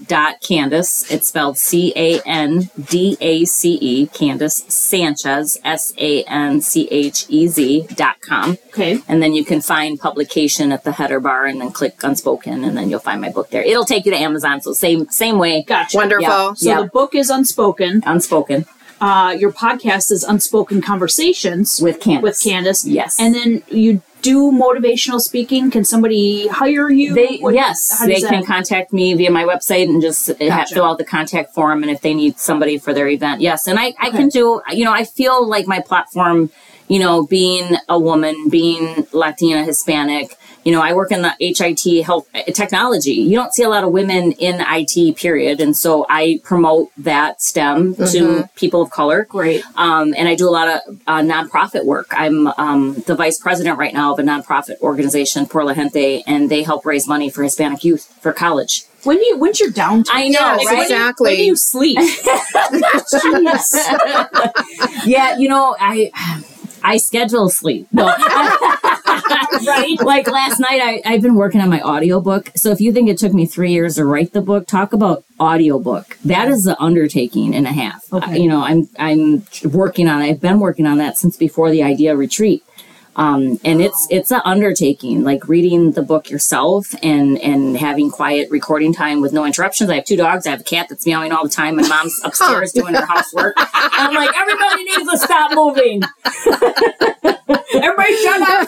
it's 1.12 1.28
spelled 1.28 1.58
C 1.58 1.94
A 1.96 2.22
N 2.22 2.70
D 2.90 3.18
A 3.22 3.46
C 3.46 3.78
E, 3.82 4.08
Candace 4.08 4.64
Sanchez, 4.68 5.58
S 5.64 5.94
A 5.98 6.24
N 6.24 6.62
C 6.62 6.88
H 6.92 7.26
E 7.30 7.48
Z 7.48 7.88
dot 7.96 8.22
com. 8.22 8.58
okay. 8.70 9.00
And 9.08 9.22
then 9.22 9.34
you 9.34 9.46
can 9.46 9.62
find 9.62 10.00
publication 10.00 10.72
at 10.72 10.84
the 10.84 10.92
header 10.92 11.20
bar 11.20 11.46
and 11.46 11.60
then 11.62 11.72
click 11.72 11.96
Unspoken, 12.04 12.64
and 12.64 12.78
then 12.78 12.90
you'll 12.90 13.00
find 13.00 13.22
my 13.22 13.30
book 13.30 13.50
there. 13.50 13.64
It'll 13.64 13.86
take 13.86 14.06
you 14.06 14.12
to 14.12 14.18
Amazon, 14.18 14.62
so 14.62 14.74
same 14.74 15.08
same 15.10 15.38
way. 15.38 15.64
Gotcha. 15.64 15.98
Wonderful. 15.98 16.56
Yeah. 16.58 16.78
So 16.78 16.84
the 16.84 16.90
book 16.90 17.16
is 17.16 17.30
Unspoken. 17.30 18.04
Unspoken 18.06 18.66
Uh, 19.02 19.36
your 19.38 19.52
podcast 19.52 20.12
is 20.12 20.24
Unspoken 20.24 20.80
Conversations 20.82 21.80
with 21.82 22.00
Candace. 22.00 22.22
with 22.24 22.42
Candace. 22.42 22.86
Yes. 22.86 23.20
And 23.20 23.34
then 23.34 23.64
you 23.68 24.02
do 24.22 24.52
motivational 24.52 25.20
speaking. 25.20 25.72
Can 25.72 25.84
somebody 25.84 26.48
hire 26.48 26.92
you? 26.92 27.16
They 27.16 27.38
What- 27.40 27.56
yes, 27.56 28.00
they 28.06 28.20
does 28.20 28.30
can 28.30 28.46
contact 28.46 28.94
me 28.94 29.16
via 29.16 29.32
my 29.32 29.44
website 29.44 29.90
and 29.90 30.00
just 30.04 30.30
uh, 30.30 30.36
have, 30.52 30.70
fill 30.70 30.86
out 30.86 31.00
the 31.00 31.04
contact 31.04 31.56
form. 31.56 31.82
And 31.82 31.92
if 31.92 32.02
they 32.02 32.14
need 32.14 32.38
somebody 32.38 32.78
for 32.78 32.94
their 32.94 33.08
event, 33.08 33.42
yes, 33.42 33.66
and 33.66 33.80
I, 33.80 33.94
I 34.00 34.12
can 34.12 34.30
do. 34.30 34.62
You 34.72 34.86
know, 34.86 34.94
I 34.94 35.04
feel 35.04 35.48
like 35.48 35.66
my 35.68 35.80
platform. 35.80 36.52
You 36.88 37.00
know, 37.00 37.26
being 37.26 37.78
a 37.88 37.98
woman, 37.98 38.50
being 38.50 39.08
Latina, 39.14 39.64
Hispanic. 39.64 40.36
You 40.64 40.72
know, 40.72 40.82
I 40.82 40.94
work 40.94 41.12
in 41.12 41.22
the 41.24 41.34
HIT 41.40 42.06
health 42.06 42.28
uh, 42.36 42.44
technology. 42.54 43.14
You 43.14 43.36
don't 43.36 43.54
see 43.54 43.64
a 43.64 43.70
lot 43.70 43.84
of 43.84 43.92
women 43.92 44.32
in 44.34 44.64
IT, 44.68 45.18
period. 45.18 45.60
And 45.60 45.76
so 45.76 46.06
I 46.10 46.40
promote 46.44 46.90
that 46.98 47.42
STEM 47.42 47.96
to 48.12 48.50
people 48.56 48.82
of 48.82 48.92
color. 48.92 49.26
Great. 49.26 49.64
Um, 49.76 50.14
and 50.18 50.28
I 50.28 50.36
do 50.36 50.48
a 50.48 50.52
lot 50.52 50.68
of 50.68 51.00
uh, 51.08 51.22
nonprofit 51.22 51.86
work. 51.86 52.08
I'm 52.12 52.48
um, 52.58 52.94
the 53.08 53.16
vice 53.16 53.40
president 53.40 53.80
right 53.80 53.94
now 53.94 54.14
of 54.14 54.20
a 54.20 54.24
nonprofit 54.24 54.80
organization, 54.82 55.48
Por 55.48 55.64
la 55.64 55.74
Gente, 55.74 56.24
and 56.28 56.50
they 56.52 56.62
help 56.64 56.86
raise 56.86 57.08
money 57.08 57.30
for 57.30 57.44
Hispanic 57.44 57.84
youth 57.84 58.06
for 58.22 58.32
college. 58.32 58.84
When 59.04 59.18
do 59.18 59.26
you? 59.26 59.38
When's 59.40 59.60
your 59.60 59.72
downtime? 59.72 60.06
I 60.12 60.28
know, 60.28 60.40
Yes, 60.40 60.66
right? 60.68 60.78
When 60.78 60.78
do 60.78 60.80
you- 60.80 60.84
exactly. 60.84 61.30
When 61.30 61.38
do 61.38 61.44
you 61.44 61.56
sleep? 61.56 61.98
Yeah, 65.06 65.38
you 65.38 65.50
know, 65.50 65.76
I 65.80 66.12
I 66.84 66.98
schedule 66.98 67.50
sleep. 67.50 67.88
No. 67.92 68.06
right? 69.68 70.00
Like 70.02 70.28
last 70.28 70.60
night 70.60 70.82
I, 70.82 71.02
I've 71.06 71.22
been 71.22 71.36
working 71.36 71.62
on 71.62 71.70
my 71.70 71.82
audiobook. 71.82 72.52
So 72.56 72.72
if 72.72 72.82
you 72.82 72.92
think 72.94 73.10
it 73.10 73.18
took 73.18 73.34
me 73.34 73.46
three 73.46 73.72
years 73.72 73.96
to 73.96 74.06
write 74.06 74.34
the 74.34 74.42
book, 74.42 74.68
talk 74.68 74.94
about 74.94 75.24
audiobook. 75.40 76.18
That 76.26 76.48
is 76.48 76.68
an 76.68 76.76
undertaking 76.80 77.56
and 77.56 77.66
a 77.66 77.72
half. 77.72 78.12
Okay. 78.14 78.32
Uh, 78.32 78.36
you 78.36 78.48
know, 78.48 78.62
I'm 78.62 78.88
I'm 79.00 79.46
working 79.64 80.08
on 80.08 80.22
I've 80.22 80.42
been 80.42 80.60
working 80.60 80.86
on 80.86 80.98
that 81.00 81.18
since 81.18 81.38
before 81.38 81.72
the 81.72 81.84
idea 81.84 82.16
retreat. 82.16 82.64
Um, 83.16 83.60
and 83.66 83.82
it's 83.82 84.08
it's 84.10 84.32
an 84.32 84.42
undertaking, 84.46 85.24
like 85.24 85.48
reading 85.50 85.92
the 85.92 86.02
book 86.02 86.30
yourself 86.30 86.88
and 87.04 87.38
and 87.42 87.76
having 87.78 88.10
quiet 88.10 88.50
recording 88.50 88.94
time 88.94 89.20
with 89.20 89.34
no 89.34 89.44
interruptions. 89.46 89.90
I 89.90 89.96
have 89.96 90.06
two 90.06 90.16
dogs. 90.16 90.48
I 90.48 90.52
have 90.52 90.62
a 90.62 90.64
cat 90.64 90.88
that's 90.90 91.06
meowing 91.06 91.32
all 91.34 91.44
the 91.44 91.50
time. 91.50 91.76
My 91.76 91.88
mom's 91.88 92.18
upstairs 92.24 92.72
doing 92.72 92.94
her 92.96 93.06
housework. 93.06 93.56
And 93.58 93.68
I'm 93.74 94.16
like, 94.16 94.32
everybody 94.36 94.84
needs 94.86 95.12
to 95.12 95.18
stop 95.18 95.52
moving. 95.54 96.02
Everybody 97.74 98.16
shut 98.18 98.42
up 98.42 98.68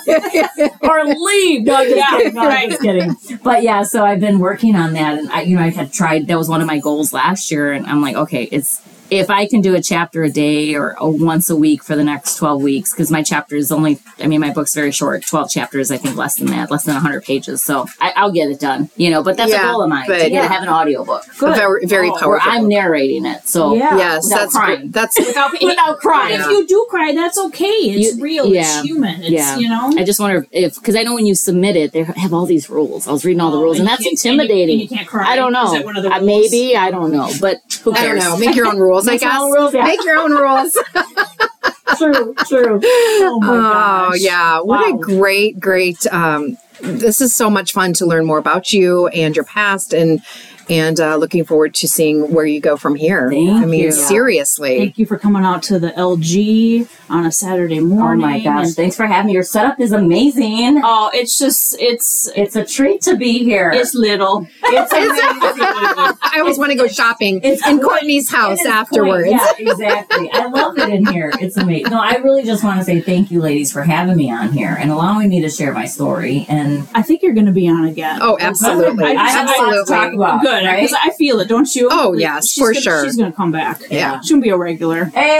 or 0.81 1.05
leave. 1.05 1.63
No, 1.63 1.81
Yeah. 1.81 2.29
No. 2.33 2.41
I'm 2.41 2.69
just 2.69 2.81
kidding. 2.81 3.15
But 3.43 3.63
yeah, 3.63 3.83
so 3.83 4.05
I've 4.05 4.19
been 4.19 4.39
working 4.39 4.75
on 4.75 4.93
that, 4.93 5.19
and 5.19 5.29
I, 5.31 5.41
you 5.41 5.55
know, 5.55 5.63
I 5.63 5.69
had 5.69 5.91
tried. 5.93 6.27
That 6.27 6.37
was 6.37 6.49
one 6.49 6.61
of 6.61 6.67
my 6.67 6.79
goals 6.79 7.13
last 7.13 7.51
year, 7.51 7.71
and 7.71 7.85
I'm 7.85 8.01
like, 8.01 8.15
okay, 8.15 8.43
it's 8.43 8.81
if 9.19 9.29
I 9.29 9.47
can 9.47 9.61
do 9.61 9.75
a 9.75 9.81
chapter 9.81 10.23
a 10.23 10.29
day 10.29 10.75
or 10.75 10.95
a 10.97 11.09
once 11.09 11.49
a 11.49 11.55
week 11.55 11.83
for 11.83 11.95
the 11.95 12.03
next 12.03 12.35
12 12.37 12.61
weeks, 12.61 12.91
because 12.93 13.11
my 13.11 13.21
chapter 13.23 13.55
is 13.55 13.71
only, 13.71 13.99
I 14.19 14.27
mean, 14.27 14.41
my 14.41 14.51
book's 14.51 14.73
very 14.73 14.91
short, 14.91 15.23
12 15.25 15.49
chapters, 15.49 15.91
I 15.91 15.97
think 15.97 16.15
less 16.15 16.35
than 16.35 16.47
that, 16.47 16.71
less 16.71 16.83
than 16.85 16.95
100 16.95 17.23
pages. 17.23 17.61
So 17.63 17.85
I, 18.01 18.13
I'll 18.15 18.31
get 18.31 18.49
it 18.49 18.59
done, 18.59 18.89
you 18.97 19.09
know, 19.09 19.23
but 19.23 19.37
that's 19.37 19.51
Yeah, 19.51 19.69
a 19.69 19.71
goal 19.71 19.83
of 19.83 19.89
mine 19.89 20.05
but- 20.07 20.15
to 20.15 20.19
get, 20.29 20.31
Yeah. 20.31 20.47
have 20.47 20.63
an 20.63 20.69
audiobook 20.69 21.23
Good. 21.39 21.55
Very 21.55 21.85
very 21.85 22.09
Oh, 22.09 22.13
where 22.13 22.39
powerful. 22.39 22.51
I'm 22.51 22.67
narrating 22.67 23.25
it. 23.25 23.47
So 23.47 23.73
Yeah. 23.75 23.97
yes, 23.97 24.23
without 24.25 24.37
that's 24.39 24.55
crying. 24.55 24.79
great. 24.79 24.93
That's 24.93 25.19
Without, 25.33 25.51
without 25.61 25.99
crying. 25.99 26.39
If 26.39 26.47
you 26.47 26.67
do 26.67 26.85
cry, 26.89 27.13
that's 27.13 27.37
okay. 27.37 27.65
It's 27.65 28.15
You- 28.17 28.23
real. 28.23 28.47
yeah. 28.47 28.61
It's 28.61 28.81
human. 28.81 29.21
It's 29.21 29.31
Yeah. 29.31 29.57
you 29.57 29.69
know. 29.69 29.91
I 29.97 30.03
just 30.03 30.19
wonder 30.19 30.45
if, 30.51 30.75
because 30.75 30.95
I 30.95 31.03
know 31.03 31.13
when 31.13 31.25
you 31.25 31.35
submit 31.35 31.75
it, 31.75 31.91
they 31.91 32.03
have 32.03 32.33
all 32.33 32.45
these 32.45 32.69
rules. 32.69 33.07
I 33.07 33.11
was 33.11 33.25
reading 33.25 33.41
all 33.41 33.51
the 33.51 33.57
Oh, 33.57 33.63
rules, 33.63 33.79
and 33.79 33.87
and 33.87 33.89
that's 33.89 34.03
can't- 34.03 34.13
and 34.13 34.25
you- 34.25 34.31
intimidating. 34.41 34.81
and 34.81 34.89
you 34.89 34.97
can't 34.97 35.07
cry. 35.07 35.27
I 35.31 35.35
don't 35.35 35.51
know. 35.53 35.65
Is 35.65 35.71
that 35.73 35.85
one 35.85 35.97
of 35.97 36.03
the 36.03 36.11
Uh, 36.13 36.19
maybe 36.21 36.75
I 36.77 36.91
don't 36.91 37.11
know, 37.11 37.29
but 37.41 37.57
who 37.83 37.91
I 37.93 37.97
cares? 37.97 38.23
don't 38.23 38.39
know. 38.39 38.45
Make 38.45 38.55
your 38.55 38.67
own 38.67 38.77
rules. 38.85 39.02
I 39.07 39.11
Make 39.11 39.21
your 39.21 39.31
guess. 39.31 39.41
own 39.41 39.51
rules, 39.51 39.73
yeah. 39.73 39.83
Make 39.85 40.03
your 40.03 40.17
own 40.17 40.31
rules. 40.31 40.73
true, 41.97 42.33
true. 42.47 42.79
Oh 42.83 43.39
my 43.41 44.07
Oh 44.09 44.13
yeah, 44.15 44.59
what 44.59 44.93
a 44.93 44.97
great, 44.97 45.59
great. 45.59 46.05
Um, 46.11 46.57
this 46.81 47.21
is 47.21 47.35
so 47.35 47.49
much 47.49 47.71
fun 47.73 47.93
to 47.93 48.05
learn 48.05 48.25
more 48.25 48.37
about 48.39 48.73
you 48.73 49.07
and 49.07 49.35
your 49.35 49.45
past, 49.45 49.93
and 49.93 50.21
and 50.69 50.99
uh, 50.99 51.15
looking 51.17 51.43
forward 51.45 51.73
to 51.75 51.87
seeing 51.87 52.31
where 52.33 52.45
you 52.45 52.59
go 52.59 52.77
from 52.77 52.95
here. 52.95 53.29
Thank 53.29 53.49
I 53.61 53.65
mean, 53.65 53.81
you. 53.83 53.91
seriously. 53.91 54.77
Thank 54.77 54.97
you 54.97 55.05
for 55.05 55.17
coming 55.17 55.43
out 55.43 55.63
to 55.63 55.79
the 55.79 55.89
LG 55.91 56.87
on 57.09 57.25
a 57.25 57.31
Saturday 57.31 57.79
morning. 57.79 58.23
Oh 58.25 58.27
my 58.29 58.39
gosh! 58.39 58.67
and- 58.67 58.75
Thanks 58.75 58.95
for 58.95 59.05
having 59.05 59.27
me. 59.27 59.33
Your 59.33 59.43
setup 59.43 59.79
is 59.79 59.91
amazing. 59.91 60.81
oh, 60.83 61.09
it's 61.13 61.37
just 61.37 61.75
it's 61.79 62.29
It's 62.35 62.55
a 62.55 62.65
treat 62.65 63.01
to 63.01 63.15
be 63.15 63.43
here. 63.43 63.71
it's 63.73 63.93
little. 63.93 64.47
It's 64.63 64.91
amazing. 64.93 65.19
I 66.21 66.35
always 66.39 66.57
want 66.57 66.71
to 66.71 66.77
go 66.77 66.87
shopping 66.87 67.39
It's 67.43 67.65
in 67.67 67.79
Courtney's 67.79 68.31
house 68.31 68.63
afterwards. 68.65 69.27
quite- 69.29 69.55
yeah, 69.59 69.71
exactly. 69.71 70.29
I 70.31 70.45
love 70.47 70.77
it 70.77 70.89
in 70.89 71.05
here. 71.07 71.31
It's 71.39 71.57
amazing. 71.57 71.91
No, 71.91 71.99
I 72.01 72.15
really 72.17 72.43
just 72.43 72.63
want 72.63 72.79
to 72.79 72.85
say 72.85 73.01
thank 73.01 73.31
you, 73.31 73.41
ladies, 73.41 73.71
for 73.71 73.81
having 73.83 74.15
me 74.17 74.31
on 74.31 74.51
here 74.53 74.75
and 74.79 74.91
allowing 74.91 75.29
me 75.29 75.41
to 75.41 75.49
share 75.49 75.73
my 75.73 75.85
story. 75.85 76.45
And 76.49 76.87
I 76.93 77.01
think 77.01 77.21
you're 77.21 77.33
going 77.33 77.45
to 77.47 77.51
be 77.51 77.67
on 77.67 77.85
again. 77.85 78.19
Oh, 78.21 78.37
absolutely. 78.39 79.05
I- 79.05 79.23
I 79.23 79.29
have 79.29 79.45
a 79.47 79.51
lot 79.51 79.55
to 79.55 79.79
absolutely. 79.79 79.95
talk 79.95 80.13
about. 80.13 80.41
Good, 80.41 80.52
right? 80.61 80.81
because 80.81 80.97
I 81.01 81.11
feel 81.11 81.39
it, 81.39 81.47
don't 81.47 81.73
you? 81.75 81.89
Oh, 81.91 82.09
Like, 82.09 82.19
yes, 82.21 82.53
for 82.53 82.71
gonna- 82.73 82.81
sure. 82.81 83.03
She's 83.05 83.17
to 83.17 83.31
come 83.31 83.51
back. 83.51 83.81
Yeah. 83.89 84.19
She'll 84.21 84.41
be 84.41 84.49
a 84.49 84.57
regular. 84.57 85.05
Hey, 85.13 85.39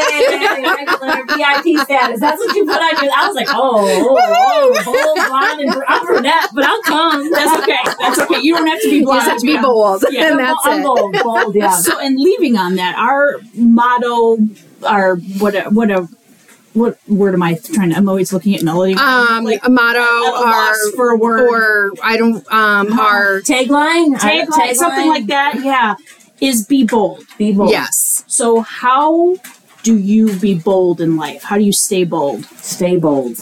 regular 0.63 1.26
VIP 1.28 1.80
status. 1.86 2.19
That's 2.19 2.38
what 2.39 2.56
you 2.56 2.65
put 2.65 2.76
on 2.80 3.04
your. 3.04 3.12
I 3.15 3.28
was 3.28 3.36
like, 3.36 3.47
oh, 3.49 3.86
oh, 3.86 4.17
oh 4.19 4.84
bold, 4.86 5.28
blonde, 5.28 5.62
and 5.62 5.84
I'm 5.88 6.06
brunette, 6.06 6.49
but 6.54 6.63
I'll 6.65 6.82
come. 6.84 7.30
That's 7.32 7.62
okay. 7.63 7.78
That's 7.99 8.19
okay. 8.19 8.41
You 8.41 8.56
don't 8.56 8.67
have 8.67 8.82
to 8.82 8.89
be 8.89 8.97
You 8.97 9.06
blind. 9.06 9.19
just 9.21 9.30
have 9.32 9.39
to 9.39 9.45
be 9.45 9.52
yeah. 9.54 9.62
bold, 9.62 10.04
Yeah, 10.10 10.28
and 10.32 10.39
that's 10.39 10.60
I'm 10.65 10.82
it. 10.82 10.84
bold, 10.84 11.15
bold, 11.23 11.56
yeah. 11.56 11.71
So, 11.84 11.99
and 11.99 12.17
leaving 12.19 12.58
on 12.58 12.76
that, 12.76 12.95
our 12.97 13.36
motto, 13.56 14.38
our 14.86 15.15
what 15.39 15.56
a 15.56 15.63
what, 15.69 15.91
a, 15.91 16.08
what 16.74 16.98
word 17.08 17.34
am 17.34 17.44
I 17.44 17.56
trying 17.56 17.92
to? 17.92 17.98
I'm 17.98 18.10
always 18.10 18.34
looking 18.34 18.56
at 18.56 18.64
Melody. 18.64 18.96
Um, 18.96 19.44
Like, 19.44 19.60
a 19.66 19.70
motto 19.70 20.00
or 20.02 20.92
for 20.96 21.10
a 21.12 21.18
word. 21.18 21.48
or 21.50 21.92
I 22.04 22.18
don't 22.18 22.38
um 22.52 23.00
our 23.00 23.42
Tagline, 23.42 24.16
I- 24.22 24.46
tagline, 24.46 24.74
something 24.76 25.08
like 25.08 25.28
that. 25.28 25.62
Yeah, 25.64 25.96
is 26.42 26.66
be 26.66 26.84
bold. 26.86 27.26
Be 27.38 27.52
bold. 27.54 27.70
yes. 27.70 28.24
So, 28.28 28.62
how 28.62 29.36
do 29.84 29.98
you 29.98 30.34
be 30.40 30.56
bold 30.56 31.00
in 31.02 31.18
life? 31.18 31.44
How 31.44 31.58
do 31.58 31.64
you 31.64 31.74
stay 31.74 32.04
bold? 32.06 32.46
stay 32.58 32.98
bold. 32.98 33.38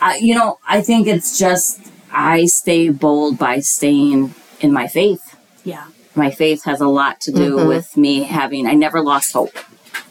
I, 0.00 0.16
you 0.18 0.34
know, 0.34 0.58
I 0.68 0.80
think 0.80 1.06
it's 1.08 1.38
just 1.38 1.80
I 2.12 2.44
stay 2.46 2.88
bold 2.90 3.38
by 3.38 3.60
staying 3.60 4.34
in 4.60 4.72
my 4.72 4.86
faith. 4.88 5.36
Yeah. 5.64 5.86
My 6.14 6.30
faith 6.30 6.64
has 6.64 6.80
a 6.80 6.88
lot 6.88 7.20
to 7.22 7.32
do 7.32 7.56
Mm-hmm. 7.56 7.68
with 7.68 7.96
me 7.96 8.22
having. 8.24 8.66
I 8.66 8.74
never 8.74 9.00
lost 9.00 9.32
hope 9.32 9.56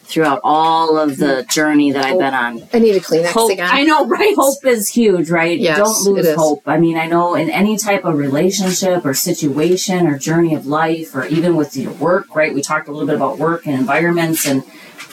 throughout 0.08 0.40
all 0.42 0.98
of 0.98 1.18
the 1.18 1.44
mm. 1.44 1.50
journey 1.50 1.92
that 1.92 2.06
I've 2.06 2.18
been 2.18 2.34
on. 2.34 2.64
I 2.74 2.80
need 2.80 2.96
a 2.96 3.02
Kleenex 3.02 3.28
Hope- 3.28 3.52
again. 3.52 3.68
I 3.70 3.84
know, 3.84 4.08
right? 4.08 4.34
Hope 4.38 4.66
is 4.66 4.88
huge, 4.88 5.30
right? 5.30 5.60
Yes, 5.60 5.78
Don't 5.78 6.16
lose 6.16 6.34
hope. 6.34 6.64
I 6.66 6.78
mean, 6.78 6.98
I 6.98 7.08
know 7.08 7.36
in 7.36 7.50
any 7.50 7.78
type 7.78 8.06
of 8.06 8.18
relationship 8.18 9.06
or 9.06 9.14
situation 9.14 10.08
or 10.08 10.18
journey 10.18 10.56
of 10.56 10.66
life, 10.66 11.14
or 11.14 11.26
even 11.26 11.58
with 11.58 11.76
your 11.76 11.92
work, 11.94 12.34
right? 12.36 12.54
We 12.54 12.62
talked 12.62 12.88
a 12.88 12.92
little 12.92 13.06
bit 13.06 13.18
about 13.18 13.38
work 13.38 13.68
and 13.68 13.78
environments, 13.78 14.48
and 14.48 14.64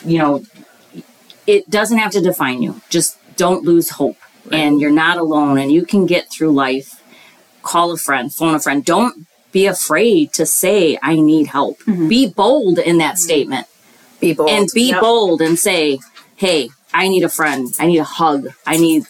you 0.04 0.18
know, 0.18 0.44
it 1.46 1.68
doesn't 1.68 1.98
have 1.98 2.12
to 2.12 2.20
define 2.20 2.62
you. 2.62 2.80
Just 2.88 3.18
don't 3.36 3.64
lose 3.64 3.90
hope, 3.90 4.16
and 4.52 4.80
you're 4.80 4.92
not 4.92 5.18
alone, 5.18 5.58
and 5.58 5.72
you 5.72 5.84
can 5.84 6.06
get 6.06 6.30
through 6.30 6.52
life. 6.52 7.02
Call 7.62 7.90
a 7.90 7.96
friend, 7.96 8.32
phone 8.32 8.54
a 8.54 8.60
friend. 8.60 8.84
Don't 8.84 9.26
be 9.50 9.66
afraid 9.66 10.32
to 10.34 10.46
say, 10.46 10.98
"I 11.02 11.16
need 11.16 11.48
help." 11.48 11.80
Mm-hmm. 11.80 12.08
Be 12.08 12.30
bold 12.30 12.78
in 12.78 12.98
that 12.98 13.14
mm-hmm. 13.14 13.18
statement 13.18 13.66
Be 14.24 14.32
bold. 14.34 14.50
and 14.50 14.68
be 14.74 14.88
Yep. 14.90 15.00
bold 15.00 15.40
and 15.42 15.58
say, 15.58 15.98
"Hey, 16.36 16.70
I 16.92 17.08
need 17.08 17.22
a 17.24 17.28
friend. 17.28 17.74
I 17.78 17.86
need 17.86 17.98
a 17.98 18.04
hug. 18.04 18.48
I 18.66 18.76
need 18.76 19.04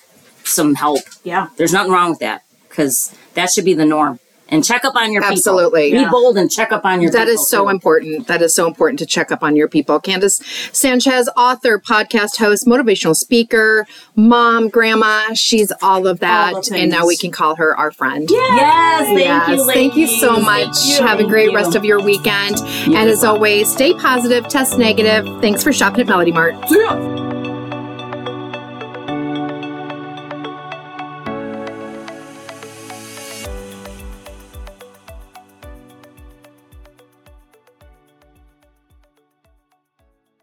some 0.45 0.75
help." 0.75 1.03
Yeah. 1.23 1.49
There's 1.57 1.73
nothing 1.73 1.93
wrong 1.93 2.11
with 2.11 2.19
that 2.21 2.43
because 2.69 3.11
that 3.35 3.51
should 3.51 3.65
be 3.65 3.75
the 3.75 3.87
norm. 3.87 4.19
And 4.49 4.63
check 4.65 4.85
up 4.85 4.95
on 4.95 5.11
your 5.13 5.23
people. 5.23 5.33
Absolutely. 5.39 5.93
Be 5.93 6.05
bold 6.05 6.37
and 6.37 6.51
check 6.51 6.71
up 6.71 6.85
on 6.85 7.01
your 7.01 7.11
That 7.11 7.29
is 7.29 7.49
so 7.49 7.65
too. 7.65 7.71
important. 7.71 8.27
That 8.27 8.43
is 8.43 8.55
so 8.55 8.67
important 8.67 8.99
to 8.99 9.07
check 9.07 9.33
up 9.33 9.43
on 9.43 9.57
your 9.57 9.69
people. 9.69 9.99
Candace 10.01 10.41
Sanchez, 10.73 11.29
author, 11.37 11.79
podcast 11.79 12.37
host, 12.37 12.67
motivational 12.67 13.17
speaker, 13.17 13.87
mom, 14.17 14.69
grandma. 14.69 15.33
She's 15.35 15.73
all 15.83 16.07
of 16.07 16.21
that. 16.21 16.55
All 16.55 16.63
and 16.75 16.91
now 16.91 17.07
we 17.07 17.17
can 17.17 17.31
call 17.31 17.57
her 17.57 17.77
our 17.77 17.91
friend. 17.91 18.29
Yes, 18.31 19.07
thank 19.07 19.19
yes, 19.19 19.59
you. 19.59 19.67
thank 19.73 19.97
you 19.97 20.07
so 20.07 20.39
much. 20.39 20.77
You. 20.87 21.03
Have 21.07 21.21
a 21.21 21.25
great 21.25 21.47
Thank 21.47 21.57
rest 21.57 21.73
you. 21.73 21.79
of 21.79 21.85
your 21.85 22.03
weekend. 22.03 22.59
You 22.87 22.97
and 22.97 23.09
as 23.09 23.19
as 23.19 23.23
well. 23.23 23.35
always, 23.37 23.73
stay 23.73 23.95
positive, 23.95 24.47
test 24.49 24.79
negative. 24.79 25.25
Thanks 25.41 25.63
for 25.63 25.73
shopping 25.73 26.03
at 26.03 26.07
Melody 26.07 26.33
Mart. 26.33 26.55
See 26.69 26.79
ya. 26.79 27.24